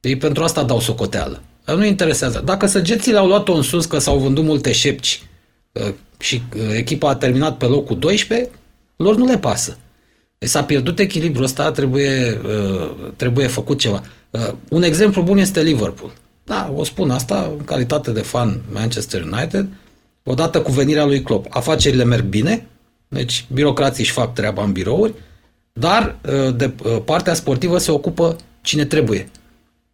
[0.00, 1.42] Ei pentru asta dau socoteală.
[1.66, 2.42] Nu interesează.
[2.44, 5.22] Dacă săgețile au luat-o în sus că s-au vândut multe șepci
[5.72, 6.42] uh, și
[6.72, 8.48] echipa a terminat pe locul 12,
[8.96, 9.76] lor nu le pasă.
[10.38, 14.02] Deci s-a pierdut echilibrul ăsta, trebuie, uh, trebuie făcut ceva.
[14.30, 16.12] Uh, un exemplu bun este Liverpool.
[16.44, 19.68] Da, o spun asta în calitate de fan Manchester United.
[20.24, 22.66] Odată cu venirea lui Klopp, afacerile merg bine,
[23.08, 25.14] deci birocrații își fac treaba în birouri,
[25.72, 26.72] dar uh, de
[27.04, 29.30] partea sportivă se ocupă cine trebuie,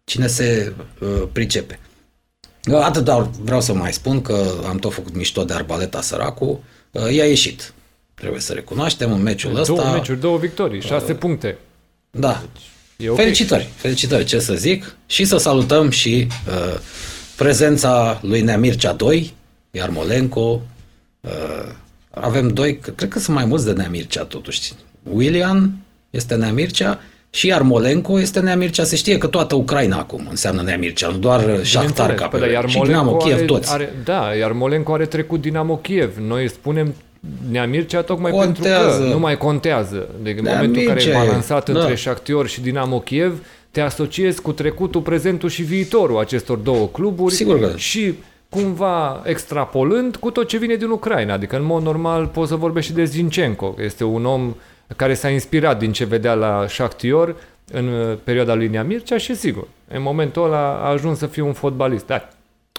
[0.05, 0.73] cine se
[1.33, 1.79] pricepe.
[2.83, 6.65] Atât doar vreau să mai spun că am tot făcut mișto de Arbaleta Săracu,
[7.11, 7.73] i-a ieșit
[8.23, 9.75] Trebuie să recunoaștem în meciul ăsta.
[9.75, 11.59] Două meciuri, două victorii, șase uh, puncte.
[12.11, 12.43] Da.
[12.97, 13.25] Deci, okay.
[13.25, 14.97] Felicitări, felicitări, ce să zic.
[15.07, 16.79] Și să salutăm și uh,
[17.37, 19.35] prezența lui Neamircea 2,
[19.71, 20.61] iar Molenco.
[21.21, 21.31] Uh,
[22.11, 24.73] avem doi, cred că sunt mai mulți de Neamircea totuși.
[25.13, 25.73] William
[26.11, 27.01] este Neamircea
[27.31, 28.85] și iar Molenco este Neamircea.
[28.85, 32.69] Se știe că toată Ucraina acum înseamnă Neamircea, nu doar Shakhtar ca pe păi, iar
[32.69, 33.73] și Dinamo Kiev are, toți.
[33.73, 36.17] Are, da, iar Molenco are trecut Dinamo Kiev.
[36.17, 36.95] Noi spunem
[37.51, 38.89] Nea Mircea tocmai contează.
[38.89, 40.09] pentru că nu mai contează.
[40.23, 41.79] Deci în momentul în care e balansat da.
[41.79, 47.35] între Shakhtyor și Dinamo Kiev, te asociezi cu trecutul, prezentul și viitorul acestor două cluburi
[47.35, 47.67] Sigur că.
[47.67, 47.77] Da.
[47.77, 48.15] și
[48.49, 51.35] cumva extrapolând cu tot ce vine din Ucraina.
[51.35, 54.55] Adică în mod normal poți să vorbești și de Zinchenko, este un om
[54.97, 57.37] care s-a inspirat din ce vedea la Shakhtyor
[57.73, 61.43] în uh, perioada lui Nea Mircea și sigur, în momentul ăla a ajuns să fie
[61.43, 62.07] un fotbalist.
[62.07, 62.29] Da,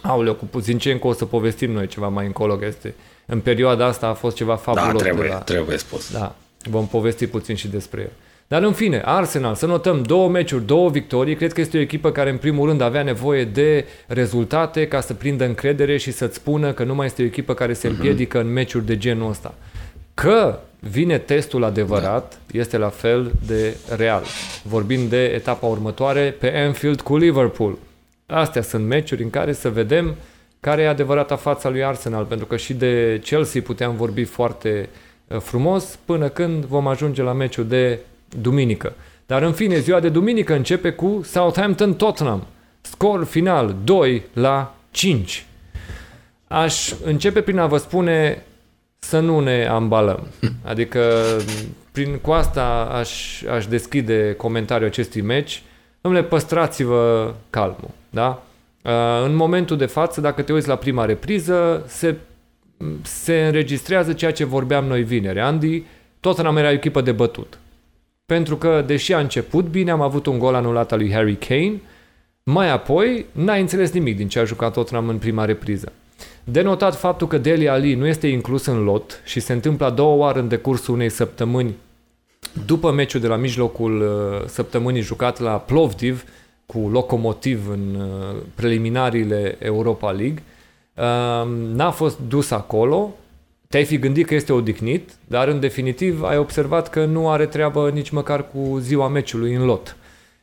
[0.01, 2.95] aoleu, cu Zinchenko o să povestim noi ceva mai încolo, că este
[3.25, 4.91] în perioada asta a fost ceva fabulos.
[4.91, 5.37] Da, trebuie, la...
[5.37, 6.11] trebuie spus.
[6.11, 6.35] Da,
[6.69, 8.11] vom povesti puțin și despre el.
[8.47, 11.35] Dar în fine, Arsenal, să notăm două meciuri, două victorii.
[11.35, 15.13] Cred că este o echipă care în primul rând avea nevoie de rezultate ca să
[15.13, 17.95] prindă încredere și să-ți spună că nu mai este o echipă care se mhm.
[17.95, 18.41] împiedică uh-huh.
[18.41, 19.53] în meciuri de genul ăsta.
[20.13, 22.59] Că vine testul adevărat, da.
[22.59, 24.23] este la fel de real.
[24.63, 27.77] Vorbim de etapa următoare pe Anfield cu Liverpool.
[28.25, 30.13] Astea sunt meciuri în care să vedem uh,
[30.64, 34.90] care e adevărata fața lui Arsenal, pentru că și de Chelsea puteam vorbi foarte
[35.27, 37.99] uh, frumos până când vom ajunge la meciul de
[38.41, 38.94] duminică.
[39.26, 42.48] Dar în fine, ziua de duminică începe cu Southampton-Tottenham.
[42.81, 45.45] Scor final 2 la 5.
[46.48, 48.44] Aș începe prin a vă spune
[48.99, 50.27] să nu ne ambalăm.
[50.72, 51.23] Adică
[51.91, 55.64] prin, cu asta aș, aș deschide comentariul acestui meci.
[56.02, 57.90] Domnule, păstrați-vă calmul.
[58.10, 58.44] Da?
[58.84, 58.91] Uh,
[59.26, 62.15] în momentul de față, dacă te uiți la prima repriză, se,
[63.01, 65.39] se înregistrează ceea ce vorbeam noi vineri.
[65.39, 65.84] Andy,
[66.19, 67.57] Tottenham era o echipă de bătut.
[68.26, 71.81] Pentru că, deși a început bine, am avut un gol anulat al lui Harry Kane,
[72.43, 75.91] mai apoi n-ai înțeles nimic din ce a jucat Tottenham în prima repriză.
[76.43, 80.14] Denotat faptul că Deli Ali nu este inclus în lot și se întâmplă a doua
[80.14, 81.76] oară în decursul unei săptămâni
[82.65, 86.23] după meciul de la mijlocul uh, săptămânii jucat la Plovdiv,
[86.65, 90.44] cu locomotiv în uh, preliminariile Europa League,
[90.94, 93.15] uh, n-a fost dus acolo,
[93.69, 97.90] te-ai fi gândit că este odihnit, dar în definitiv ai observat că nu are treabă
[97.90, 99.95] nici măcar cu ziua meciului în lot.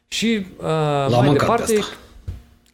[0.09, 1.97] Și uh, mai departe, asta.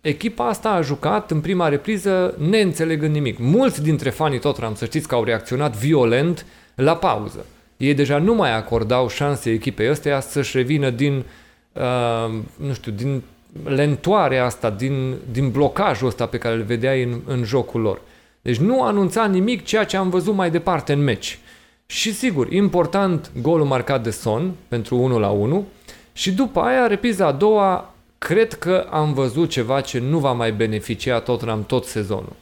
[0.01, 3.39] echipa asta a jucat în prima repriză neînțelegând nimic.
[3.39, 7.47] Mulți dintre fanii Tottenham, să știți că au reacționat violent la pauză.
[7.77, 11.25] Ei deja nu mai acordau șanse echipei ăsteia să-și revină din,
[11.73, 13.23] uh, nu știu, din
[13.65, 18.01] lentoarea asta, din, din blocajul ăsta pe care îl vedeai în, în jocul lor.
[18.43, 21.39] Deci nu anunța nimic ceea ce am văzut mai departe în meci.
[21.87, 25.67] Și sigur, important golul marcat de Son pentru 1 la 1
[26.13, 30.53] și după aia repriza a doua cred că am văzut ceva ce nu va mai
[30.53, 32.33] beneficia Tottenham tot sezonul.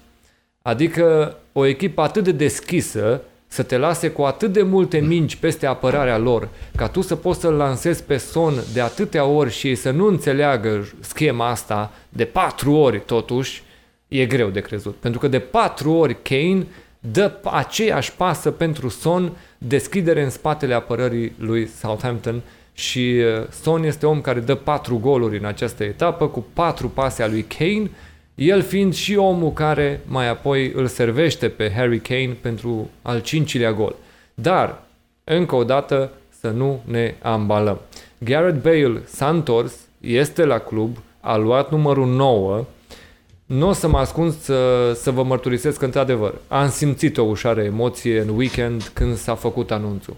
[0.62, 3.20] Adică o echipă atât de deschisă
[3.54, 7.40] să te lase cu atât de multe mingi peste apărarea lor, ca tu să poți
[7.40, 12.24] să-l lansezi pe son de atâtea ori și ei să nu înțeleagă schema asta de
[12.24, 13.62] patru ori totuși,
[14.08, 14.94] e greu de crezut.
[14.94, 16.66] Pentru că de patru ori Kane
[16.98, 24.06] dă aceeași pasă pentru Son, deschidere în spatele apărării lui Southampton și uh, Son este
[24.06, 27.90] om care dă patru goluri în această etapă cu patru pase a lui Kane,
[28.34, 33.72] el fiind și omul care mai apoi îl servește pe Harry Kane pentru al cincilea
[33.72, 33.94] gol.
[34.34, 34.82] Dar,
[35.24, 37.80] încă o dată, să nu ne ambalăm.
[38.18, 42.64] Gareth Bale s-a întors, este la club, a luat numărul 9,
[43.46, 47.62] nu o să mă ascund să, să vă mărturisesc că, într-adevăr, am simțit o ușoară
[47.62, 50.16] emoție în weekend când s-a făcut anunțul.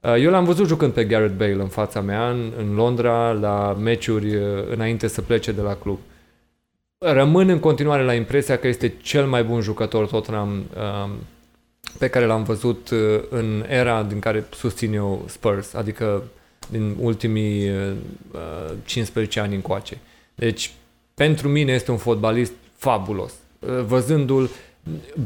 [0.00, 3.76] Uh, eu l-am văzut jucând pe Gareth Bale în fața mea, în, în Londra, la
[3.80, 5.98] meciuri uh, înainte să plece de la club.
[6.98, 11.10] Rămân în continuare la impresia că este cel mai bun jucător Tottenham um,
[11.98, 16.22] pe care l-am văzut uh, în era din care susțin eu Spurs, adică
[16.68, 17.70] din ultimii
[18.84, 19.98] 15 ani încoace.
[20.34, 20.72] Deci
[21.14, 23.32] pentru mine este un fotbalist fabulos.
[23.58, 24.50] Uh, văzându-l,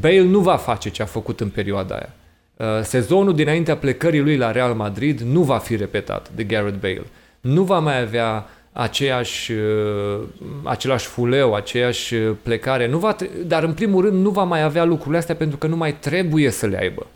[0.00, 2.14] Bale nu va face ce a făcut în perioada aia.
[2.56, 7.06] Uh, sezonul dinaintea plecării lui la Real Madrid nu va fi repetat de Gareth Bale.
[7.40, 10.20] Nu va mai avea aceeași, uh,
[10.62, 13.16] același fuleu, aceeași plecare, nu va,
[13.46, 16.50] dar în primul rând nu va mai avea lucrurile astea pentru că nu mai trebuie
[16.50, 17.06] să le aibă.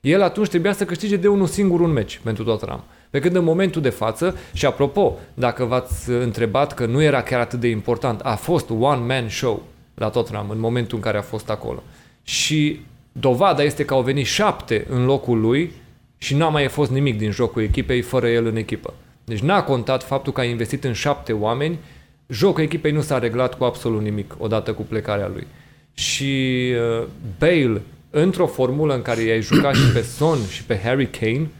[0.00, 2.84] El atunci trebuia să câștige de unul singur un meci pentru Tottenham.
[3.10, 7.40] Pe când în momentul de față, și apropo, dacă v-ați întrebat că nu era chiar
[7.40, 9.62] atât de important, a fost one-man show
[9.94, 11.82] la Tottenham în momentul în care a fost acolo.
[12.22, 12.80] Și
[13.12, 15.72] dovada este că au venit șapte în locul lui
[16.18, 18.94] și n-a mai fost nimic din jocul echipei fără el în echipă.
[19.24, 21.78] Deci n-a contat faptul că a investit în șapte oameni,
[22.26, 25.46] jocul echipei nu s-a reglat cu absolut nimic odată cu plecarea lui.
[25.94, 27.06] Și uh,
[27.38, 31.50] Bale, într-o formulă în care i-ai jucat și pe Son și pe Harry Kane,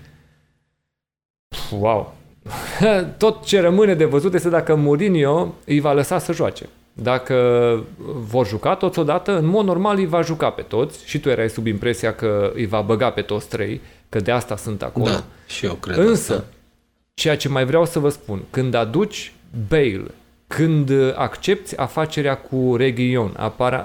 [1.79, 2.15] wow!
[3.19, 6.69] Tot ce rămâne de văzut este dacă Mourinho îi va lăsa să joace.
[6.93, 7.35] Dacă
[8.07, 11.51] vor juca toți odată, în mod normal îi va juca pe toți și tu erai
[11.51, 15.05] sub impresia că îi va băga pe toți trei, că de asta sunt acolo.
[15.05, 16.45] Da, și eu cred Însă, asta.
[17.15, 19.33] Ceea ce mai vreau să vă spun, când aduci
[19.69, 20.05] Bale,
[20.47, 23.37] când accepti afacerea cu Region,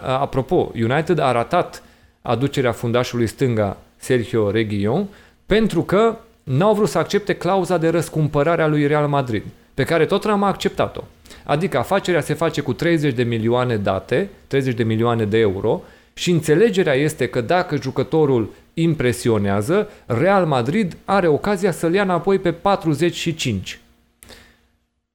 [0.03, 1.83] apropo, United a ratat
[2.21, 5.07] aducerea fundașului stânga Sergio Region
[5.45, 9.43] pentru că n-au vrut să accepte clauza de răscumpărare a lui Real Madrid,
[9.73, 11.03] pe care tot am acceptat-o.
[11.43, 15.81] Adică afacerea se face cu 30 de milioane date, 30 de milioane de euro,
[16.13, 22.51] și înțelegerea este că dacă jucătorul impresionează, Real Madrid are ocazia să-l ia înapoi pe
[22.51, 23.79] 45.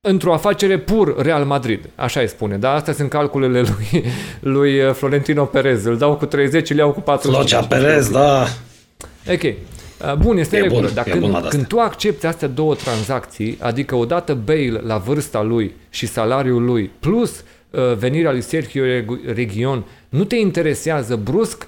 [0.00, 4.04] Într-o afacere pur Real Madrid, așa îi spune, dar astea sunt calculele lui,
[4.40, 5.84] lui Florentino Perez.
[5.84, 7.50] Îl dau cu 30, îl iau cu 45.
[7.50, 8.46] Flocea Perez, da.
[9.32, 9.42] Ok.
[9.42, 14.34] Uh, bun, este e regulă, dar când, când tu accepti astea două tranzacții, adică odată
[14.34, 18.82] Bale la vârsta lui și salariul lui, plus uh, venirea lui Sergio
[19.34, 19.84] Region,
[20.16, 21.66] nu te interesează brusc,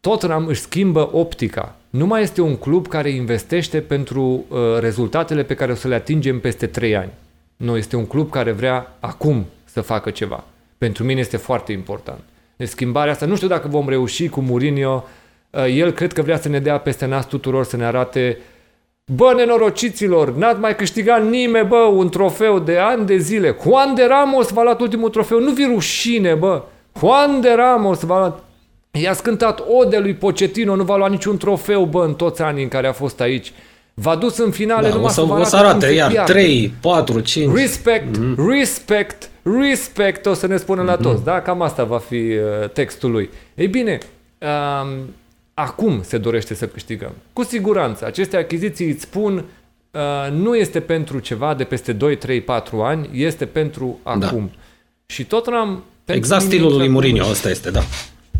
[0.00, 1.76] Tottenham își schimbă optica.
[1.90, 5.94] Nu mai este un club care investește pentru uh, rezultatele pe care o să le
[5.94, 7.12] atingem peste 3 ani.
[7.56, 10.44] Nu, este un club care vrea acum să facă ceva.
[10.78, 12.20] Pentru mine este foarte important.
[12.56, 15.04] Deci schimbarea asta, nu știu dacă vom reuși cu Mourinho
[15.56, 18.38] Uh, el cred că vrea să ne dea peste nas tuturor să ne arate
[19.12, 23.56] Bă, nenorociților, n-ați mai câștigat nimeni, bă, un trofeu de ani de zile.
[23.62, 25.40] Juan de Ramos v-a luat ultimul trofeu.
[25.40, 26.62] Nu vi rușine, bă.
[26.98, 28.44] Juan de Ramos v-a luat...
[28.90, 32.68] I-a scântat ode lui Pochettino, nu v-a luat niciun trofeu, bă, în toți anii în
[32.68, 33.52] care a fost aici.
[33.94, 36.10] V-a dus în finale da, numai o să, să vă arate, o să arate iar
[36.10, 36.32] pierde.
[36.32, 37.54] 3, 4, 5.
[37.54, 38.34] Respect, mm-hmm.
[38.48, 40.86] respect, respect, o să ne spună mm-hmm.
[40.86, 41.40] la toți, da?
[41.40, 43.30] Cam asta va fi uh, textul lui.
[43.54, 43.98] Ei bine,
[44.38, 45.14] um,
[45.54, 47.12] acum se dorește să câștigăm.
[47.32, 49.44] Cu siguranță, aceste achiziții îți spun
[49.90, 54.10] uh, nu este pentru ceva de peste 2, 3, 4 ani, este pentru da.
[54.10, 54.50] acum.
[54.54, 54.60] Da.
[55.06, 57.80] Și tot am Exact stilul lui Mourinho, ăsta este, da.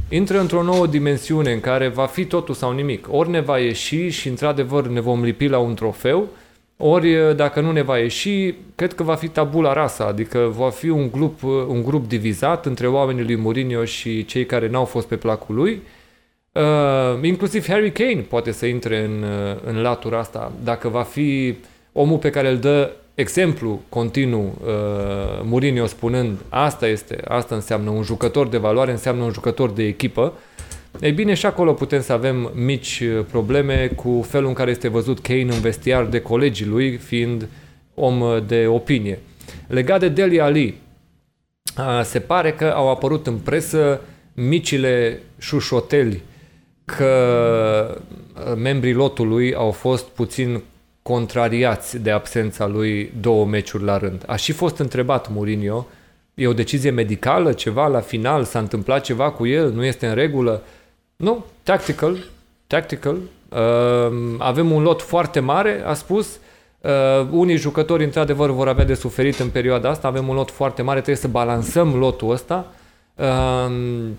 [0.09, 3.06] Intră într-o nouă dimensiune în care va fi totul sau nimic.
[3.10, 6.28] Ori ne va ieși și într-adevăr ne vom lipi la un trofeu,
[6.76, 10.70] ori uh, dacă nu ne va ieși, cred că va fi tabula rasa, adică va
[10.70, 14.84] fi un grup, uh, un grup divizat între oamenii lui Mourinho și cei care n-au
[14.84, 15.82] fost pe placul lui
[16.56, 21.55] Uh, inclusiv Harry Kane poate să intre în, uh, în latura asta, dacă va fi
[21.93, 24.70] omul pe care îl dă exemplu continuu uh,
[25.43, 30.32] Mourinho spunând asta este, asta înseamnă un jucător de valoare, înseamnă un jucător de echipă.
[31.01, 34.88] Ei bine, și acolo putem să avem mici uh, probleme cu felul în care este
[34.88, 37.48] văzut Kane în vestiar de colegii lui, fiind
[37.94, 39.18] om uh, de opinie.
[39.66, 40.78] Legat de Deli Ali,
[42.02, 44.01] se pare că au apărut în presă
[44.34, 46.22] micile șușoteli
[46.84, 48.01] că
[48.56, 50.62] membrii lotului au fost puțin
[51.06, 54.22] contrariați de absența lui două meciuri la rând.
[54.26, 55.86] A și fost întrebat Mourinho,
[56.34, 60.14] e o decizie medicală, ceva la final, s-a întâmplat ceva cu el, nu este în
[60.14, 60.62] regulă?
[61.16, 62.16] Nu, tactical,
[62.66, 63.16] tactical.
[63.48, 66.38] Uh, avem un lot foarte mare, a spus,
[66.86, 70.08] Uh, unii jucători, într-adevăr, vor avea de suferit în perioada asta.
[70.08, 72.72] Avem un lot foarte mare, trebuie să balansăm lotul ăsta.
[73.14, 73.72] Uh,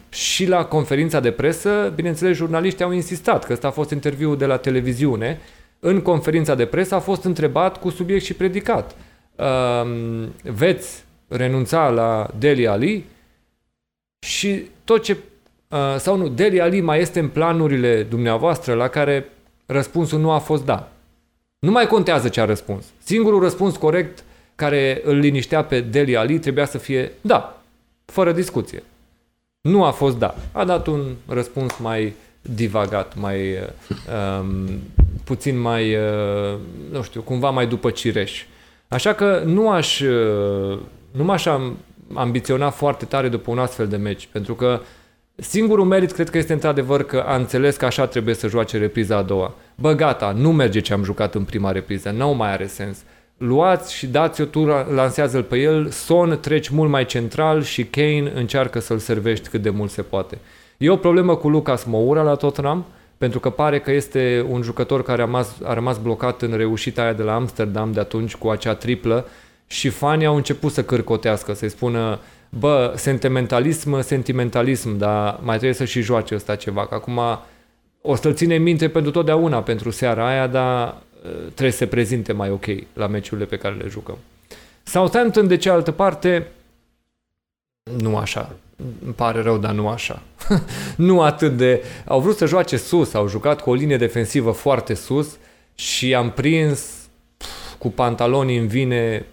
[0.09, 4.45] și la conferința de presă, bineînțeles, jurnaliștii au insistat că ăsta a fost interviul de
[4.45, 5.39] la televiziune.
[5.88, 8.95] În conferința de presă a fost întrebat cu subiect și predicat.
[9.35, 13.05] Uh, veți renunța la Deli Ali
[14.19, 15.18] și tot ce
[15.68, 19.30] uh, sau nu, Deli Ali mai este în planurile dumneavoastră la care
[19.65, 20.91] răspunsul nu a fost da.
[21.59, 22.85] Nu mai contează ce a răspuns.
[23.03, 24.23] Singurul răspuns corect
[24.55, 27.61] care îl liniștea pe Deli Ali trebuia să fie da,
[28.05, 28.84] fără discuție.
[29.61, 30.35] Nu a fost da.
[30.51, 32.14] A dat un răspuns mai
[32.56, 33.40] divagat, mai
[34.40, 34.80] um,
[35.24, 36.57] puțin mai, uh,
[36.91, 38.44] nu știu, cumva mai după cireș.
[38.88, 40.80] Așa că nu aș, uh,
[41.11, 41.45] nu m-aș
[42.14, 44.82] ambiționa foarte tare după un astfel de meci, pentru că
[45.40, 49.18] Singurul merit cred că este într-adevăr că a înțeles că așa trebuie să joace repriza
[49.18, 49.53] a doua.
[49.76, 52.98] Bă, gata, nu merge ce am jucat în prima repriză, nu mai are sens.
[53.38, 58.32] Luați și dați o tură, lansează-l pe el, Son treci mult mai central și Kane
[58.36, 60.38] încearcă să-l servești cât de mult se poate.
[60.78, 62.86] E o problemă cu Lucas Moura la Tottenham,
[63.18, 67.02] pentru că pare că este un jucător care a rămas, a rămas blocat în reușita
[67.02, 69.28] aia de la Amsterdam de atunci cu acea triplă
[69.68, 75.86] și fanii au început să cârcotească, să-i spună bă, sentimentalism, sentimentalism, dar mai trebuie să
[75.86, 77.20] și joace ăsta ceva, că acum
[78.02, 80.88] o să-l ține minte pentru totdeauna pentru seara aia, dar
[81.24, 84.18] uh, trebuie să se prezinte mai ok la meciurile pe care le jucăm.
[84.84, 86.48] Southampton, de cealaltă parte,
[87.98, 88.56] nu așa.
[89.04, 90.22] Îmi pare rău, dar nu așa.
[90.98, 91.84] nu atât de...
[92.06, 95.38] Au vrut să joace sus, au jucat cu o linie defensivă foarte sus
[95.76, 96.95] și am prins
[97.78, 99.26] cu pantalonii în vine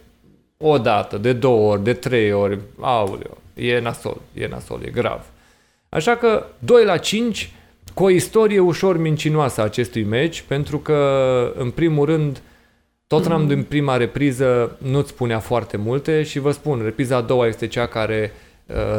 [0.57, 5.25] o dată, de două ori, de trei ori, auleo, e nasol, e nasol, e grav.
[5.89, 7.51] Așa că 2 la 5
[7.93, 12.41] cu o istorie ușor mincinoasă a acestui meci, pentru că, în primul rând,
[13.07, 13.47] Tottenham mm.
[13.47, 17.85] din prima repriză nu-ți spunea foarte multe și vă spun, repriza a doua este cea
[17.85, 18.44] care uh,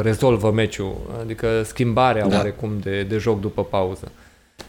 [0.01, 2.35] rezolvă meciul, adică schimbarea da.
[2.35, 4.11] oarecum de, de joc după pauză.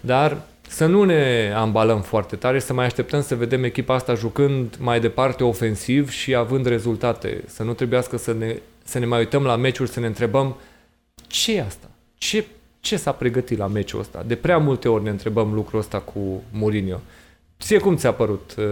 [0.01, 4.77] Dar să nu ne ambalăm foarte tare, să mai așteptăm să vedem echipa asta jucând
[4.81, 7.45] mai departe ofensiv și având rezultate.
[7.47, 10.57] Să nu trebuiască să ne, să ne mai uităm la meciuri, să ne întrebăm
[11.27, 11.91] ce e asta?
[12.19, 12.45] Ce,
[12.81, 14.25] ce s-a pregătit la meciul ăsta?
[14.27, 17.01] De prea multe ori ne întrebăm lucrul ăsta cu Mourinho.
[17.61, 18.55] Ție cum ți-a părut?
[18.59, 18.65] Uh,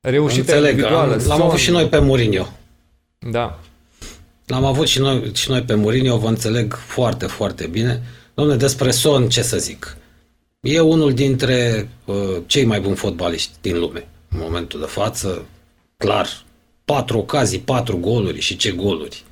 [0.00, 1.12] reușită Înțeleg, individuală?
[1.12, 2.46] Am, l-am avut și noi pe Mourinho.
[3.18, 3.58] Da.
[4.46, 8.02] L-am avut și noi, și noi pe Mourinho, vă înțeleg foarte, foarte bine.
[8.34, 9.96] Domne, despre Son, ce să zic?
[10.60, 14.08] E unul dintre uh, cei mai buni fotbaliști din lume.
[14.28, 15.44] În momentul de față,
[15.96, 16.44] clar,
[16.84, 19.24] patru ocazii, patru goluri și ce goluri.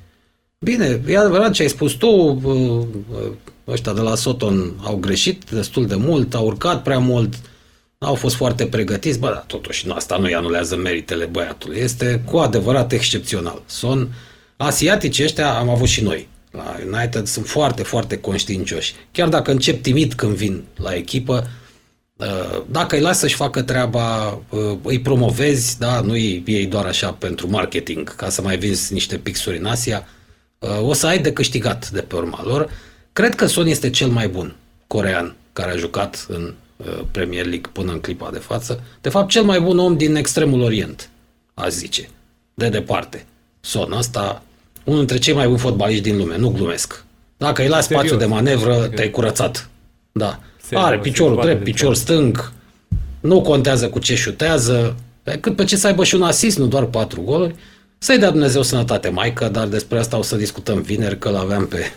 [0.58, 3.32] Bine, e adevărat ce ai spus tu, uh, uh,
[3.68, 7.34] ăștia de la Soton au greșit destul de mult, au urcat prea mult,
[7.98, 11.78] au fost foarte pregătiți, bă, dar totuși nu, asta nu-i anulează meritele băiatului.
[11.78, 13.62] Este cu adevărat excepțional.
[13.66, 14.08] Son
[14.56, 18.94] asiatici ăștia am avut și noi la United sunt foarte, foarte conștiincioși.
[19.12, 21.48] Chiar dacă încep timid când vin la echipă,
[22.16, 26.86] uh, dacă îi lasă să-și facă treaba, uh, îi promovezi, da, nu îi iei doar
[26.86, 30.06] așa pentru marketing, ca să mai vezi niște pixuri în Asia,
[30.58, 32.70] uh, o să ai de câștigat de pe urma lor.
[33.12, 34.54] Cred că Son este cel mai bun
[34.86, 36.54] corean care a jucat în
[37.10, 38.82] Premier League până în clipa de față.
[39.00, 41.10] De fapt, cel mai bun om din extremul Orient,
[41.54, 42.08] aș zice,
[42.54, 43.26] de departe.
[43.64, 44.42] Son, asta
[44.84, 47.04] unul dintre cei mai buni fotbaliști din lume, nu glumesc.
[47.36, 49.68] Dacă îi lași spațiu de manevră, te-ai curățat.
[50.12, 50.40] Da.
[50.62, 52.52] Serios, Are piciorul drept, picior stâng,
[53.20, 54.96] nu contează cu ce șutează,
[55.40, 57.54] cât pe ce să aibă și un asist, nu doar patru goluri.
[57.98, 61.92] Să-i dea Dumnezeu sănătate, maică, dar despre asta o să discutăm vineri, că l-aveam pe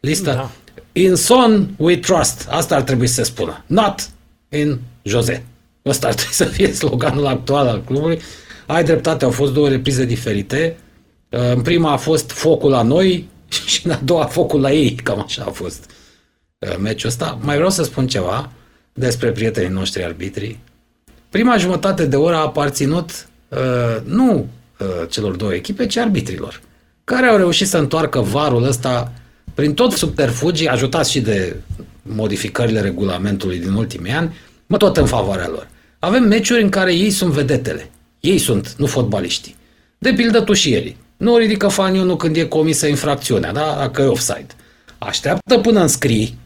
[0.00, 0.32] listă.
[0.32, 0.50] Da.
[0.92, 2.46] In Son we trust.
[2.50, 3.64] Asta ar trebui să se spună.
[3.66, 4.08] Not
[4.48, 5.44] in Jose.
[5.86, 8.20] Ăsta ar trebui să fie sloganul actual al clubului.
[8.66, 10.76] Ai dreptate, au fost două reprize diferite.
[11.30, 13.28] Uh, în prima a fost focul la noi
[13.66, 15.90] și în a doua focul la ei, cam așa a fost
[16.58, 17.38] uh, meciul ăsta.
[17.42, 18.52] Mai vreau să spun ceva
[18.92, 20.58] despre prietenii noștri arbitri.
[21.28, 23.58] Prima jumătate de oră a aparținut uh,
[24.04, 24.48] nu
[24.78, 26.60] uh, celor două echipe, ci arbitrilor,
[27.04, 29.12] care au reușit să întoarcă varul ăsta
[29.54, 31.56] prin tot subterfugii, ajutați și de
[32.02, 34.34] modificările regulamentului din ultimii ani,
[34.66, 35.68] mă tot în favoarea lor.
[35.98, 37.90] Avem meciuri în care ei sunt vedetele.
[38.20, 39.56] Ei sunt, nu fotbaliștii.
[39.98, 40.96] De pildă tușierii.
[41.18, 43.76] Nu ridică fanionul când e comisă infracțiunea, da?
[43.78, 44.46] dacă e offside.
[44.98, 46.38] Așteaptă până înscrii,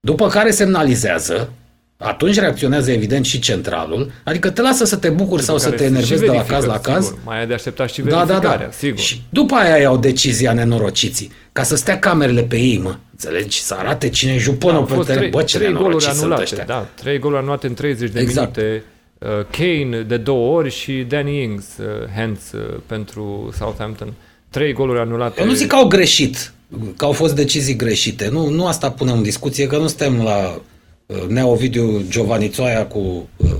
[0.00, 1.52] după care semnalizează,
[1.96, 6.20] atunci reacționează evident și centralul, adică te lasă să te bucuri sau să te enervezi
[6.20, 7.04] de la caz la caz.
[7.04, 7.18] Sigur.
[7.24, 8.70] Mai ai de așteptat și verificarea, da, da, da.
[8.70, 8.98] sigur.
[8.98, 12.96] Și după aia iau decizia nenorociții, ca să stea camerele pe ei, mă.
[13.10, 13.60] Înțelegi?
[13.60, 15.30] Să arate cine e juponul da, pe teren.
[15.30, 16.64] Bă, ce trei goluri anulate, ăștia.
[16.64, 18.56] Da, trei goluri anulate în 30 de exact.
[18.56, 18.84] minute.
[19.20, 24.12] Uh, Kane de două ori și Danny Ings, uh, hands uh, pentru Southampton.
[24.50, 25.40] Trei goluri anulate.
[25.40, 26.52] Eu nu zic că au greșit,
[26.96, 28.28] că au fost decizii greșite.
[28.28, 30.60] Nu, nu asta punem în discuție, că nu suntem la
[31.06, 33.50] uh, Neovidiu Giovanițoaia cu uh,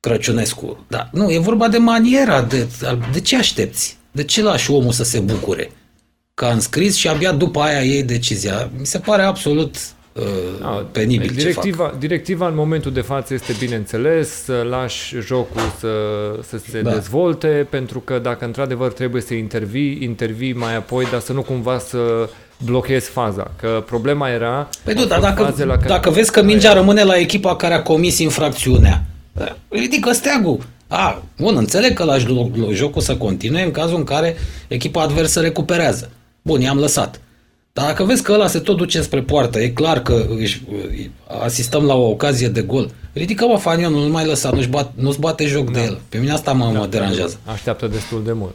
[0.00, 0.84] Crăciunescu.
[0.88, 2.66] Da, nu, e vorba de maniera, de,
[3.12, 3.96] de ce aștepți?
[4.12, 5.70] De ce lași omul să se bucure?
[6.34, 8.70] Că a înscris și abia după aia ei decizia.
[8.78, 10.01] Mi se pare absolut uh,
[10.60, 11.98] A, penibil directiva, ce fac.
[11.98, 15.88] Directiva în momentul de față este bineînțeles să lași jocul să,
[16.48, 16.90] să se da.
[16.90, 21.78] dezvolte, pentru că dacă într-adevăr trebuie să intervii, intervii mai apoi, dar să nu cumva
[21.78, 22.28] să
[22.64, 23.50] blochezi faza.
[23.60, 24.68] Că problema era...
[24.84, 25.88] Păi nu, dar dacă, la care...
[25.88, 29.04] dacă vezi că mingea rămâne la echipa care a comis infracțiunea,
[29.68, 30.58] ridică steagul.
[30.88, 32.26] A, bun, înțeleg că lași
[32.70, 34.36] jocul să continue în cazul în care
[34.68, 36.10] echipa adversă recuperează.
[36.42, 37.20] Bun, i-am lăsat.
[37.72, 40.62] Dar dacă vezi că ăla se tot duce spre poartă, e clar că își,
[41.42, 45.46] asistăm la o ocazie de gol, ridică-mă fanionul, nu mai lăsa, nu-ți bate, nu bate
[45.46, 45.78] joc da.
[45.78, 46.00] de el.
[46.08, 47.38] Pe mine asta mă, da, mă deranjează.
[47.44, 48.54] Așteaptă destul de mult.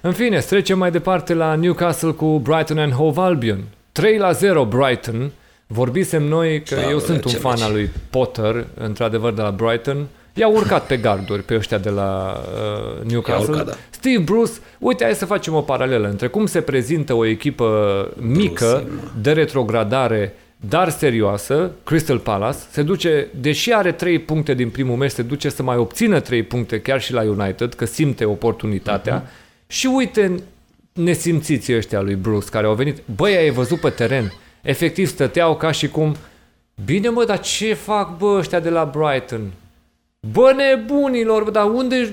[0.00, 3.64] În fine, trecem mai departe la Newcastle cu Brighton and Hove Albion.
[3.92, 5.32] 3 la 0 Brighton.
[5.66, 10.06] Vorbisem noi că da, eu sunt un fan al lui Potter, într-adevăr de la Brighton.
[10.34, 13.50] I-au urcat pe garduri pe ăștia de la uh, Newcastle.
[13.50, 13.72] Urcat, da.
[13.90, 18.84] Steve Bruce, uite, hai să facem o paralelă între cum se prezintă o echipă mică
[18.86, 20.34] Bruce, de retrogradare
[20.68, 25.48] dar serioasă, Crystal Palace, se duce, deși are 3 puncte din primul meci, se duce
[25.48, 29.22] să mai obțină 3 puncte chiar și la United, că simte oportunitatea.
[29.22, 29.66] Uh-huh.
[29.66, 30.34] Și uite
[30.92, 35.70] nesimțiții ăștia lui Bruce, care au venit, băi, ai văzut pe teren, efectiv stăteau ca
[35.70, 36.16] și cum,
[36.84, 39.40] bine mă, dar ce fac bă ăștia de la Brighton?
[40.30, 42.12] Bă, nebunilor, dar unde...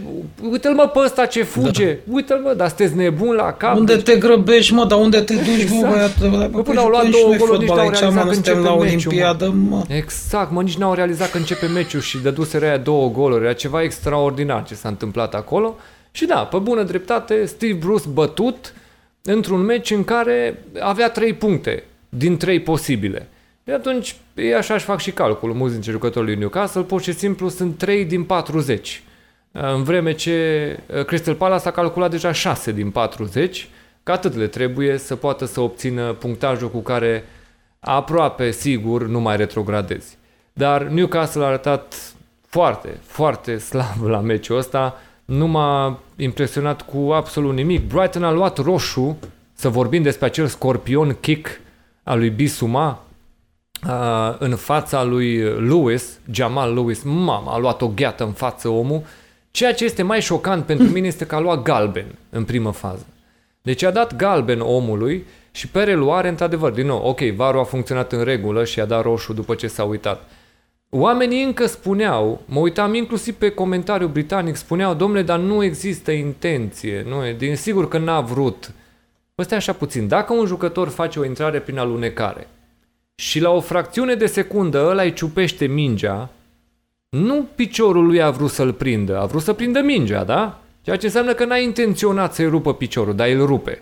[0.51, 1.93] Uite-l mă pe ăsta ce fuge.
[1.93, 2.13] Da.
[2.13, 3.77] Uite-l mă, dar sunteți nebun la cap.
[3.77, 4.03] Unde deci...
[4.03, 6.19] te grăbești, mă, dar unde te duci, exact.
[6.19, 6.49] bă, băiat?
[6.49, 9.83] Bă, până au luat două goluri, nici n-au realizat că începe la Olimpiadă, meciul, mă.
[9.87, 13.43] Exact, mă, nici n-au realizat că începe meciul și dăduseră aia două goluri.
[13.43, 15.75] Era ceva extraordinar ce s-a întâmplat acolo.
[16.11, 18.73] Și da, pe bună dreptate, Steve Bruce bătut
[19.21, 23.27] într-un meci în care avea trei puncte din trei posibile.
[23.69, 25.55] Și atunci, ei așa își fac și calculul.
[25.55, 29.03] Mulți dintre jucătorii lui Newcastle, pur și simplu, sunt 3 din 40.
[29.51, 33.67] În vreme ce uh, Crystal Palace a calculat deja 6 din 40,
[34.03, 37.23] că atât le trebuie să poată să obțină punctajul cu care
[37.79, 40.17] aproape sigur nu mai retrogradezi.
[40.53, 42.13] Dar Newcastle a arătat
[42.47, 47.87] foarte, foarte slab la meciul ăsta, nu m-a impresionat cu absolut nimic.
[47.87, 49.17] Brighton a luat roșu,
[49.53, 51.59] să vorbim despre acel scorpion kick
[52.03, 53.03] al lui Bisuma,
[53.87, 59.01] uh, în fața lui Lewis, Jamal Lewis, mama, a luat o gheată în față omul.
[59.51, 63.05] Ceea ce este mai șocant pentru mine este că a luat galben în primă fază.
[63.61, 68.11] Deci a dat galben omului și pe reluare, într-adevăr, din nou, ok, varul a funcționat
[68.11, 70.29] în regulă și a dat roșu după ce s-a uitat.
[70.89, 77.05] Oamenii încă spuneau, mă uitam inclusiv pe comentariul britanic, spuneau, domnule, dar nu există intenție,
[77.07, 78.71] nu e, din sigur că n-a vrut.
[79.37, 80.07] Ăsta așa puțin.
[80.07, 82.47] Dacă un jucător face o intrare prin alunecare,
[83.19, 86.29] și la o fracțiune de secundă ăla îi ciupește mingea,
[87.09, 90.61] nu piciorul lui a vrut să-l prindă, a vrut să prindă mingea, da?
[90.81, 93.81] Ceea ce înseamnă că n-a intenționat să-i rupă piciorul, dar îl rupe.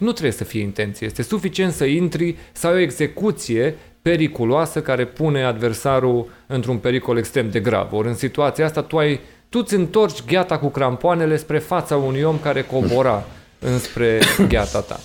[0.00, 5.44] Nu trebuie să fie intenție, este suficient să intri sau o execuție periculoasă care pune
[5.44, 7.92] adversarul într-un pericol extrem de grav.
[7.92, 12.22] Ori în situația asta tu ai tu îți întorci gheata cu crampoanele spre fața unui
[12.22, 13.24] om care cobora
[13.58, 15.00] înspre gheata ta.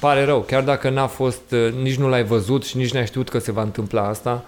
[0.00, 3.28] Pare rău, chiar dacă n-a fost, uh, nici nu l-ai văzut și nici n-ai știut
[3.28, 4.44] că se va întâmpla asta,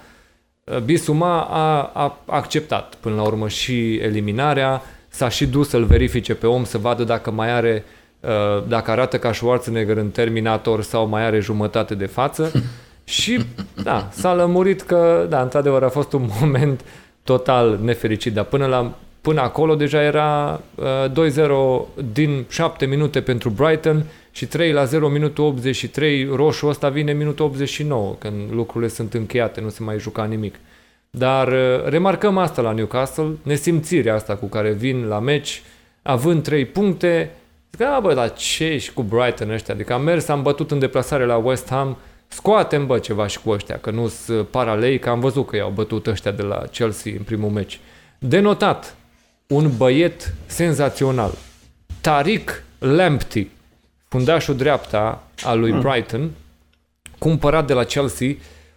[0.64, 6.34] uh, Bisuma a, a acceptat până la urmă și eliminarea, s-a și dus să-l verifice
[6.34, 7.84] pe om să vadă dacă mai are,
[8.20, 12.52] uh, dacă arată ca Schwarzenegger în Terminator sau mai are jumătate de față.
[13.04, 13.44] Și
[13.82, 16.80] da, s-a lămurit că, da, într-adevăr a fost un moment
[17.22, 18.94] total nefericit, dar până la
[19.26, 21.30] Până acolo deja era uh,
[21.94, 24.04] 2-0 din 7 minute pentru Brighton
[24.36, 29.60] și 3 la 0 minutul 83, roșu ăsta vine minutul 89, când lucrurile sunt încheiate,
[29.60, 30.54] nu se mai juca nimic.
[31.10, 35.62] Dar uh, remarcăm asta la Newcastle, nesimțirea asta cu care vin la meci,
[36.02, 37.30] având 3 puncte,
[37.76, 39.74] zic, a, bă, dar ce și cu Brighton ăștia?
[39.74, 41.96] Adică am mers, am bătut în deplasare la West Ham,
[42.28, 45.70] scoatem, bă, ceva și cu ăștia, că nu sunt paralei, că am văzut că i-au
[45.70, 47.80] bătut ăștia de la Chelsea în primul meci.
[48.18, 48.96] Denotat,
[49.46, 51.32] un băiet senzațional.
[52.00, 53.50] Tariq Lamptey,
[54.08, 55.80] fundașul dreapta al lui Hmm.
[55.80, 56.30] Brighton,
[57.18, 58.28] cumpărat de la Chelsea,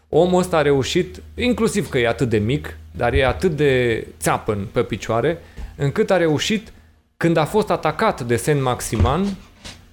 [0.09, 4.67] omul ăsta a reușit, inclusiv că e atât de mic, dar e atât de țeapăn
[4.71, 5.37] pe picioare,
[5.75, 6.71] încât a reușit,
[7.17, 9.37] când a fost atacat de Saint-Maximan,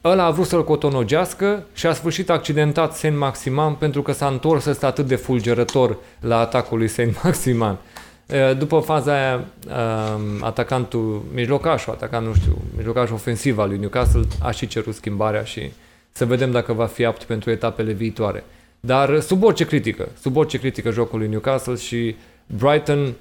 [0.04, 4.86] ăla a vrut să-l cotonogească și a sfârșit accidentat Saint-Maximan pentru că s-a întors ăsta
[4.86, 7.78] atât de fulgerător la atacul lui Saint-Maximan.
[8.26, 14.24] E, După faza aia, um, atacantul, mijlocașul, atacant, nu știu, mijlocașul ofensiv al lui Newcastle
[14.42, 15.70] a și cerut schimbarea și
[16.12, 18.44] să vedem dacă va fi apt pentru etapele viitoare.
[18.80, 22.16] Dar sub orice critică, sub orice critică jocul lui Newcastle și
[22.46, 23.14] Brighton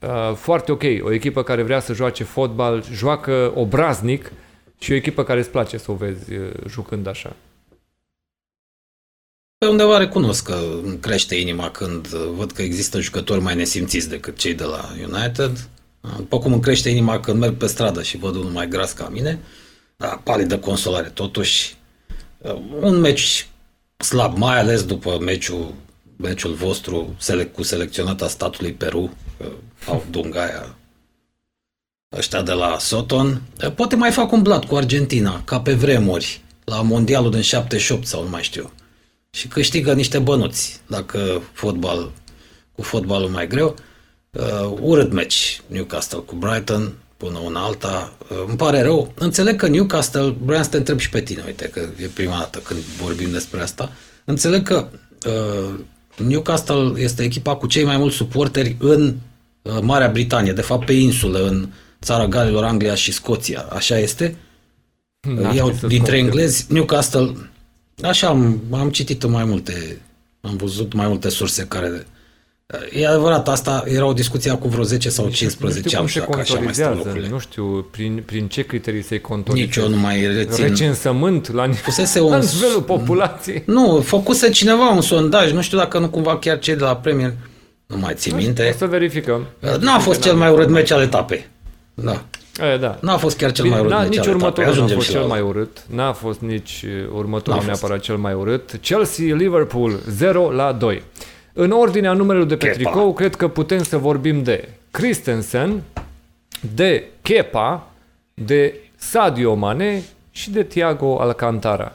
[0.00, 4.32] uh, foarte ok, o echipă care vrea să joace fotbal, joacă obraznic
[4.78, 7.36] și o echipă care îți place să o vezi uh, jucând așa.
[9.64, 14.08] Pe undeva recunosc că îmi crește inima când uh, văd că există jucători mai nesimțiți
[14.08, 15.68] decât cei de la United.
[16.00, 18.92] Uh, După cum îmi crește inima când merg pe stradă și văd unul mai gras
[18.92, 19.38] ca mine.
[19.96, 21.08] Da, palidă consolare.
[21.08, 21.76] Totuși,
[22.38, 23.48] uh, un meci
[23.96, 25.74] slab, mai ales după meciul,
[26.16, 29.46] meciul vostru selec, cu selecționata statului Peru, uh,
[29.86, 30.76] au Dungaia,
[32.16, 33.42] ăștia de la Soton.
[33.64, 38.06] Uh, Poate mai fac un blat cu Argentina, ca pe vremuri, la mondialul din 78
[38.06, 38.70] sau nu mai știu
[39.30, 42.10] și câștigă niște bănuți dacă fotbal
[42.72, 43.74] cu fotbalul mai greu.
[44.30, 48.12] Uh, urât meci Newcastle cu Brighton până una alta.
[48.30, 49.12] Uh, îmi pare rău.
[49.18, 52.58] Înțeleg că Newcastle, vreau să te întreb și pe tine, uite că e prima dată
[52.58, 53.92] când vorbim despre asta.
[54.24, 54.88] Înțeleg că
[55.26, 55.74] uh,
[56.16, 59.14] Newcastle este echipa cu cei mai mulți suporteri în
[59.62, 61.68] uh, Marea Britanie, de fapt pe insulă, în
[62.02, 63.60] țara Galilor, Anglia și Scoția.
[63.60, 64.36] Așa este?
[65.20, 66.26] N-aș Iau ști să-ți dintre confirm.
[66.26, 67.49] englezi, Newcastle,
[68.02, 70.00] așa am, am citit în mai multe,
[70.40, 72.06] am văzut mai multe surse care...
[72.92, 76.10] E adevărat, asta era o discuție cu vreo 10 sau nu 15 știu cum ani,
[76.10, 77.28] se dacă așa mai stau contorizează, lucrurile.
[77.28, 79.80] nu știu prin, prin ce criterii se contorizează.
[79.80, 80.64] Nici eu nu mai rețin.
[80.64, 83.62] Recensământ la, Fusese la un- nivelul populației.
[83.66, 87.32] Nu, făcuse cineva un sondaj, nu știu dacă nu cumva chiar cei de la Premier,
[87.86, 88.74] nu mai țin O minte.
[88.78, 89.46] să verificăm.
[89.80, 91.48] N-a fost cel mai urât meci al etapei.
[91.94, 92.24] Da.
[92.74, 92.98] E, da.
[93.00, 94.40] N-a fost chiar cel Bine, mai urât n-a, meci nici al etapei.
[94.40, 95.84] următorul nu a Ajungem fost și cel la mai urât.
[95.88, 97.80] N-a fost nici uh, următorul N-a fost.
[97.80, 98.78] neapărat cel mai urât.
[98.80, 101.02] Chelsea-Liverpool 0 la 2.
[101.52, 102.76] În ordinea numelul de pe Kepa.
[102.90, 105.82] tricou, cred că putem să vorbim de Christensen,
[106.74, 107.86] de Kepa,
[108.34, 111.92] de Sadio Mane și de Thiago Alcantara.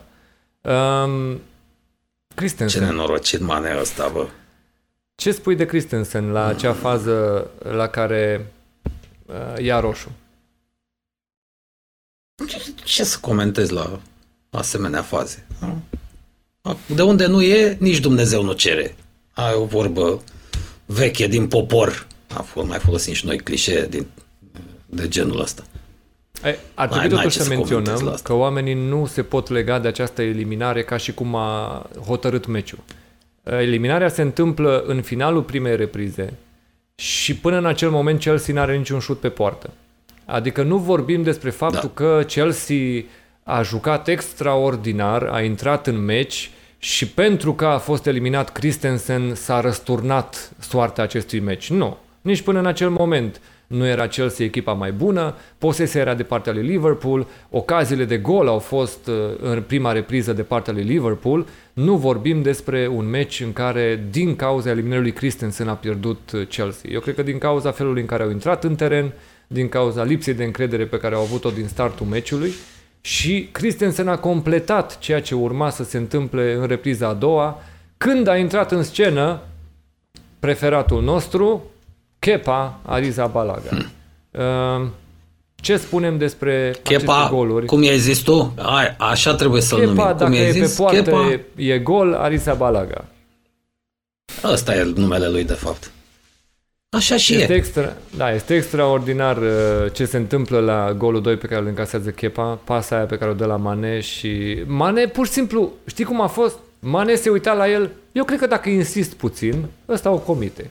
[0.61, 4.25] Um, Ce Christensen, nenorocit mane ăsta, bă.
[5.15, 8.45] ce spui de Christensen la acea fază la care
[9.25, 10.11] uh, ia roșu?
[12.83, 13.99] Ce să comentez la
[14.49, 15.45] asemenea faze?
[16.85, 18.95] De unde nu e, nici Dumnezeu nu cere.
[19.33, 20.21] Ai o vorbă
[20.85, 22.07] veche din popor.
[22.33, 24.05] A fost mai folosim și noi clișee din,
[24.85, 25.63] de genul ăsta.
[26.43, 28.27] E, ar N-ai- trebui n-ai totuși ce să să comentezi menționăm la asta.
[28.27, 32.79] că oamenii nu se pot lega de această eliminare ca și cum a hotărât meciul.
[33.43, 36.33] Eliminarea se întâmplă în finalul primei reprize
[36.95, 39.69] și până în acel moment Chelsea n-are niciun șut pe poartă.
[40.25, 42.03] Adică nu vorbim despre faptul Da.
[42.03, 43.03] că Chelsea
[43.43, 49.61] a jucat extraordinar, a intrat în meci și pentru că a fost eliminat Christensen s-a
[49.61, 51.69] răsturnat soarta acestui meci.
[51.69, 56.23] Nu, nici până în acel moment nu era Chelsea echipa mai bună, posesia era de
[56.23, 60.83] partea lui Liverpool, ocaziile de gol au fost uh, în prima repriză de partea lui
[60.83, 61.45] Liverpool.
[61.73, 66.47] Nu vorbim despre un meci în care din cauza eliminării lui Christensen a pierdut uh,
[66.47, 66.89] Chelsea.
[66.93, 69.13] Eu cred că din cauza felului în care au intrat în teren,
[69.47, 72.53] din cauza lipsei de încredere pe care au avut-o din startul meciului
[73.01, 77.61] și Christensen a completat ceea ce urma să se întâmple în repriza a doua,
[77.97, 79.39] când a intrat în scenă
[80.39, 81.63] preferatul nostru,
[82.19, 83.69] Kepa Arrizabalaga.
[84.31, 84.91] Hmm.
[85.55, 87.65] Ce spunem despre Chepa, aceste goluri?
[87.65, 88.53] cum i-ai zis tu?
[88.57, 90.07] A, așa trebuie să-l Kepa, numim.
[90.07, 90.75] Cum dacă i-ai e pe zis?
[90.75, 93.05] poartă, Chepa, e, e gol, Arrizabalaga.
[94.43, 95.91] ăsta e numele lui de fapt.
[96.95, 97.55] Așa și Este, e.
[97.55, 99.47] extra, da, este extraordinar uh,
[99.93, 103.31] ce se întâmplă la golul 2 pe care îl încasează Kepa, pasa aia pe care
[103.31, 106.57] o dă la Mane și Mane pur și simplu, știi cum a fost?
[106.79, 110.69] Mane se uita la el, eu cred că dacă insist puțin, ăsta o comite.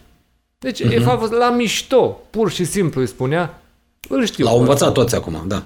[0.58, 0.92] Deci, Mhm.
[0.92, 0.96] mm-hmm.
[1.12, 3.60] e fost la mișto, pur și simplu îi spunea,
[4.08, 4.44] îl știu.
[4.44, 5.62] L-au pe învățat ăsta, toți acum, da.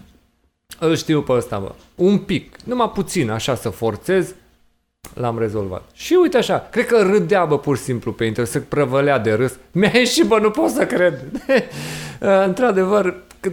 [0.78, 1.72] Îl știu pe ăsta, bă.
[1.94, 4.34] Un pic, numai puțin, așa să forțez,
[5.14, 5.88] l-am rezolvat.
[5.92, 9.32] Și uite așa, cred că râdea, bă, pur și simplu pe inter, se prăvălea de
[9.32, 9.58] râs.
[9.72, 11.24] Mi-a ieșit, bă, nu pot să cred.
[12.46, 13.50] Într-adevăr, că,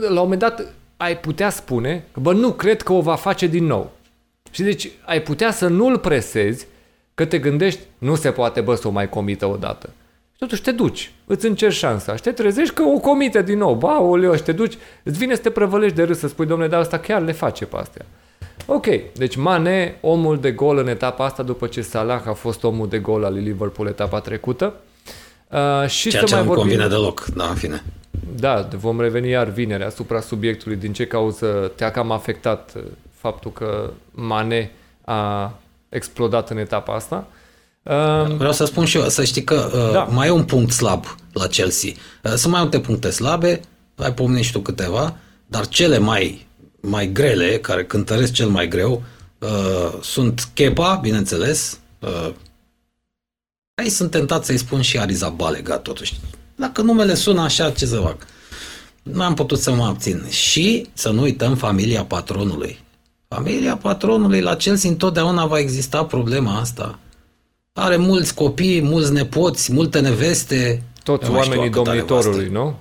[0.00, 3.46] la un moment dat ai putea spune că, bă, nu cred că o va face
[3.46, 3.90] din nou.
[4.50, 6.66] Și deci ai putea să nu-l presezi,
[7.14, 9.90] că te gândești, nu se poate, bă, să o mai comită odată.
[10.32, 13.74] Și totuși te duci, îți încerci șansa și te trezești că o comite din nou.
[13.74, 16.70] Ba, oleo, și te duci, îți vine să te prăvălești de râs, să spui, domnule,
[16.70, 18.06] dar asta chiar le face pe astea.
[18.66, 22.88] Ok, deci Mane, omul de gol în etapa asta după ce Salah a fost omul
[22.88, 24.74] de gol al Liverpool etapa trecută.
[25.50, 26.68] Uh, și Ceea să ce mai nu vorbim...
[26.68, 27.82] convine deloc, da, în fine.
[28.36, 32.82] Da, vom reveni iar vineri asupra subiectului, din ce cauză te-a cam afectat uh,
[33.14, 34.70] faptul că Mane
[35.04, 35.52] a
[35.88, 37.26] explodat în etapa asta.
[37.82, 40.02] Uh, Vreau să spun și eu, să știi că uh, da.
[40.02, 41.90] mai e un punct slab la Chelsea.
[42.22, 43.60] Uh, sunt mai multe puncte slabe,
[43.96, 45.16] ai pomenit și tu câteva,
[45.46, 46.45] dar cele mai,
[46.88, 49.02] mai grele, care cântăresc cel mai greu,
[49.38, 52.30] uh, sunt Kepa, bineînțeles, uh,
[53.82, 56.20] Aici sunt tentat să-i spun și Ariza Balega, totuși.
[56.54, 58.16] Dacă numele sună așa, ce să fac?
[59.02, 60.28] Nu am putut să mă abțin.
[60.28, 62.78] Și să nu uităm familia patronului.
[63.28, 66.98] Familia patronului la Chelsea întotdeauna va exista problema asta.
[67.72, 70.82] Are mulți copii, mulți nepoți, multe neveste.
[71.02, 72.78] Toți oamenii domnitorului, nu?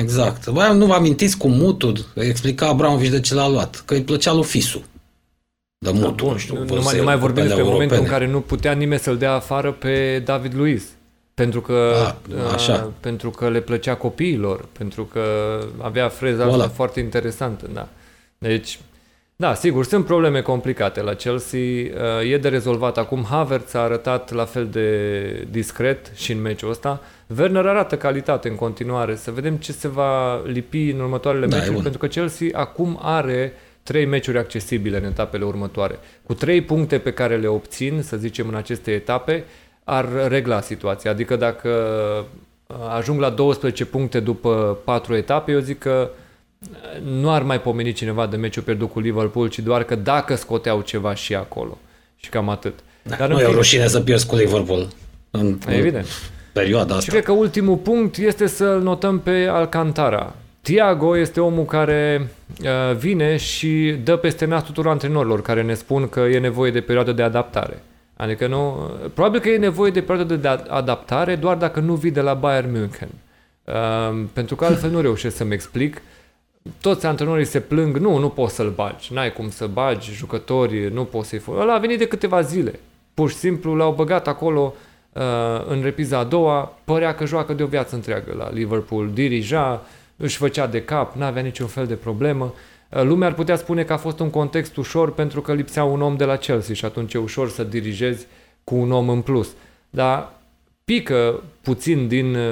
[0.00, 0.48] Exact.
[0.48, 4.32] Bă, nu vă amintiți cu mutul, explica Abramovici de ce l-a luat, că îi plăcea
[4.32, 4.84] lui Fisu
[5.84, 6.64] de mult, da, bun, nu știu.
[6.64, 7.72] Nu mai, nu mai vorbim despre europene.
[7.72, 10.84] momentul în care nu putea nimeni să-l dea afară pe David Luiz.
[11.34, 12.74] Pentru că, a, ah, așa.
[12.74, 15.22] A, pentru că le plăcea copiilor, pentru că
[15.78, 17.70] avea freza asta foarte interesantă.
[17.72, 17.88] Da.
[18.38, 18.78] Deci,
[19.36, 21.60] da, sigur, sunt probleme complicate la Chelsea.
[22.24, 23.24] E de rezolvat acum.
[23.24, 27.00] Havertz a arătat la fel de discret și în meciul ăsta.
[27.38, 29.14] Werner arată calitate în continuare.
[29.14, 33.52] Să vedem ce se va lipi în următoarele da, meciuri, pentru că Chelsea acum are
[33.54, 35.98] uh, trei meciuri accesibile în etapele următoare.
[36.26, 39.44] Cu trei puncte pe care le obțin, să zicem, în aceste etape,
[39.84, 41.10] ar regla situația.
[41.10, 41.68] Adică dacă
[42.66, 46.10] uh, ajung la 12 puncte după patru etape, eu zic că
[46.60, 46.68] uh,
[47.02, 50.80] nu ar mai pomeni cineva de meciul pierdut cu Liverpool, ci doar că dacă scoteau
[50.80, 51.78] ceva și acolo.
[52.16, 52.78] Și cam atât.
[53.02, 54.88] Da, Dar nu e o rușine să pierzi cu Liverpool.
[55.30, 56.06] În, Evident.
[56.52, 57.04] Perioada asta.
[57.04, 60.34] Și cred că ultimul punct este să-l notăm pe Alcantara.
[60.60, 62.30] Tiago este omul care
[62.62, 66.80] uh, vine și dă peste nas tuturor antrenorilor care ne spun că e nevoie de
[66.80, 67.82] perioadă de adaptare.
[68.16, 72.20] Adică nu, probabil că e nevoie de perioadă de adaptare doar dacă nu vii de
[72.20, 73.08] la Bayern München.
[73.64, 76.02] Uh, pentru că altfel nu reușesc să-mi explic.
[76.80, 81.04] Toți antrenorii se plâng, nu, nu poți să-l bagi, n-ai cum să bagi jucători, nu
[81.04, 81.50] poți să-i fă.
[81.58, 82.80] Ăla a venit de câteva zile.
[83.14, 84.89] Pur și simplu l-au băgat acolo uh,
[85.66, 89.82] în repiza a doua, părea că joacă de o viață întreagă la Liverpool, dirija,
[90.16, 92.54] își făcea de cap, nu avea niciun fel de problemă.
[92.88, 96.02] Uh, lumea ar putea spune că a fost un context ușor pentru că lipsea un
[96.02, 98.26] om de la Chelsea și atunci e ușor să dirigezi
[98.64, 99.48] cu un om în plus.
[99.90, 100.32] Dar
[100.84, 102.42] pică puțin din uh,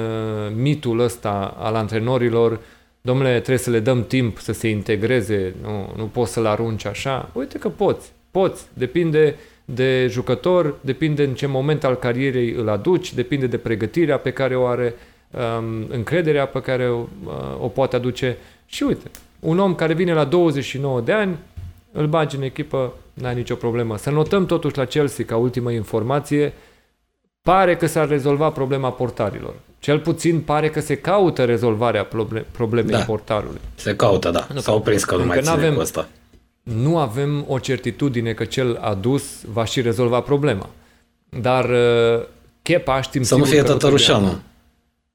[0.55, 2.59] mitul ăsta al antrenorilor,
[3.01, 7.29] domnule, trebuie să le dăm timp să se integreze, nu, nu poți să-l arunci așa.
[7.33, 9.35] Uite că poți, poți, depinde
[9.73, 14.55] de jucător, depinde în ce moment al carierei îl aduci, depinde de pregătirea pe care
[14.55, 14.95] o are,
[15.31, 18.37] um, încrederea pe care o, uh, o poate aduce.
[18.65, 21.37] Și uite, un om care vine la 29 de ani,
[21.91, 23.97] îl bagi în echipă, n-ai nicio problemă.
[23.97, 26.53] Să notăm totuși la Chelsea, ca ultimă informație,
[27.41, 29.53] pare că s-ar rezolva problema portarilor.
[29.79, 32.07] Cel puțin pare că se caută rezolvarea
[32.51, 32.99] problemei da.
[32.99, 33.59] portarului.
[33.75, 34.47] Se caută, da.
[34.53, 36.07] Nu, S-au prins că nu mai ține avem, cu asta.
[36.75, 40.69] Nu avem o certitudine că cel adus va și rezolva problema.
[41.29, 42.25] Dar uh,
[42.61, 44.41] Chepa știm Să nu fie tătărușanul.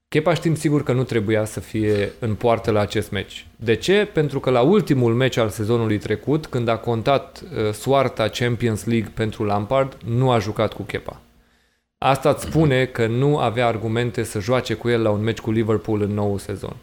[0.09, 3.47] Kepa știm sigur că nu trebuia să fie în poartă la acest meci.
[3.56, 4.09] De ce?
[4.12, 9.10] Pentru că la ultimul meci al sezonului trecut, când a contat uh, soarta Champions League
[9.14, 11.20] pentru Lampard, nu a jucat cu Kepa.
[11.98, 15.51] Asta îți spune că nu avea argumente să joace cu el la un meci cu
[15.51, 16.76] Liverpool în nou sezon.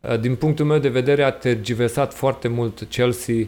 [0.00, 3.44] Uh, din punctul meu de vedere a tergiversat foarte mult Chelsea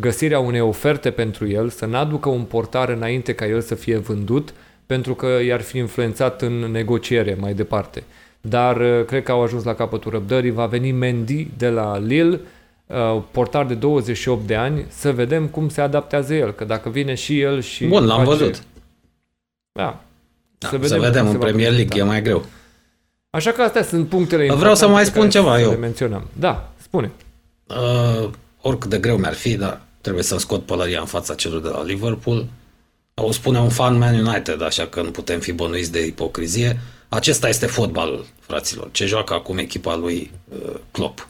[0.00, 4.54] găsirea unei oferte pentru el, să n-aducă un portar înainte ca el să fie vândut,
[4.86, 8.02] pentru că i-ar fi influențat în negociere mai departe
[8.48, 10.50] dar uh, cred că au ajuns la capătul răbdării.
[10.50, 12.40] Va veni Mendy de la Lille,
[12.86, 17.14] uh, portar de 28 de ani, să vedem cum se adaptează el, că dacă vine
[17.14, 17.86] și el și...
[17.86, 18.30] Bun, l-am face...
[18.30, 18.62] văzut.
[19.72, 20.02] Da.
[20.58, 22.44] da să vedem, să vedem în Premier League, e mai greu.
[23.30, 25.70] Așa că astea sunt punctele Vreau să mai spun ceva eu.
[25.70, 26.26] Le menționăm.
[26.32, 27.10] Da, spune.
[27.66, 28.30] Uh,
[28.66, 31.84] oricât de greu mi-ar fi, dar trebuie să scot pălăria în fața celor de la
[31.84, 32.46] Liverpool.
[33.14, 36.80] O spune un fan Man United, așa că nu putem fi bănuiți de ipocrizie.
[37.08, 38.88] Acesta este fotbalul, fraților.
[38.92, 41.28] Ce joacă acum echipa lui uh, Klopp.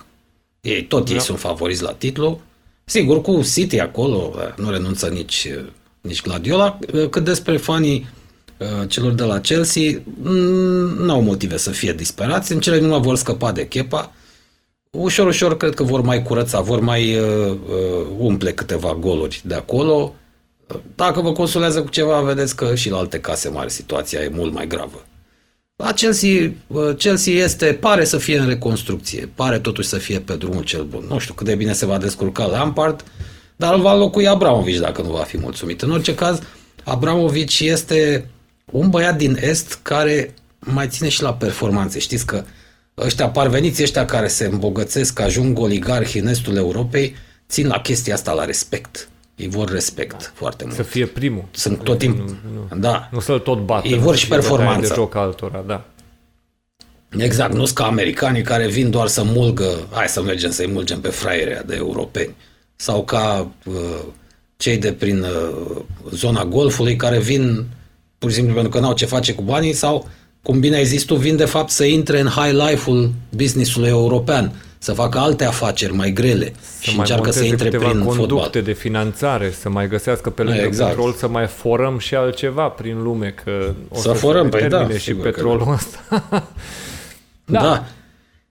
[0.61, 1.20] Ei, tot ei da.
[1.20, 2.40] sunt favoriți la titlu.
[2.85, 5.65] Sigur, cu City acolo uh, nu renunță nici, uh,
[6.01, 6.78] nici Gladiola.
[6.93, 8.06] Uh, cât despre fanii
[8.59, 10.01] uh, celor de la Chelsea,
[10.98, 12.52] nu au motive să fie disperați.
[12.52, 14.12] În cele nu vor scăpa de Chepa.
[14.97, 19.55] Ușor, ușor cred că vor mai curăța, vor mai uh, uh, umple câteva goluri de
[19.55, 20.15] acolo.
[20.95, 24.53] Dacă vă consolează cu ceva, vedeți că și la alte case mari situația e mult
[24.53, 25.05] mai gravă.
[25.77, 30.35] La Chelsea, uh, Chelsea este, pare să fie în reconstrucție, pare totuși să fie pe
[30.35, 31.05] drumul cel bun.
[31.09, 33.05] Nu știu cât de bine se va descurca Lampard,
[33.57, 35.83] dar îl va locui Abramovic dacă nu va fi mulțumit.
[35.83, 36.41] În orice caz,
[36.85, 38.29] Abramovic este
[38.73, 41.99] un băiat din Est care mai ține și la performanțe.
[41.99, 42.45] Știți că
[42.99, 47.15] ăștia parveniți, ăștia care se îmbogățesc, ajung oligarhi în Estul Europei,
[47.49, 49.09] țin la chestia asta, la respect.
[49.37, 50.31] Ei vor respect da.
[50.35, 50.77] foarte mult.
[50.77, 51.45] Să fie primul.
[51.51, 52.25] Sunt tot timpul.
[52.25, 53.09] Nu, nu, da.
[53.12, 53.89] nu să-l tot bată.
[53.89, 54.89] Ei vor și performanță.
[54.89, 55.85] De joc altora, da.
[57.19, 61.01] Exact, nu sunt ca americanii care vin doar să mulgă, hai să mergem să-i mulgem
[61.01, 62.35] pe fraierea de europeni.
[62.77, 63.75] Sau ca uh,
[64.57, 67.66] cei de prin uh, zona golfului care vin
[68.19, 70.09] pur și simplu pentru că n-au ce face cu banii sau,
[70.45, 74.53] cum bine ai zis tu, vin de fapt să intre în high life-ul business-ului european
[74.79, 78.62] să facă alte afaceri mai grele să și mai încearcă să intre prin conducte fotbal.
[78.62, 80.91] de finanțare, să mai găsească pe lângă exact.
[80.91, 84.69] petrol, să mai forăm și altceva prin lume, că o să, să forăm, pe păi
[84.69, 85.99] da, și petrolul ăsta.
[87.45, 87.61] da.
[87.61, 87.85] da.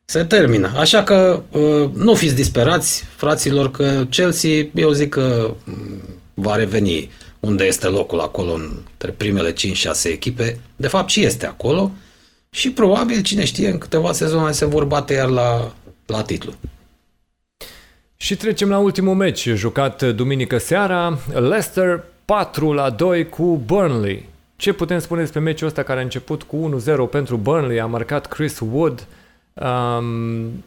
[0.05, 0.71] Se termină.
[0.77, 6.01] Așa că uh, nu fiți disperați, fraților, că Chelsea, eu zic că mm,
[6.33, 7.09] va reveni
[7.45, 9.55] unde este locul acolo între primele 5-6
[10.03, 10.59] echipe.
[10.75, 11.91] De fapt și este acolo.
[12.49, 15.71] Și probabil, cine știe, în câteva sezoane se vor bate iar la
[16.05, 16.53] la titlu.
[18.17, 24.29] Și trecem la ultimul meci jucat duminică seara, Leicester 4 la 2 cu Burnley.
[24.55, 28.27] Ce putem spune despre meciul ăsta care a început cu 1-0 pentru Burnley, a marcat
[28.27, 29.07] Chris Wood.
[29.53, 30.63] Um,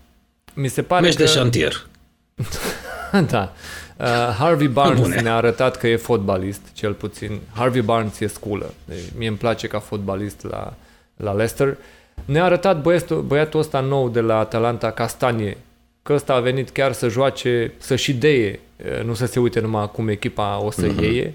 [0.55, 1.23] mi se pare Meci că...
[1.23, 1.87] de șantier.
[3.31, 3.53] da.
[3.97, 4.07] Uh,
[4.39, 5.21] Harvey Barnes Bune.
[5.21, 7.41] ne-a arătat că e fotbalist, cel puțin.
[7.55, 8.73] Harvey Barnes e sculă.
[8.85, 10.75] Deci, mie îmi place ca fotbalist la,
[11.17, 11.69] la Leicester.
[11.69, 11.77] Uh,
[12.25, 15.57] ne-a arătat băiatul, băiatul ăsta nou de la Atalanta, Castanie,
[16.03, 18.61] că ăsta a venit chiar să joace, să-și deie,
[19.05, 21.01] nu să se uite numai cum echipa o să uh-huh.
[21.01, 21.35] iei.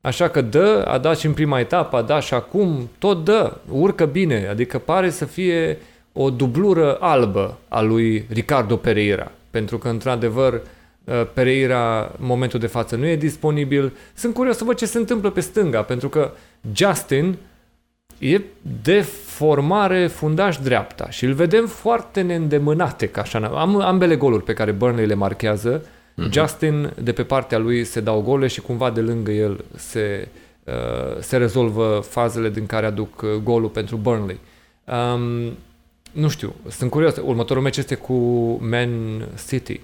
[0.00, 3.56] Așa că dă, a dat și în prima etapă, a dat și acum, tot dă,
[3.70, 5.78] urcă bine, adică pare să fie
[6.12, 10.60] o dublură albă a lui Ricardo Pereira, pentru că într-adevăr
[11.32, 13.92] Pereira în momentul de față nu e disponibil.
[14.14, 16.32] Sunt curios să văd ce se întâmplă pe stânga, pentru că
[16.72, 17.36] Justin
[18.18, 18.40] e
[18.82, 23.38] de formare fundaș dreapta și îl vedem foarte neîndemânate ca așa.
[23.38, 25.80] Am ambele goluri pe care Burnley le marchează.
[25.82, 26.30] Uh-huh.
[26.30, 30.28] Justin de pe partea lui se dau gole și cumva de lângă el se,
[30.64, 34.38] uh, se rezolvă fazele din care aduc uh, golul pentru Burnley.
[34.84, 35.56] Um,
[36.12, 37.16] nu știu, sunt curios.
[37.16, 38.14] Următorul meci este cu
[38.60, 39.80] Man City.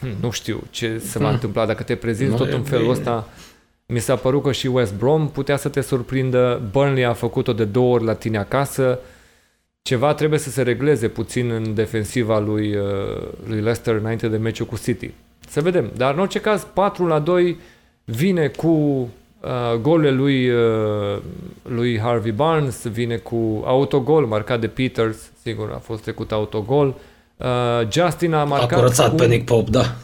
[0.00, 1.34] Hm, nu știu ce se va hmm.
[1.34, 3.28] întâmpla dacă te prezinți tot în felul ăsta
[3.90, 6.62] mi s-a părut că și West Brom putea să te surprindă.
[6.70, 8.98] Burnley a făcut-o de două ori la tine acasă.
[9.82, 12.84] Ceva trebuie să se regleze puțin în defensiva lui, uh,
[13.46, 15.10] lui Leicester înainte de meciul cu City.
[15.48, 15.90] Să vedem.
[15.96, 17.58] Dar în orice caz, 4 la 2
[18.04, 21.18] vine cu uh, golul lui, uh,
[21.62, 26.86] lui Harvey Barnes, vine cu autogol marcat de Peters, sigur a fost trecut autogol.
[26.86, 26.94] Uh,
[27.90, 28.72] Justin a marcat...
[28.72, 29.14] A curățat cu...
[29.14, 29.94] pe Nick Pope, da.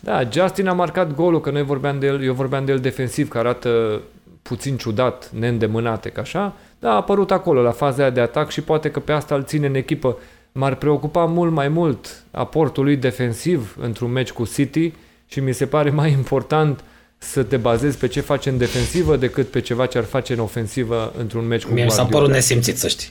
[0.00, 3.28] Da, Justin a marcat golul, că noi vorbeam de el, eu vorbeam de el defensiv,
[3.28, 4.00] care arată
[4.42, 8.90] puțin ciudat, neîndemânate, ca așa, da, a apărut acolo, la faza de atac și poate
[8.90, 10.16] că pe asta îl ține în echipă.
[10.52, 14.92] M-ar preocupa mult mai mult aportul lui defensiv într-un meci cu City
[15.26, 16.84] și mi se pare mai important
[17.18, 20.38] să te bazezi pe ce face în defensivă decât pe ceva ce ar face în
[20.38, 23.08] ofensivă într-un meci cu Mie mi s-a părut nesimțit, să știi.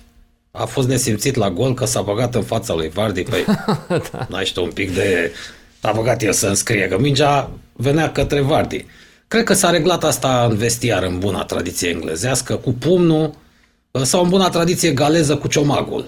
[0.57, 3.45] A fost nesimțit la gol că s-a băgat în fața lui Vardy, păi
[4.11, 4.27] da.
[4.29, 5.31] n-ai un pic de
[5.81, 8.85] a băgat el să înscrie, că mingea venea către Vardy.
[9.27, 13.33] Cred că s-a reglat asta în vestiar, în buna tradiție englezească, cu pumnul
[14.01, 16.05] sau în buna tradiție galeză cu ciomagul.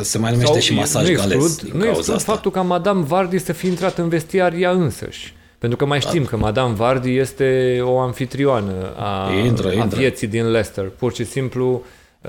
[0.00, 1.56] Se mai numește sau, și masaj nu galez.
[1.56, 2.32] Din nu exclud asta.
[2.32, 5.34] faptul ca Madame Vardy să fi intrat în vestiar ea însăși.
[5.58, 6.28] Pentru că mai știm da.
[6.28, 9.98] că Madame Vardy este o anfitrioană a, intră, a intră.
[9.98, 10.84] vieții din Leicester.
[10.84, 11.82] Pur și simplu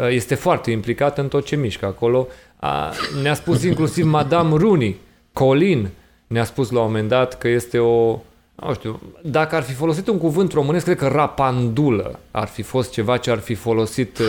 [0.09, 2.27] este foarte implicată în tot ce mișcă acolo.
[2.59, 4.99] A, ne-a spus inclusiv Madame Rooney,
[5.33, 5.89] Colin,
[6.27, 8.19] ne-a spus la un moment dat că este o,
[8.55, 12.91] nu știu, dacă ar fi folosit un cuvânt românesc, cred că rapandulă ar fi fost
[12.91, 14.25] ceva ce ar fi folosit uh,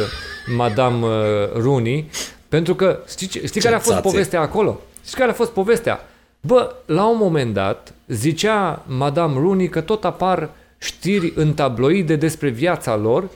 [0.56, 1.12] Madame uh,
[1.52, 2.10] Rooney,
[2.48, 4.80] pentru că știi, știi care a fost povestea acolo?
[5.04, 6.00] Știi care a fost povestea?
[6.40, 12.48] Bă, la un moment dat zicea Madame Rooney că tot apar știri în tabloide despre
[12.48, 13.28] viața lor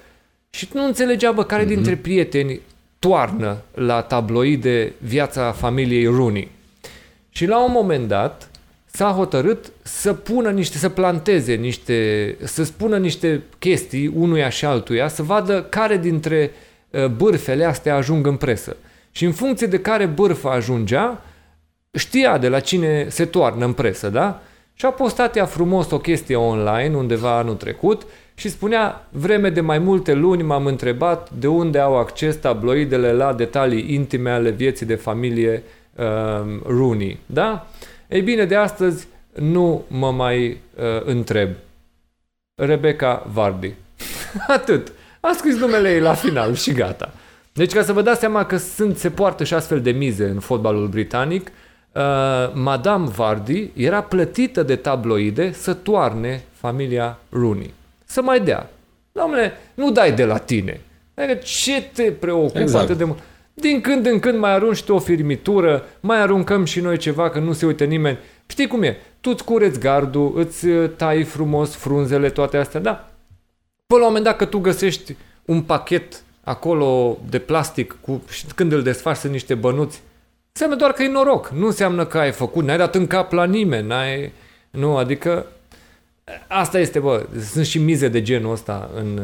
[0.54, 1.68] și nu înțelegea, bă, care mm-hmm.
[1.68, 2.60] dintre prieteni
[2.98, 6.50] toarnă la tabloide viața familiei Rooney.
[7.28, 8.50] Și la un moment dat,
[8.86, 15.08] s-a hotărât să pună niște, să planteze niște, să spună niște chestii unuia și altuia,
[15.08, 16.50] să vadă care dintre
[16.90, 18.76] uh, bârfele astea ajung în presă.
[19.10, 21.22] Și în funcție de care bârfă ajungea,
[21.92, 24.42] știa de la cine se toarnă în presă, da?
[24.74, 29.60] Și a postat ea frumos o chestie online undeva anul trecut și spunea, vreme de
[29.60, 34.86] mai multe luni m-am întrebat de unde au acces tabloidele la detalii intime ale vieții
[34.86, 35.62] de familie
[35.94, 36.04] uh,
[36.66, 37.18] Rooney.
[37.26, 37.66] Da?
[38.08, 39.06] Ei bine, de astăzi
[39.38, 41.48] nu mă mai uh, întreb.
[42.54, 43.74] Rebecca Vardy.
[44.46, 44.92] Atât.
[45.20, 47.12] A scris numele ei la final și gata.
[47.52, 50.40] Deci ca să vă dați seama că sunt, se poartă și astfel de mize în
[50.40, 51.46] fotbalul britanic,
[51.92, 52.02] uh,
[52.52, 57.74] Madame Vardy era plătită de tabloide să toarne familia Rooney.
[58.14, 58.70] Să mai dea.
[59.12, 60.80] Domnule, nu dai de la tine.
[61.14, 62.84] Adică ce te preocupă exact.
[62.84, 63.18] atât de mult?
[63.54, 67.38] Din când în când mai arunci tu o firmitură, mai aruncăm și noi ceva că
[67.38, 68.18] nu se uită nimeni.
[68.46, 68.96] Știi cum e?
[69.20, 73.10] Tu îți cureți gardul, îți uh, tai frumos frunzele, toate astea, da?
[73.86, 78.44] Până la un moment dat că tu găsești un pachet acolo de plastic cu, și
[78.54, 80.02] când îl desfaci sunt niște bănuți,
[80.52, 81.48] înseamnă doar că e noroc.
[81.48, 84.32] Nu înseamnă că ai făcut, n-ai dat în cap la nimeni, n-ai...
[84.70, 85.46] Nu, adică
[86.48, 89.20] asta este, bă, sunt și mize de genul ăsta în,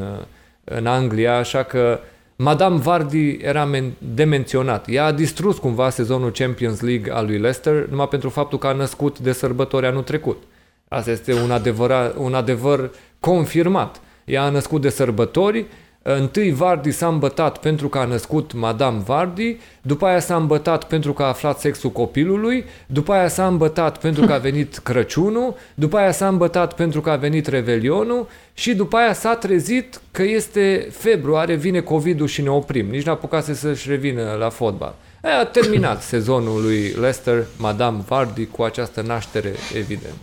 [0.64, 2.00] în Anglia, așa că
[2.36, 4.88] Madame Vardy era men- de menționat.
[4.88, 8.72] Ea a distrus cumva sezonul Champions League al lui Leicester numai pentru faptul că a
[8.72, 10.42] născut de sărbători anul trecut.
[10.88, 14.00] Asta este un, adevăr, un adevăr confirmat.
[14.24, 15.66] Ea a născut de sărbători,
[16.02, 21.12] Întâi Vardy s-a îmbătat pentru că a născut Madame Vardy, după aia s-a îmbătat pentru
[21.12, 25.96] că a aflat sexul copilului, după aia s-a îmbătat pentru că a venit Crăciunul, după
[25.96, 30.88] aia s-a îmbătat pentru că a venit Revelionul și după aia s-a trezit că este
[30.92, 32.86] februarie, vine COVID-ul și ne oprim.
[32.86, 34.94] Nici n-a apucat să-și revină la fotbal.
[35.22, 40.14] Aia a terminat sezonul lui Leicester, Madame Vardy, cu această naștere evident.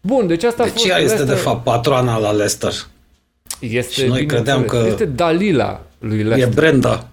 [0.00, 1.36] Bun, deci asta deci a fost ea este Leicester.
[1.36, 2.72] de fapt patroana la Leicester.
[3.70, 6.48] Este, și noi credeam că este Dalila lui Leicester.
[6.48, 7.08] E Brenda.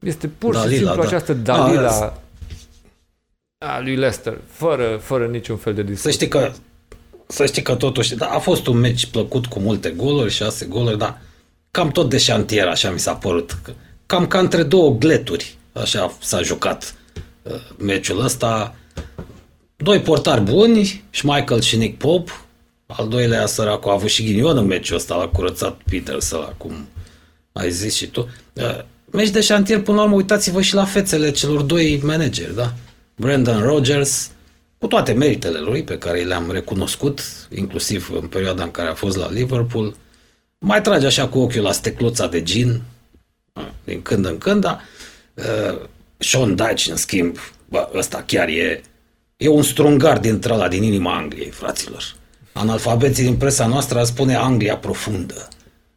[0.00, 1.06] Este pur Dalila, și simplu da.
[1.06, 2.12] această Dalila a,
[3.66, 6.10] a lui Leicester, fără, fără niciun fel de discuție.
[6.10, 6.52] Să știi că,
[7.26, 10.98] să știi că totuși, da, a fost un meci plăcut cu multe goluri, șase goluri,
[10.98, 11.20] dar
[11.70, 13.58] cam tot de șantier, așa mi s-a părut.
[14.06, 16.94] Cam ca între două gleturi, așa s-a jucat
[17.42, 18.74] uh, meciul ăsta.
[19.76, 22.32] Doi portari buni, Michael și Nick Pope,
[22.96, 26.88] al doilea săracu a avut și ghinion în meciul ăsta, l-a curățat Peter ăla, cum
[27.52, 28.28] ai zis și tu.
[28.52, 28.78] Uh,
[29.10, 32.72] meci de șantier, până la urmă, uitați-vă și la fețele celor doi manageri, da?
[33.16, 34.30] Brandon Rogers,
[34.78, 37.22] cu toate meritele lui pe care le-am recunoscut,
[37.54, 39.94] inclusiv în perioada în care a fost la Liverpool,
[40.58, 42.82] mai trage așa cu ochiul la stecluța de gin,
[43.52, 44.80] uh, din când în când, dar
[45.34, 45.78] uh,
[46.16, 47.38] Sean Dyche, în schimb,
[47.68, 48.80] bă, ăsta chiar e,
[49.36, 52.18] e un strungar dintre ăla din inima Angliei, fraților
[52.52, 55.48] analfabeții din presa noastră spune Anglia profundă.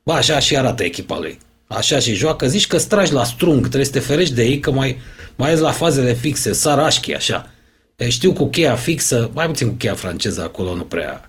[0.04, 1.40] Ba, așa și arată echipa lui.
[1.68, 2.48] Așa și joacă.
[2.48, 4.98] Zici că stragi la strung, trebuie să te ferești de ei, că mai,
[5.36, 7.52] mai ești la fazele fixe, sarașchi, așa.
[7.96, 11.28] E, știu cu cheia fixă, mai puțin cu cheia franceză acolo, nu prea.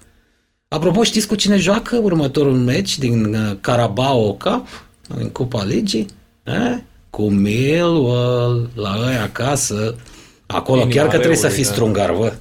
[0.68, 4.66] Apropo, știți cu cine joacă următorul meci din uh, Carabao Cup,
[5.08, 6.06] în Cupa Ligii?
[6.44, 6.82] E?
[7.10, 9.94] Cu Millwall, la ei acasă.
[10.46, 11.70] Acolo Inima chiar că trebuie să fii da.
[11.70, 12.32] strungar, vă.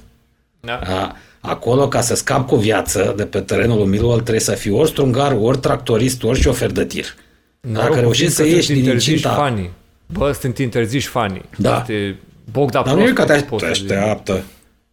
[0.60, 0.78] Da.
[0.78, 1.16] A,
[1.46, 4.88] Acolo, ca să scap cu viață de pe terenul lui Millwall, trebuie să fii ori
[4.88, 7.14] strungar, ori tractorist, ori șofer de tir.
[7.60, 9.30] Dacă reușești să ieși din incinta...
[9.30, 9.70] Fanii.
[10.06, 11.42] Bă, sunt interziși fanii.
[11.56, 11.78] Da.
[11.80, 12.18] Este
[12.52, 14.42] Bogda Dar nu e că te, te așteaptă.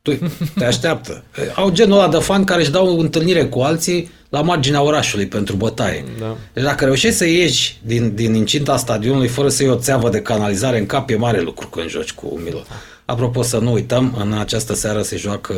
[0.01, 0.11] Tu,
[0.55, 1.23] te așteaptă.
[1.55, 5.27] Au genul ăla de fan care își dau o întâlnire cu alții la marginea orașului
[5.27, 6.05] pentru bătaie.
[6.19, 6.37] Da.
[6.53, 10.21] Deci dacă reușești să ieși din, din incinta stadionului fără să iei o țeavă de
[10.21, 12.61] canalizare în cap, e mare lucru când joci cu Miloș.
[13.05, 15.53] Apropo, să nu uităm, în această seară se joacă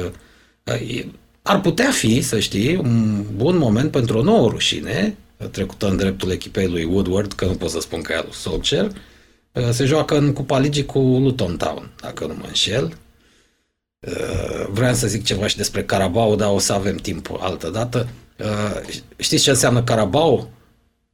[1.41, 5.17] ar putea fi, să știi, un bun moment pentru o nouă rușine,
[5.51, 8.35] trecută în dreptul echipei lui Woodward, că nu pot să spun că e al lui
[8.35, 8.91] Solskjaer,
[9.71, 12.97] se joacă în Cupa Ligii cu Luton Town, dacă nu mă înșel.
[14.69, 18.07] Vreau să zic ceva și despre Carabao, dar o să avem timp altă dată.
[19.17, 20.49] Știți ce înseamnă Carabao?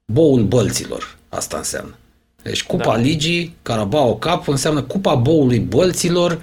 [0.06, 1.18] Boul bălților.
[1.30, 1.98] Asta înseamnă.
[2.44, 2.96] Deci Cupa da.
[2.96, 6.42] Ligii, Carabao Cup, înseamnă Cupa Boului bălților,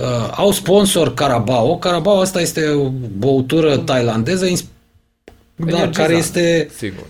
[0.00, 1.78] Uh, au sponsor Carabao.
[1.78, 4.46] Carabao asta este o băutură tailandeză
[5.56, 7.06] da, care este Sigur.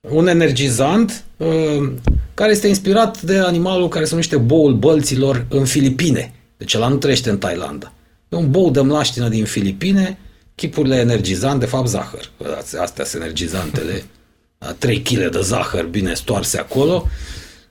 [0.00, 1.92] un energizant uh,
[2.34, 6.32] care este inspirat de animalul care se numește boul bălților în Filipine.
[6.56, 7.92] Deci ăla nu trăiește în Thailanda.
[8.28, 10.18] E un bou de mlaștină din Filipine,
[10.54, 12.30] chipurile energizant, de fapt zahăr.
[12.80, 14.04] Astea sunt energizantele.
[14.78, 17.08] 3 kg de zahăr bine stoarse acolo.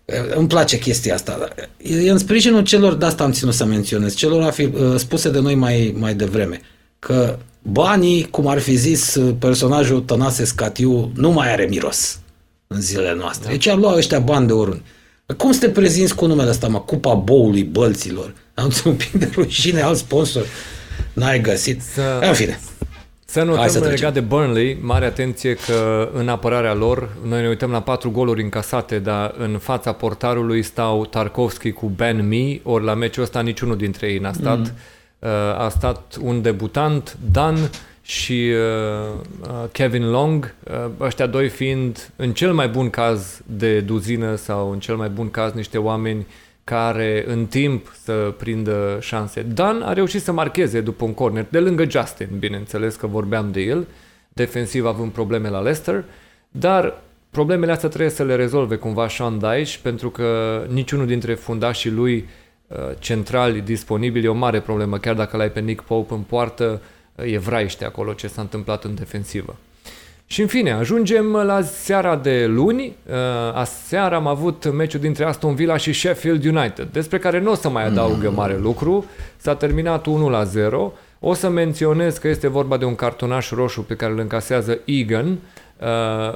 [0.09, 1.47] Uh, îmi place chestia asta.
[1.77, 5.29] E în sprijinul celor, de asta am ținut să menționez, celor a fi uh, spuse
[5.29, 6.61] de noi mai, mai devreme,
[6.99, 12.19] că banii, cum ar fi zis uh, personajul Tănase Scatiu, nu mai are miros
[12.67, 13.45] în zilele noastre.
[13.45, 13.51] Da.
[13.51, 14.83] Deci ar lua ăștia bani de oriunde.
[15.37, 16.79] Cum să te prezinți cu numele ăsta, mă?
[16.79, 18.33] Cupa boului bălților.
[18.53, 20.45] Am un pic de rușine, alt sponsor.
[21.13, 21.81] N-ai găsit.
[21.93, 22.19] Să...
[22.27, 22.59] În fine.
[23.29, 27.71] Să notăm să legat de Burnley, mare atenție că în apărarea lor, noi ne uităm
[27.71, 32.93] la patru goluri încasate, dar în fața portarului stau Tarkovski cu Ben Mee, ori la
[32.93, 34.59] meciul ăsta niciunul dintre ei n-a stat.
[34.59, 34.73] Mm.
[35.57, 37.69] A stat un debutant, Dan,
[38.01, 43.79] și uh, uh, Kevin Long, uh, ăștia doi fiind în cel mai bun caz de
[43.79, 46.25] duzină sau în cel mai bun caz niște oameni
[46.69, 49.41] care în timp să prindă șanse.
[49.41, 53.61] Dan a reușit să marcheze după un corner, de lângă Justin, bineînțeles că vorbeam de
[53.61, 53.87] el,
[54.33, 56.03] defensiv având probleme la Leicester,
[56.51, 61.91] dar problemele astea trebuie să le rezolve cumva Sean Dyche, pentru că niciunul dintre fundașii
[61.91, 62.27] lui
[62.67, 66.81] uh, centrali disponibili e o mare problemă, chiar dacă l-ai pe Nick Pope în poartă,
[67.15, 69.55] e vraiște acolo ce s-a întâmplat în defensivă.
[70.31, 72.83] Și în fine, ajungem la seara de luni.
[72.83, 73.15] Uh,
[73.53, 77.69] aseară am avut meciul dintre Aston Villa și Sheffield United, despre care nu o să
[77.69, 78.33] mai adaug mm.
[78.33, 79.05] mare lucru.
[79.37, 80.93] S-a terminat 1 la 0.
[81.19, 85.27] O să menționez că este vorba de un cartonaș roșu pe care îl încasează Egan
[85.27, 85.87] uh,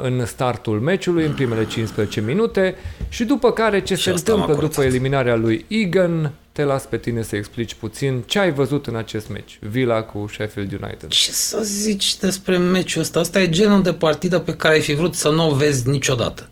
[0.01, 2.75] în startul meciului, în primele 15 minute
[3.09, 7.21] și după care ce și se întâmplă după eliminarea lui Egan, te las pe tine
[7.21, 11.09] să explici puțin ce ai văzut în acest meci, Villa cu Sheffield United.
[11.09, 13.19] Ce să zici despre meciul ăsta?
[13.19, 16.49] Asta e genul de partidă pe care ai fi vrut să nu o vezi niciodată.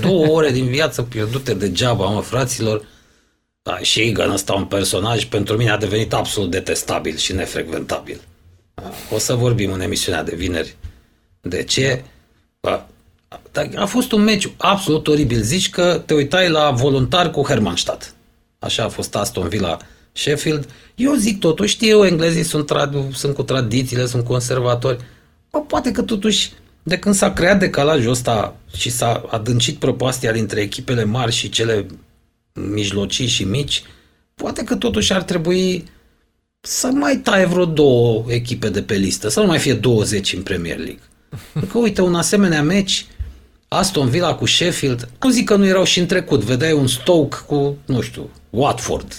[0.00, 2.84] Două ore din viață pierdute degeaba, mă, fraților.
[3.62, 8.20] Da, și Egan ăsta un personaj pentru mine a devenit absolut detestabil și nefrecventabil.
[9.10, 10.76] O să vorbim în emisiunea de vineri.
[11.40, 12.04] De ce?
[12.60, 12.88] A,
[13.76, 15.42] a fost un meci absolut oribil.
[15.42, 18.14] Zici că te uitai la voluntar cu Hermannstadt.
[18.62, 19.76] Așa a fost Aston Villa
[20.12, 20.68] Sheffield.
[20.94, 25.04] Eu zic totuși, știu eu, englezii sunt, trad- sunt cu tradițiile, sunt conservatori.
[25.50, 26.52] Bă, poate că totuși,
[26.82, 31.86] de când s-a creat decalajul ăsta și s-a adâncit propastia dintre echipele mari și cele
[32.52, 33.82] mijlocii și mici,
[34.34, 35.84] poate că totuși ar trebui
[36.60, 40.42] să mai taie vreo două echipe de pe listă, să nu mai fie 20 în
[40.42, 41.02] Premier League.
[41.70, 43.06] Că uite, un asemenea meci
[43.72, 47.36] Aston Villa cu Sheffield, nu zic că nu erau și în trecut, vedeai un Stoke
[47.46, 49.14] cu, nu știu, Watford.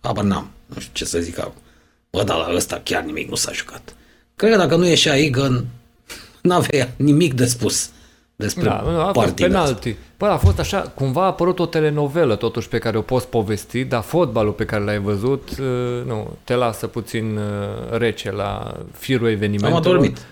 [0.00, 1.62] Habar n-am, nu știu ce să zic acum.
[2.10, 3.94] Bă, dar la ăsta chiar nimic nu s-a jucat.
[4.36, 5.64] Cred că dacă nu ieșea Egan,
[6.42, 7.90] n-avea nimic de spus
[8.36, 9.96] despre da, a fost penalti.
[10.16, 13.84] Păi a fost așa, cumva a apărut o telenovelă totuși pe care o poți povesti,
[13.84, 15.66] dar fotbalul pe care l-ai văzut, uh,
[16.06, 19.86] nu, te lasă puțin uh, rece la firul evenimentelor.
[19.86, 20.26] Am adormit.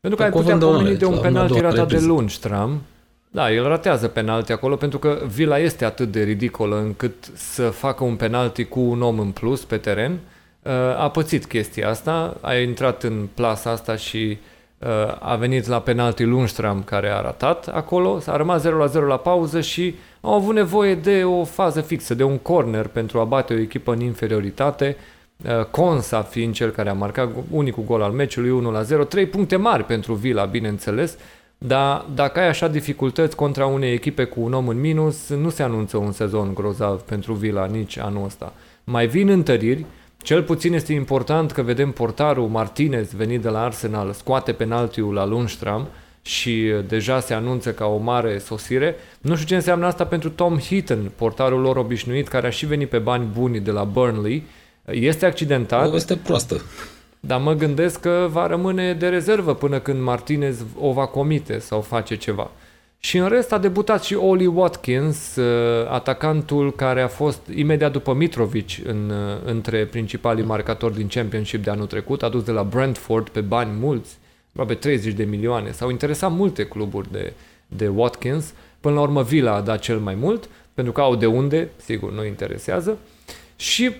[0.00, 2.82] Pentru că ai putea pomeni de un penalti ratat de Lundstram.
[3.30, 8.04] Da, el ratează penalti acolo pentru că Vila este atât de ridicolă încât să facă
[8.04, 10.18] un penalti cu un om în plus pe teren.
[10.62, 14.38] Uh, a pățit chestia asta, a intrat în plasa asta și
[14.78, 19.06] uh, a venit la penalti Lundstram care a ratat acolo, s-a rămas 0 la 0
[19.06, 23.24] la pauză și au avut nevoie de o fază fixă, de un corner pentru a
[23.24, 25.19] bate o echipă în inferioritate Uh,
[25.70, 29.56] Consa fiind cel care a marcat unicul gol al meciului 1 la 0, trei puncte
[29.56, 31.16] mari pentru Vila, bineînțeles,
[31.58, 35.62] dar dacă ai așa dificultăți contra unei echipe cu un om în minus, nu se
[35.62, 38.52] anunță un sezon grozav pentru Vila nici anul ăsta.
[38.84, 39.84] Mai vin întăriri,
[40.22, 45.26] cel puțin este important că vedem portarul Martinez venit de la Arsenal, scoate penaltiul la
[45.26, 45.88] Lundstram
[46.22, 48.96] și deja se anunță ca o mare sosire.
[49.20, 52.88] Nu știu ce înseamnă asta pentru Tom Heaton, portarul lor obișnuit, care a și venit
[52.88, 54.42] pe bani buni de la Burnley,
[54.92, 55.94] este accidentat.
[55.94, 56.60] Este proastă.
[57.20, 61.80] Dar mă gândesc că va rămâne de rezervă până când Martinez o va comite sau
[61.80, 62.50] face ceva.
[63.02, 68.14] Și în rest a debutat și Oli Watkins, uh, atacantul care a fost imediat după
[68.14, 73.28] Mitrovic în, uh, între principalii marcatori din Championship de anul trecut, adus de la Brentford
[73.28, 74.18] pe bani mulți,
[74.50, 75.70] aproape 30 de milioane.
[75.70, 77.32] S-au interesat multe cluburi de,
[77.66, 78.52] de Watkins.
[78.80, 82.12] Până la urmă Villa a dat cel mai mult, pentru că au de unde, sigur,
[82.12, 82.98] nu interesează.
[83.56, 83.90] Și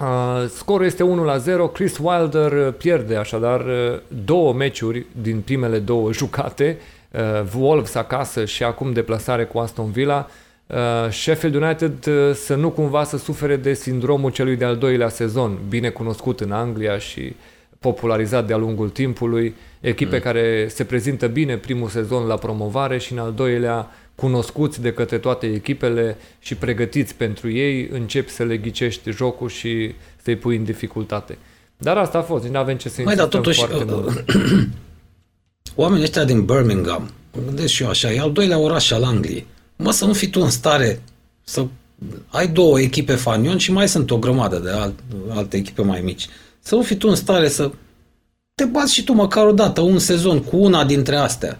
[0.00, 1.68] Uh, scorul este 1 la 0.
[1.68, 6.78] Chris Wilder uh, pierde așadar uh, două meciuri din primele două jucate.
[7.10, 7.20] Uh,
[7.58, 10.28] Wolves acasă și acum deplasare cu Aston Villa.
[10.66, 15.58] Uh, Sheffield United uh, să nu cumva să sufere de sindromul celui de-al doilea sezon,
[15.68, 17.36] bine cunoscut în Anglia și
[17.78, 19.54] popularizat de-a lungul timpului.
[19.80, 20.22] Echipe mm.
[20.22, 25.18] care se prezintă bine primul sezon la promovare și în al doilea cunoscuți de către
[25.18, 30.64] toate echipele și pregătiți pentru ei, începi să le ghicești jocul și să-i pui în
[30.64, 31.38] dificultate.
[31.76, 34.24] Dar asta a fost, nu avem ce să Mai, dar totuși, foarte mult.
[35.74, 39.46] oamenii ăștia din Birmingham, mă gândesc și eu așa, e al doilea oraș al Angliei.
[39.76, 41.02] Mă, să nu fii tu în stare
[41.44, 41.66] să
[42.28, 46.28] ai două echipe fanion și mai sunt o grămadă de alt, alte echipe mai mici.
[46.60, 47.70] Să nu fii tu în stare să
[48.54, 51.58] te bați și tu măcar o dată, un sezon cu una dintre astea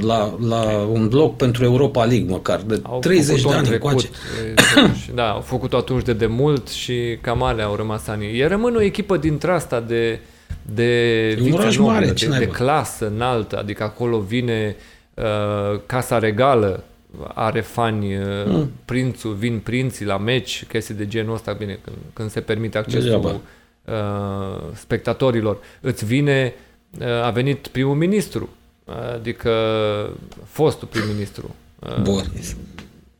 [0.00, 4.08] la, la un bloc pentru Europa League măcar, de au 30 de ani încoace.
[5.14, 8.38] da, au făcut-o atunci de demult și cam alea au rămas anii.
[8.38, 10.20] E rămân o echipă dintre asta de,
[10.74, 12.52] de un oraș nobilă, mare, de, ce de naiba?
[12.52, 14.76] clasă înaltă, adică acolo vine
[15.14, 16.84] uh, Casa Regală,
[17.34, 18.70] are fani, uh, Mm.
[18.84, 23.00] prințul, vin prinții la meci, chestii de genul ăsta, bine, când, când se permite accesul
[23.02, 23.40] Degeaba.
[23.84, 25.58] uh, spectatorilor.
[25.80, 26.54] Îți vine,
[27.00, 28.48] uh, a venit primul ministru,
[29.14, 29.50] adică
[30.44, 31.54] fostul prim-ministru.
[31.78, 32.56] Uh, Boris.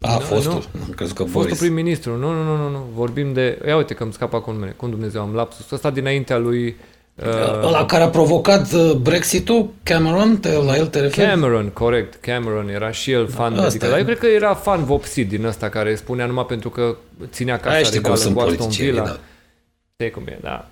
[0.00, 0.52] A, Nu, fostul.
[0.72, 0.80] nu.
[0.86, 1.58] Am crezut că Fostul Boris.
[1.58, 3.62] prim-ministru, nu, nu, nu, nu, nu, vorbim de...
[3.66, 5.70] Ia uite că îmi scapă acum numele, cum Dumnezeu am lapsus.
[5.70, 6.76] Ăsta dinaintea lui
[7.14, 11.28] uh, Ăla care a provocat uh, Brexit-ul, Cameron, te, la el te referi?
[11.28, 13.88] Cameron, corect, Cameron era și el fan, Asta adică, e.
[13.88, 16.96] dar eu cred că era fan vopsit din ăsta care spunea numai pentru că
[17.30, 19.06] ținea Aia casa știi cum regală sunt cu Aston politicienii, Villa.
[19.06, 19.18] da.
[19.98, 20.68] Știi cum e, da.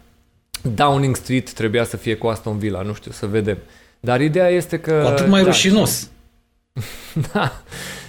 [0.74, 3.58] Downing Street trebuia să fie cu Aston Villa, nu știu, să vedem.
[4.05, 5.01] Dar ideea este că...
[5.02, 6.09] Cu atât mai da, rușinos.
[7.32, 7.52] Da.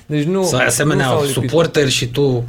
[0.06, 0.44] Deci nu...
[0.44, 1.34] Să ai nu asemenea s-au lipit.
[1.34, 2.44] suporteri și tu...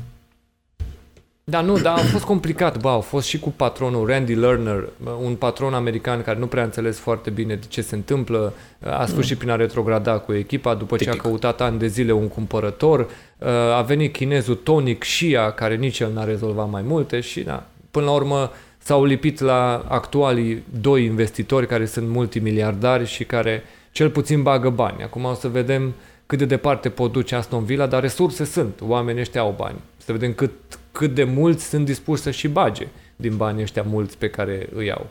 [1.44, 4.88] Da, nu, dar a fost complicat, bă, au fost și cu patronul Randy Lerner,
[5.22, 9.06] un patron american care nu prea a înțeles foarte bine de ce se întâmplă, a
[9.06, 11.26] sfârșit prin a retrograda cu echipa după ce a Tipic.
[11.26, 13.08] căutat ani de zile un cumpărător,
[13.74, 18.04] a venit chinezul Tonic Shia, care nici el n-a rezolvat mai multe și, da, până
[18.04, 18.50] la urmă
[18.86, 25.02] s-au lipit la actualii doi investitori care sunt multimiliardari și care cel puțin bagă bani.
[25.02, 25.94] Acum o să vedem
[26.26, 29.76] cât de departe pot duce Aston Villa, dar resurse sunt, oamenii ăștia au bani.
[29.96, 30.50] Să vedem cât,
[30.92, 32.86] cât de mulți sunt dispuși să și bage
[33.16, 35.06] din banii ăștia mulți pe care îi au.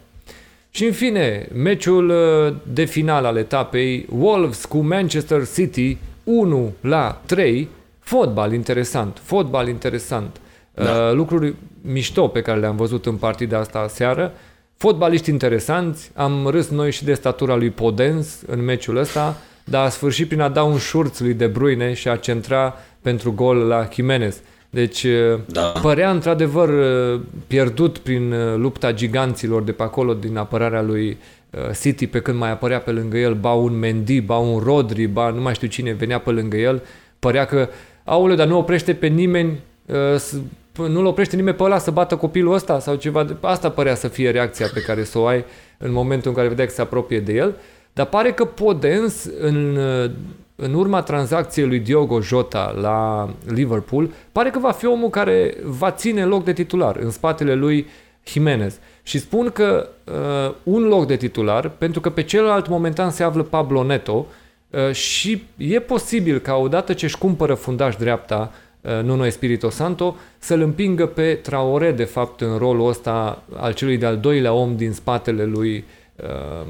[0.70, 7.22] Și în fine, meciul uh, de final al etapei, Wolves cu Manchester City 1 la
[7.26, 7.70] 3,
[8.00, 10.40] fotbal interesant, fotbal interesant.
[10.74, 10.82] Da.
[10.82, 11.56] Uh, lucruri
[11.86, 14.34] mișto pe care le-am văzut în partida asta seară,
[14.78, 19.90] fotbaliști interesanți, am râs noi și de statura lui Podens în meciul ăsta, dar a
[19.90, 23.88] sfârșit prin a da un șurț lui De Bruyne și a centra pentru gol la
[23.94, 24.42] Jimenez.
[24.70, 25.62] Deci uh, Da.
[25.82, 31.18] părea într-adevăr uh, pierdut prin uh, lupta giganților de pe acolo din apărarea lui
[31.50, 35.06] uh, City pe când mai apărea pe lângă el ba un Mendy, ba un Rodri,
[35.06, 36.82] ba nu mai știu cine venea pe lângă el.
[37.20, 37.70] Părea că,
[38.04, 41.92] aoleu, dar nu oprește pe nimeni, uh, să- p- nu-l oprește nimeni pe ăla să
[41.92, 43.24] bată copilul ăsta sau ceva.
[43.24, 45.46] de- Asta părea să fie reacția pe care să o ai
[45.78, 47.56] în momentul în care vedea că se apropie de el.
[47.94, 50.12] Dar pare că Podens în, uh,
[50.56, 55.92] în urma tranzacției lui Diogo Jota la Liverpool, pare că va fi omul care va
[55.92, 57.88] ține loc de titular în spatele lui
[58.28, 58.80] Jimenez.
[59.04, 63.44] Și spun că uh, un loc de titular, pentru că pe celălalt momentan se află
[63.44, 64.26] Pablo Neto
[64.70, 68.64] uh, și e posibil ca odată ce își cumpără fundaș dreapta uh,
[69.04, 74.18] Nuno Espirito Santo să-l împingă pe Traore, de fapt, în rolul ăsta al celui de-al
[74.18, 75.84] doilea om din spatele lui
[76.16, 76.68] uh,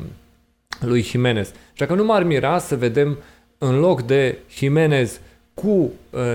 [0.80, 1.48] lui Jimenez.
[1.48, 3.18] Și dacă nu m-ar mira să vedem
[3.58, 5.20] în loc de Jimenez
[5.54, 5.92] cu uh,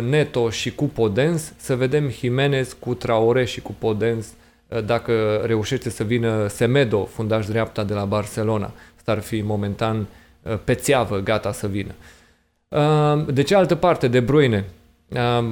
[0.09, 4.27] Neto și cu Podens, să vedem Jimenez cu Traore și cu Podens
[4.69, 8.73] uh, dacă reușește să vină Semedo, fundaș dreapta de la Barcelona.
[8.97, 10.07] Asta ar fi momentan
[10.43, 11.95] uh, pe țeavă, gata să vină.
[12.69, 14.80] Uh, De cealaltă parte, De Bruyne, uh,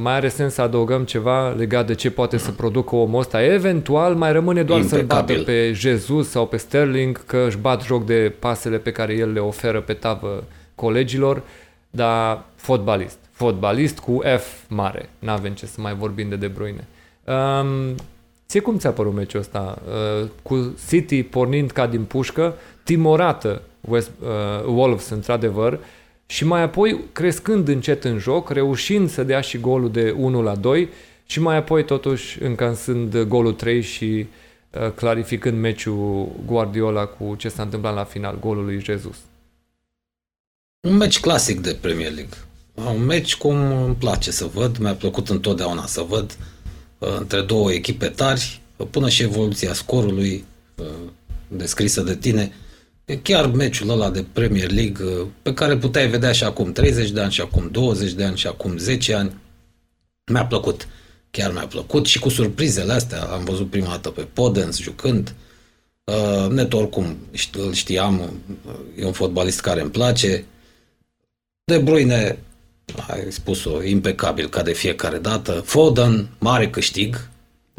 [0.01, 3.45] mai are sens să adăugăm ceva legat de ce poate să producă omul ăsta.
[3.45, 5.45] Eventual mai rămâne doar să-l bată Impecabil.
[5.45, 9.41] pe Jesus sau pe Sterling, că își bat joc de pasele pe care el le
[9.41, 10.45] oferă pe tavă
[10.75, 11.43] colegilor,
[11.91, 13.19] dar fotbalist.
[13.31, 15.09] Fotbalist cu F mare.
[15.19, 16.87] N-avem ce să mai vorbim de De Bruyne.
[17.25, 17.95] Um,
[18.49, 19.79] ție cum ți-a părut meciul ăsta?
[19.87, 25.79] Uh, cu City pornind ca din pușcă, timorată West, uh, Wolves într-adevăr,
[26.31, 30.55] și mai apoi crescând încet în joc, reușind să dea și golul de 1 la
[30.55, 30.89] 2
[31.27, 34.27] și mai apoi totuși încansând golul 3 și
[34.71, 39.17] uh, clarificând meciul Guardiola cu ce s-a întâmplat la final, golul lui Jesus.
[40.89, 42.37] Un meci clasic de Premier League.
[42.75, 46.37] Un meci cum îmi place să văd, mi-a plăcut întotdeauna să văd
[46.99, 50.45] uh, între două echipe tari, uh, până și evoluția scorului
[50.77, 50.87] uh,
[51.49, 52.53] descrisă de tine.
[53.09, 57.11] E chiar meciul ăla de Premier League uh, pe care puteai vedea și acum 30
[57.11, 59.33] de ani, și acum 20 de ani, și acum 10 ani.
[60.33, 60.89] Mi-a plăcut.
[61.31, 63.23] Chiar mi-a plăcut și cu surprizele astea.
[63.23, 65.35] Am văzut prima dată pe Podens jucând.
[66.05, 68.21] Uh, Neto oricum șt- îl știam,
[68.67, 70.45] uh, e un fotbalist care îmi place.
[71.65, 72.39] De Bruyne,
[73.09, 75.53] ai spus-o, impecabil ca de fiecare dată.
[75.53, 77.29] Foden, mare câștig.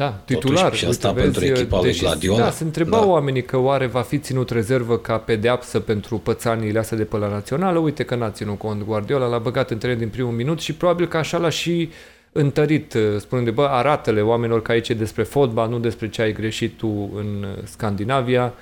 [0.00, 0.74] Da, titular.
[0.74, 2.38] și asta Uite, pentru vezi, echipa lui deși- Guardiola.
[2.38, 3.06] Da, se întrebau Da.
[3.06, 7.28] oamenii că oare va fi ținut rezervă ca pedeapsă pentru pățaniile astea de pe la
[7.28, 7.78] națională.
[7.78, 11.06] Uite că n-a ținut cont Guardiola, l-a băgat în teren din primul minut și probabil
[11.08, 11.90] că așa l-a și
[12.32, 16.22] întărit, uh, spunând de bă, arată-le oamenilor că aici e despre fotbal, nu despre ce
[16.22, 18.52] ai greșit tu în uh, Scandinavia.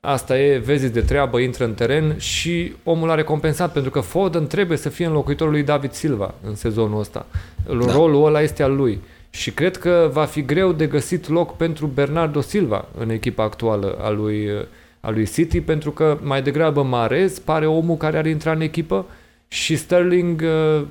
[0.00, 4.46] Asta e, vezi de treabă, intră în teren și omul a recompensat pentru că Foden
[4.46, 7.26] trebuie să fie înlocuitorul lui David Silva în sezonul ăsta.
[7.66, 7.92] Da.
[7.92, 9.00] Rolul ăla este al lui.
[9.30, 13.98] Și cred că va fi greu de găsit loc pentru Bernardo Silva în echipa actuală
[14.00, 14.60] a lui uh,
[15.00, 19.06] a lui City, pentru că mai degrabă Marez pare omul care ar intra în echipă
[19.48, 20.82] și Sterling uh,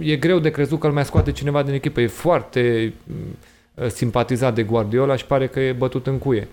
[0.00, 2.00] e greu de crezut că îl mai scoate cineva din echipă.
[2.00, 2.92] E foarte
[3.74, 6.48] uh, simpatizat de Guardiola și pare că e bătut în cuie.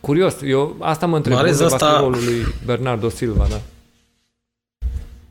[0.00, 1.36] Curios, eu asta mă întreb.
[1.36, 1.98] Marez asta...
[2.00, 3.60] rolul lui Bernardo Silva, da?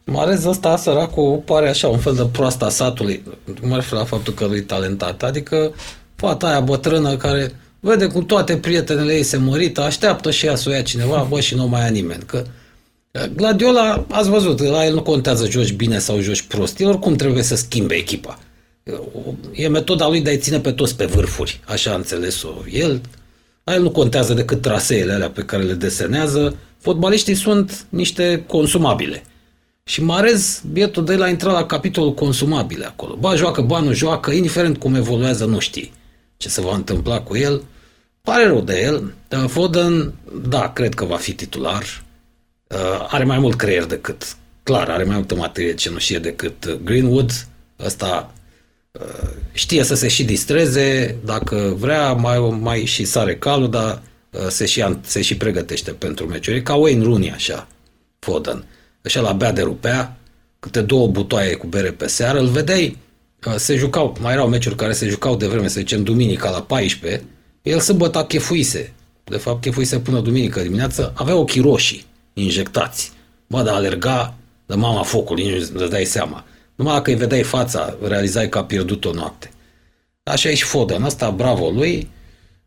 [0.05, 3.23] Marez ăsta, săracul, pare așa un fel de proasta satului.
[3.61, 5.23] Mă refer la faptul că lui talentat.
[5.23, 5.73] Adică
[6.15, 10.69] fata aia bătrână care vede cu toate prietenele ei se mărită, așteaptă și ea să
[10.69, 12.23] o ia cineva, bă, și nu mai ia nimeni.
[12.25, 12.43] Că
[13.35, 17.43] Gladiola, ați văzut, la el nu contează joci bine sau joci prost, el oricum trebuie
[17.43, 18.39] să schimbe echipa.
[19.51, 23.01] E metoda lui de a-i ține pe toți pe vârfuri, așa a înțeles-o el.
[23.63, 26.55] La el nu contează decât traseele alea pe care le desenează.
[26.79, 29.23] Fotbaliștii sunt niște consumabile.
[29.83, 33.15] Și Marez, bietul de la intra la capitolul consumabile acolo.
[33.15, 35.93] Ba joacă, ba nu joacă, indiferent cum evoluează, nu știi
[36.37, 37.63] ce se va întâmpla cu el.
[38.21, 39.13] Pare rău de el.
[39.47, 40.13] Foden,
[40.47, 42.03] da, cred că va fi titular.
[42.67, 47.47] Uh, are mai mult creier decât, clar, are mai multă materie cenușie decât uh, Greenwood.
[47.79, 48.33] Ăsta
[48.91, 54.01] uh, știe să se și distreze, dacă vrea, mai, mai și sare calul, dar
[54.49, 56.57] se și, se și pregătește pentru meciuri.
[56.57, 57.67] E ca Wayne Rooney, așa,
[58.19, 58.65] Foden.
[59.03, 60.17] Așa la bea de rupea,
[60.59, 62.97] câte două butoaie cu bere pe seară, îl vedeai,
[63.55, 67.23] se jucau, mai erau meciuri care se jucau de vreme, să zicem, duminica la 14,
[67.61, 68.93] el sâmbătă chefuise,
[69.23, 73.11] de fapt chefuise până duminică dimineață, avea ochii roșii injectați.
[73.47, 74.33] Bă, dar alerga
[74.65, 76.43] de mama focului, nici nu dai seama.
[76.75, 79.51] Numai dacă îi vedeai fața, realizai că a pierdut o noapte.
[80.23, 81.03] Așa e și Foden.
[81.03, 82.09] Asta, bravo lui.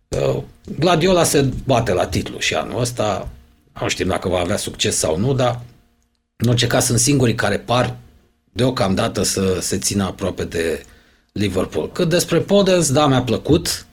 [0.08, 0.42] Uh,
[0.78, 3.28] Gladiola se bate la titlu și anul ăsta.
[3.80, 5.60] Nu știm dacă va avea succes sau nu, dar
[6.36, 7.96] în orice caz sunt singurii care par
[8.52, 10.82] deocamdată să se țină aproape de
[11.32, 11.92] Liverpool.
[11.92, 13.86] Cât despre Podens, da, mi-a plăcut.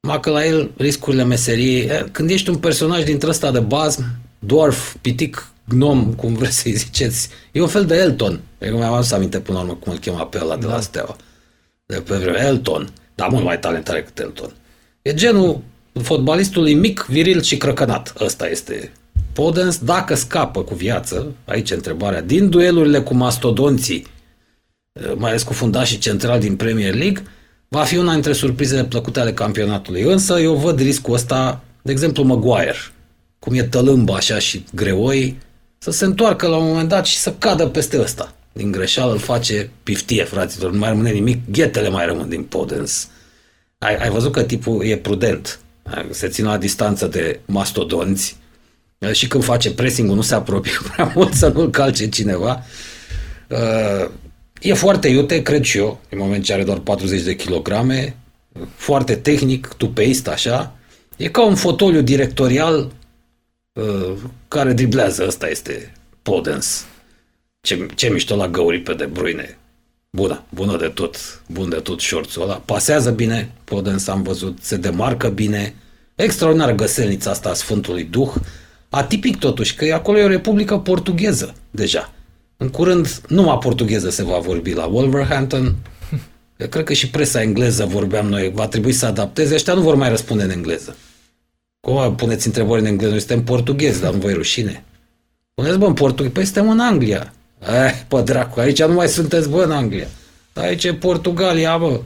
[0.00, 4.06] Numai că la el riscurile meseriei, când ești un personaj dintre ăsta de bază,
[4.38, 7.28] dwarf, pitic, gnom, cum vreți să-i ziceți.
[7.52, 8.40] E un fel de Elton.
[8.58, 10.80] Eu mi-am adus aminte până la urmă cum îl chema pe ăla de la da.
[10.80, 11.16] Steaua.
[11.86, 12.38] De pe vreme.
[12.38, 12.92] Elton.
[13.14, 14.52] Dar mult mai talentat decât Elton.
[15.02, 15.62] E genul
[16.02, 18.12] fotbalistului mic, viril și crăcănat.
[18.20, 18.92] Ăsta este
[19.34, 19.78] Podens.
[19.78, 24.06] Dacă scapă cu viață, aici întrebarea, din duelurile cu mastodonții,
[25.16, 27.22] mai ales cu fundașii centrali din Premier League,
[27.68, 30.02] va fi una dintre surprizele plăcute ale campionatului.
[30.02, 32.76] Însă eu văd riscul ăsta, de exemplu Maguire,
[33.38, 35.38] cum e tălâmb așa și greoi,
[35.78, 38.34] să se întoarcă la un moment dat și să cadă peste ăsta.
[38.52, 43.08] Din greșeală îl face piftie, fraților, nu mai rămâne nimic, ghetele mai rămân din Podens.
[43.78, 45.60] Ai, ai văzut că tipul e prudent,
[46.10, 48.36] se ține la distanță de mastodonți
[49.12, 52.62] și când face pressing nu se apropie prea mult să nu-l calce cineva.
[54.60, 58.16] E foarte iute, cred și eu, în moment ce are doar 40 de kilograme,
[58.76, 60.76] foarte tehnic, tupeist așa.
[61.16, 62.90] E ca un fotoliu directorial
[63.74, 64.16] Uh,
[64.48, 65.24] care driblează.
[65.26, 66.86] Ăsta este Podens.
[67.60, 69.58] Ce, ce mișto la găuri pe De Bruyne.
[70.10, 72.54] Bună, bună de tot, bun de tot șorțul ăla.
[72.54, 75.74] Pasează bine, Podens am văzut, se demarcă bine.
[76.14, 78.32] Extraordinară găselnița asta a Sfântului Duh.
[78.94, 82.12] Atipic totuși, că acolo e o republică portugheză deja.
[82.56, 85.74] În curând, numai portugheză se va vorbi la Wolverhampton.
[86.56, 89.54] Eu cred că și presa engleză vorbeam noi, va trebui să adapteze.
[89.54, 90.96] Ăștia nu vor mai răspunde în engleză.
[91.80, 93.10] Cum puneți întrebări în engleză?
[93.10, 94.84] Noi suntem portughezi, dar nu voi rușine.
[95.54, 96.32] Puneți, bă, în portughez.
[96.32, 97.32] Păi suntem în Anglia.
[97.60, 100.06] Eh, pe dracu, aici nu mai sunteți, bă, în Anglia.
[100.52, 102.00] Aici e Portugalia, bă.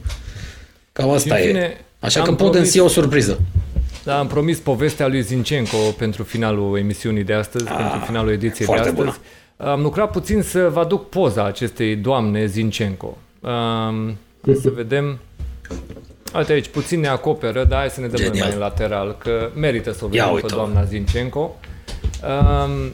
[0.93, 1.77] Cam asta e.
[2.01, 3.41] Așa că putem să o surpriză.
[4.09, 8.67] Da, am promis povestea lui Zincenco pentru finalul emisiunii de astăzi, A, pentru finalul ediției
[8.67, 8.95] de astăzi.
[8.95, 9.17] Bună.
[9.57, 13.19] Am lucrat puțin să vă aduc poza acestei doamne Zincenco.
[13.41, 14.17] Um,
[14.61, 15.19] să vedem.
[16.37, 19.93] Uite aici, puțin ne acoperă, dar hai să ne dăm mai în lateral, că merită
[19.93, 21.57] să o vedem pe doamna Zincenco.
[22.23, 22.93] Um,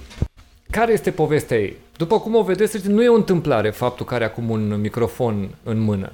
[0.71, 1.77] care este povestea ei?
[1.97, 5.79] După cum o vedeți, nu e o întâmplare faptul că are acum un microfon în
[5.79, 6.13] mână.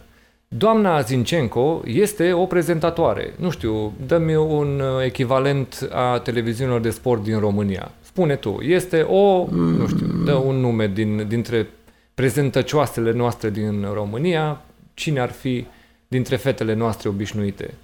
[0.57, 3.35] Doamna Zincenco este o prezentatoare.
[3.37, 7.91] Nu știu, dă-mi un echivalent a televiziunilor de sport din România.
[8.01, 11.69] Spune tu, este o, nu știu, dă un nume din, dintre
[12.15, 14.63] prezentăcioasele noastre din România,
[14.95, 15.67] cine ar fi
[16.09, 17.75] dintre fetele noastre obișnuite?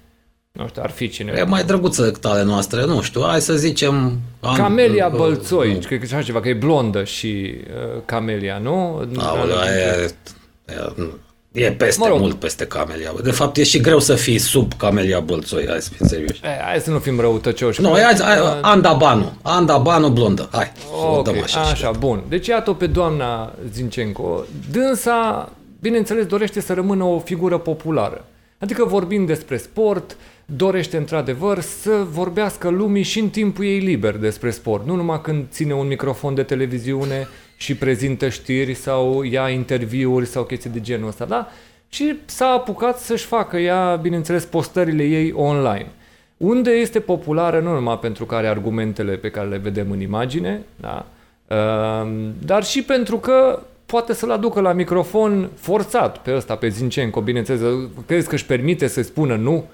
[0.51, 1.37] Nu știu, ar fi cineva.
[1.37, 4.19] E mai drăguță decât ale noastre, nu știu, hai să zicem...
[4.39, 9.07] An, Camelia Bălțoi, uh, cred că așa ceva, că e blondă și uh, Camelia, nu?
[9.17, 10.11] Aolea, e,
[10.65, 10.93] e,
[11.57, 12.19] e peste, mă rog.
[12.19, 13.13] mult peste Camelia.
[13.23, 16.41] De fapt, e și greu să fii sub Camelia Bălțoi, hai să fim serioși.
[16.43, 17.81] E, hai să nu fim răutăcioși.
[17.81, 20.71] Nu, hai, hai, uh, Andabanu, Andabanu blondă, hai,
[21.01, 21.59] okay, dăm așa.
[21.59, 22.23] Așa, bun.
[22.29, 24.45] Deci iată pe doamna Zincenco.
[24.71, 28.25] Dânsa bineînțeles, dorește să rămână o figură populară.
[28.59, 34.49] Adică vorbim despre sport, dorește într-adevăr să vorbească lumii și în timpul ei liber despre
[34.49, 34.85] sport.
[34.85, 37.27] Nu numai când ține un microfon de televiziune
[37.57, 41.47] și prezintă știri sau ia interviuri sau chestii de genul ăsta, da?
[41.89, 45.91] Și s-a apucat să-și facă ea, bineînțeles, postările ei online.
[46.37, 50.61] Unde este populară nu numai pentru că are argumentele pe care le vedem în imagine,
[50.75, 51.05] da?
[51.47, 57.21] Ehm, dar și pentru că poate să-l aducă la microfon forțat pe ăsta, pe Zincenco,
[57.21, 57.61] bineînțeles.
[58.05, 59.65] Crezi că își permite să spună nu?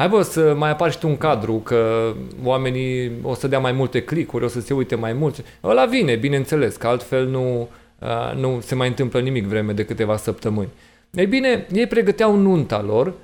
[0.00, 2.12] Hai bă, să mai apar și tu un cadru, că
[2.42, 5.44] oamenii o să dea mai multe clicuri, o să se uite mai mult.
[5.64, 7.68] Ăla vine, bineînțeles, că altfel nu,
[8.36, 10.68] nu se mai întâmplă nimic vreme de câteva săptămâni.
[11.10, 13.14] Ei bine, ei pregăteau nunta lor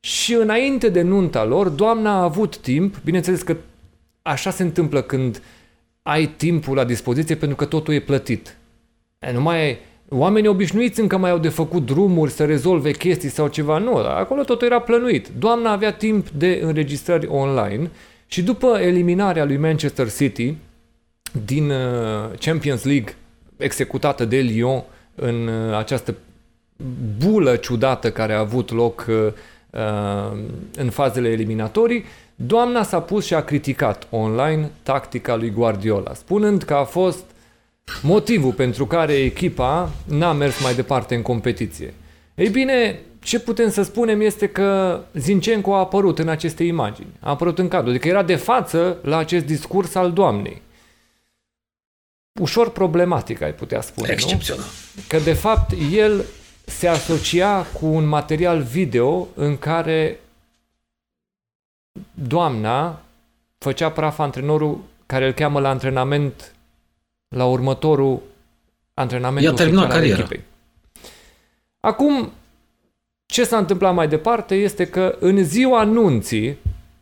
[0.00, 3.56] și înainte de nunta lor, doamna a avut timp, bineînțeles că
[4.22, 5.42] așa se întâmplă când
[6.02, 8.56] ai timpul la dispoziție pentru că totul e plătit.
[9.18, 9.78] E, nu mai
[10.12, 13.78] Oamenii obișnuiți încă mai au de făcut drumuri să rezolve chestii sau ceva.
[13.78, 15.28] Nu, acolo totul era plănuit.
[15.38, 17.90] Doamna avea timp de înregistrări online
[18.26, 20.54] și după eliminarea lui Manchester City
[21.44, 21.76] din uh,
[22.40, 23.14] Champions League
[23.56, 24.82] executată de Lyon
[25.14, 26.14] în uh, această
[27.18, 29.32] bulă ciudată care a avut loc uh,
[30.76, 32.04] în fazele eliminatorii,
[32.34, 37.24] doamna s-a pus și a criticat online tactica lui Guardiola, spunând că a fost
[38.02, 41.94] motivul pentru care echipa n-a mers mai departe în competiție.
[42.34, 47.30] Ei bine, ce putem să spunem este că Zincenco a apărut în aceste imagini, a
[47.30, 50.62] apărut în cadru, adică era de față la acest discurs al doamnei.
[52.40, 54.64] Ușor problematic, ai putea spune, Excepțional.
[54.94, 55.02] Nu?
[55.08, 56.24] Că de fapt el
[56.64, 60.20] se asocia cu un material video în care
[62.14, 63.02] doamna
[63.58, 66.54] făcea praf antrenorul care îl cheamă la antrenament
[67.36, 68.22] la următorul
[68.94, 70.18] antrenament I-a terminat cariera.
[70.18, 70.40] Echipei.
[71.80, 72.32] Acum,
[73.26, 76.58] ce s-a întâmplat mai departe este că în ziua anunții,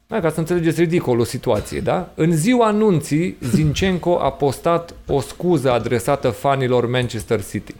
[0.06, 2.12] ca să înțelegeți ridicolul situației, da?
[2.14, 7.74] În ziua anunții, Zinchenko a postat o scuză adresată fanilor Manchester City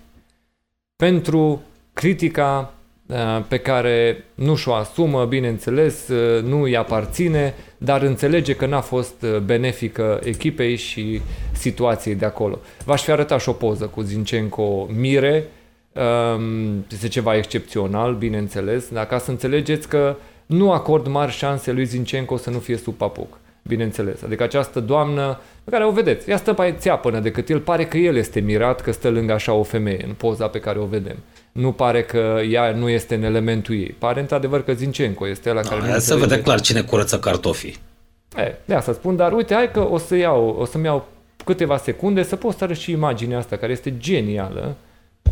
[0.97, 1.63] pentru
[1.93, 2.78] critica uh,
[3.49, 9.23] pe care nu și-o asumă, bineînțeles, uh, nu îi aparține, dar înțelege că n-a fost
[9.23, 11.21] uh, benefică echipei și
[11.53, 12.59] situației de acolo.
[12.85, 15.45] V-aș fi arătat și o poză cu Zincenco Mire,
[16.37, 20.17] um, este ceva excepțional, bineînțeles, dar ca să înțelegeți că
[20.47, 23.39] nu acord mari șanse lui Zincenco să nu fie sub papuc,
[23.69, 24.23] bineînțeles.
[24.23, 27.97] Adică această doamnă pe care o vedeți, ea stă mai țeapănă decât el, pare că
[27.97, 31.17] el este mirat că stă lângă așa o femeie în poza pe care o vedem
[31.59, 33.95] nu pare că ea nu este în elementul ei.
[33.99, 35.93] Pare într-adevăr că Zincenco este la care...
[35.93, 37.77] Nu se vede clar cine curăță cartofii.
[38.37, 41.07] E, de asta spun, dar uite, hai că o să iau, o să-mi iau
[41.45, 44.77] câteva secunde să post să și imaginea asta, care este genială,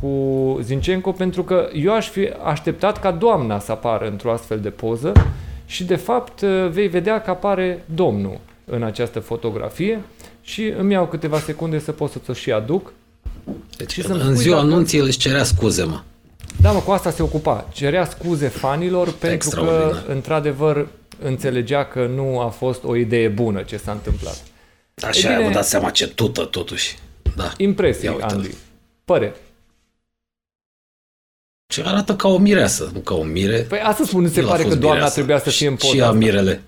[0.00, 4.70] cu Zincenco, pentru că eu aș fi așteptat ca doamna să apară într-o astfel de
[4.70, 5.12] poză
[5.66, 6.40] și, de fapt,
[6.70, 10.00] vei vedea că apare domnul în această fotografie
[10.42, 12.92] și îmi iau câteva secunde să pot să-ți o și aduc.
[13.76, 14.66] Deci, și în ziua dacă...
[14.66, 16.00] anunții își cerea scuze, mă.
[16.60, 17.68] Da, mă, cu asta se ocupa.
[17.72, 20.86] Cerea scuze fanilor pentru că, într-adevăr,
[21.22, 24.42] înțelegea că nu a fost o idee bună ce s-a întâmplat.
[25.02, 26.98] Așa, bine, vă dați seama ce tută, totuși.
[27.36, 27.52] Da.
[27.56, 28.50] Impresii, Andy.
[29.04, 29.34] Păre.
[31.66, 33.58] Ce arată ca o mireasă, nu ca o mire.
[33.58, 35.14] Păi asta spun, nu se pare că doamna mireasă.
[35.14, 36.62] trebuia să fie în poza Și a mirele.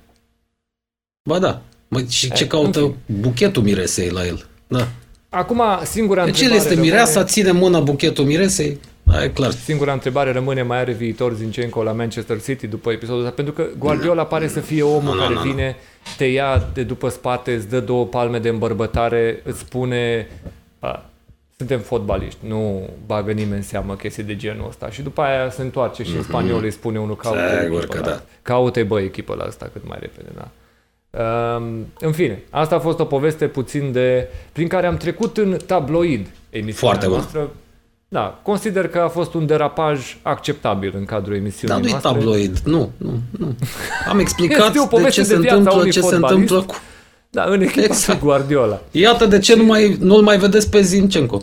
[1.29, 1.63] Ba da.
[1.89, 4.47] Mă, și ce e, caută buchetul miresei la el.
[4.67, 4.89] Da.
[5.29, 6.61] Acum, singura deci întrebare...
[6.61, 7.31] el este mireasa, rămâne...
[7.31, 8.81] ține mâna buchetul miresei,
[9.11, 9.51] da, e clar.
[9.51, 13.33] Singura întrebare rămâne, mai are viitor Zinchenko la Manchester City după episodul ăsta?
[13.33, 15.77] Pentru că Guardiola pare să fie omul no, no, care no, vine,
[16.17, 20.29] te ia de după spate, îți dă două palme de îmbărbătare, îți spune
[20.79, 21.11] a,
[21.59, 24.91] suntem fotbaliști, nu bagă nimeni în seamă chestii de genul ăsta.
[24.91, 26.29] Și după aia se întoarce și mm-hmm.
[26.29, 28.21] spaniolul îi spune unul caute Sigur că da.
[28.43, 30.49] Caute, bă, echipă la asta cât mai repede, da.
[31.11, 34.29] Um, în fine, asta a fost o poveste puțin de...
[34.53, 37.39] prin care am trecut în tabloid emisiunea Foarte noastră.
[37.39, 37.51] Bun.
[38.09, 42.59] Da, consider că a fost un derapaj acceptabil în cadrul emisiunii Dar nu e tabloid,
[42.59, 43.55] nu, nu, nu.
[44.09, 46.75] Am explicat de ce de se întâmplă, ce se întâmplă cu...
[47.31, 48.21] Da, în echipa exact.
[48.21, 48.81] Guardiola.
[48.91, 51.43] Iată de ce nu mai, nu-l mai vedeți pe Zinchenko.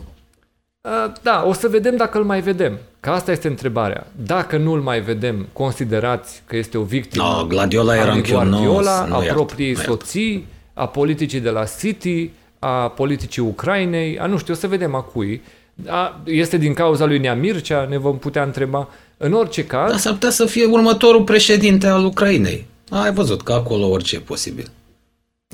[1.21, 2.77] Da, o să vedem dacă îl mai vedem.
[2.99, 4.07] Că asta este întrebarea.
[4.25, 9.07] Dacă nu îl mai vedem, considerați că este o victimă no, Gladiola era a Guardiola,
[9.11, 12.29] a propriei soții, a politicii de la City,
[12.59, 15.41] a politicii Ucrainei, a nu știu, o să vedem a cui.
[15.87, 18.89] A, este din cauza lui Nea Mircea, ne vom putea întreba.
[19.17, 19.89] În orice caz...
[19.89, 22.65] Dar s-ar putea să fie următorul președinte al Ucrainei.
[22.89, 24.71] Ai văzut că acolo orice e posibil.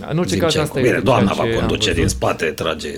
[0.10, 2.90] În orice caz, asta Bine, doamna va conduce din spate, trage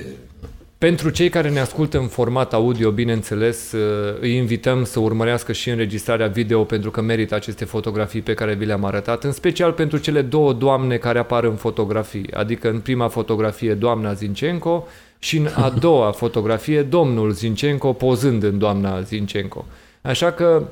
[0.78, 5.70] Pentru cei care ne ascultă în format audio, bineînțeles, uh, îi invităm să urmărească și
[5.70, 9.98] înregistrarea video pentru că merită aceste fotografii pe care vi le-am arătat, în special pentru
[9.98, 14.88] cele două doamne care apar în fotografii, adică în prima fotografie doamna Zincenco
[15.20, 19.66] și în a doua fotografie domnul Zincenco pozând în doamna Zincenco.
[20.02, 20.64] Așa că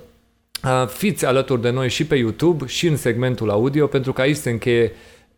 [0.63, 4.35] uh, fiți alături de noi și pe YouTube și în segmentul audio pentru că aici
[4.35, 4.91] se încheie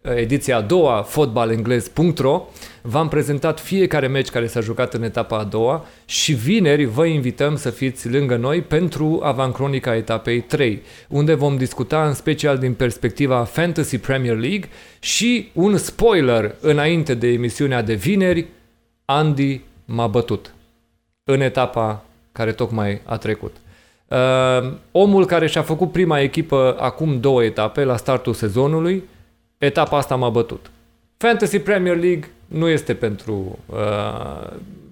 [0.04, 2.46] ediția a doua, fotbalenglez.ro,
[2.82, 7.56] v-am prezentat fiecare meci care s-a jucat în etapa a doua și vineri vă invităm
[7.56, 13.44] să fiți lângă noi pentru avancronica etapei 3, unde vom discuta în special din perspectiva
[13.44, 14.70] Fantasy Premier League
[15.00, 18.48] și un spoiler înainte de emisiunea de vineri,
[19.06, 20.54] Andy m-a bătut
[21.24, 23.56] în etapa care tocmai a trecut.
[24.08, 29.04] Uh, omul care și-a făcut prima echipă acum două etape la startul sezonului,
[29.66, 30.72] etapa asta m-a bătut.
[31.18, 34.52] Fantasy Premier League nu este pentru, uh,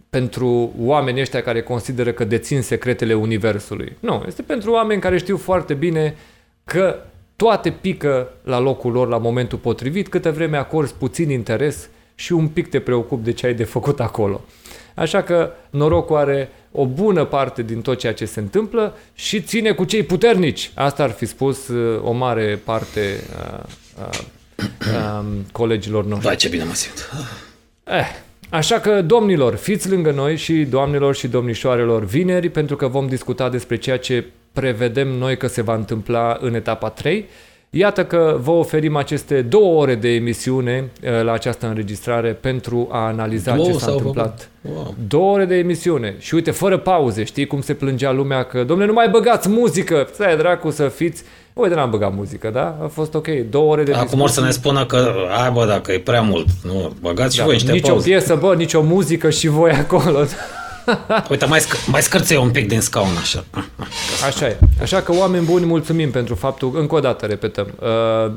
[0.10, 3.98] pentru oamenii ăștia care consideră că dețin secretele universului.
[4.00, 6.16] Nu, este pentru oameni care știu foarte bine
[6.64, 6.96] că
[7.36, 12.48] toate pică la locul lor la momentul potrivit, câte vreme acorzi puțin interes și un
[12.48, 14.42] pic te preocupi de ce ai de făcut acolo.
[14.96, 19.72] Așa că norocul are o bună parte din tot ceea ce se întâmplă și ține
[19.72, 20.72] cu cei puternici.
[20.76, 23.64] Asta ar fi spus uh, o mare parte uh,
[24.08, 24.20] uh,
[24.62, 26.28] um, colegilor noștri.
[26.28, 27.12] Da, ce bine mă simt.
[27.84, 28.08] Eh,
[28.50, 33.50] așa că, domnilor, fiți lângă noi și doamnelor și domnișoarelor vineri, pentru că vom discuta
[33.50, 37.26] despre ceea ce prevedem noi că se va întâmpla în etapa 3.
[37.74, 43.06] Iată că vă oferim aceste două ore de emisiune uh, la această înregistrare pentru a
[43.06, 44.50] analiza Două ce s-a sau întâmplat.
[44.62, 44.96] Wow.
[45.08, 48.88] Două ore de emisiune și uite, fără pauze, știi cum se plângea lumea că, domnule,
[48.88, 51.24] nu mai băgați muzică, stai dracu să fiți
[51.62, 52.78] Uite, n-am băgat muzică, da?
[52.84, 53.28] A fost ok.
[53.50, 55.14] Două ore de Acum or să ne spună că,
[55.44, 58.10] ai bă, dacă e prea mult, nu, băgați și da, voi niște Nici pauze.
[58.10, 60.26] o piesă, bă, nici o muzică și voi acolo.
[61.30, 63.44] Uite, mai, sc- mai scârțe un pic din scaun așa.
[64.28, 64.58] Așa e.
[64.82, 67.74] Așa că, oameni buni, mulțumim pentru faptul, încă o dată repetăm,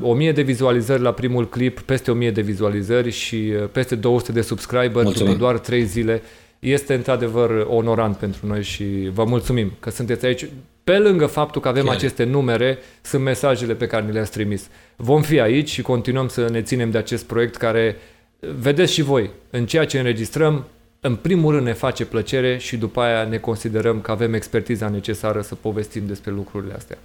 [0.01, 4.31] uh, 1000 de vizualizări la primul clip, peste 1000 de vizualizări și uh, peste 200
[4.31, 5.25] de subscriber Mulțumim.
[5.31, 6.21] după doar 3 zile.
[6.59, 8.83] Este într-adevăr onorant pentru noi și
[9.13, 10.45] vă mulțumim că sunteți aici.
[10.85, 11.95] Pe lângă faptul că avem Chiar.
[11.95, 14.69] aceste numere, sunt mesajele pe care ni le-ați trimis.
[14.95, 17.95] Vom fi aici și continuăm să ne ținem de acest proiect care,
[18.39, 20.65] vedeți și voi, în ceea ce înregistrăm,
[20.99, 25.41] în primul rând ne face plăcere și după aia ne considerăm că avem expertiza necesară
[25.41, 26.97] să povestim despre lucrurile astea.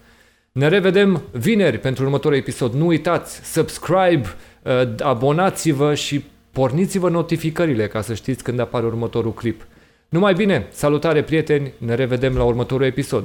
[0.52, 2.74] Ne revedem vineri pentru următorul episod.
[2.74, 9.66] Nu uitați, subscribe, uh, abonați-vă și porniți-vă notificările ca să știți când apare următorul clip.
[10.08, 13.24] Numai bine, salutare prieteni, ne revedem la următorul episod.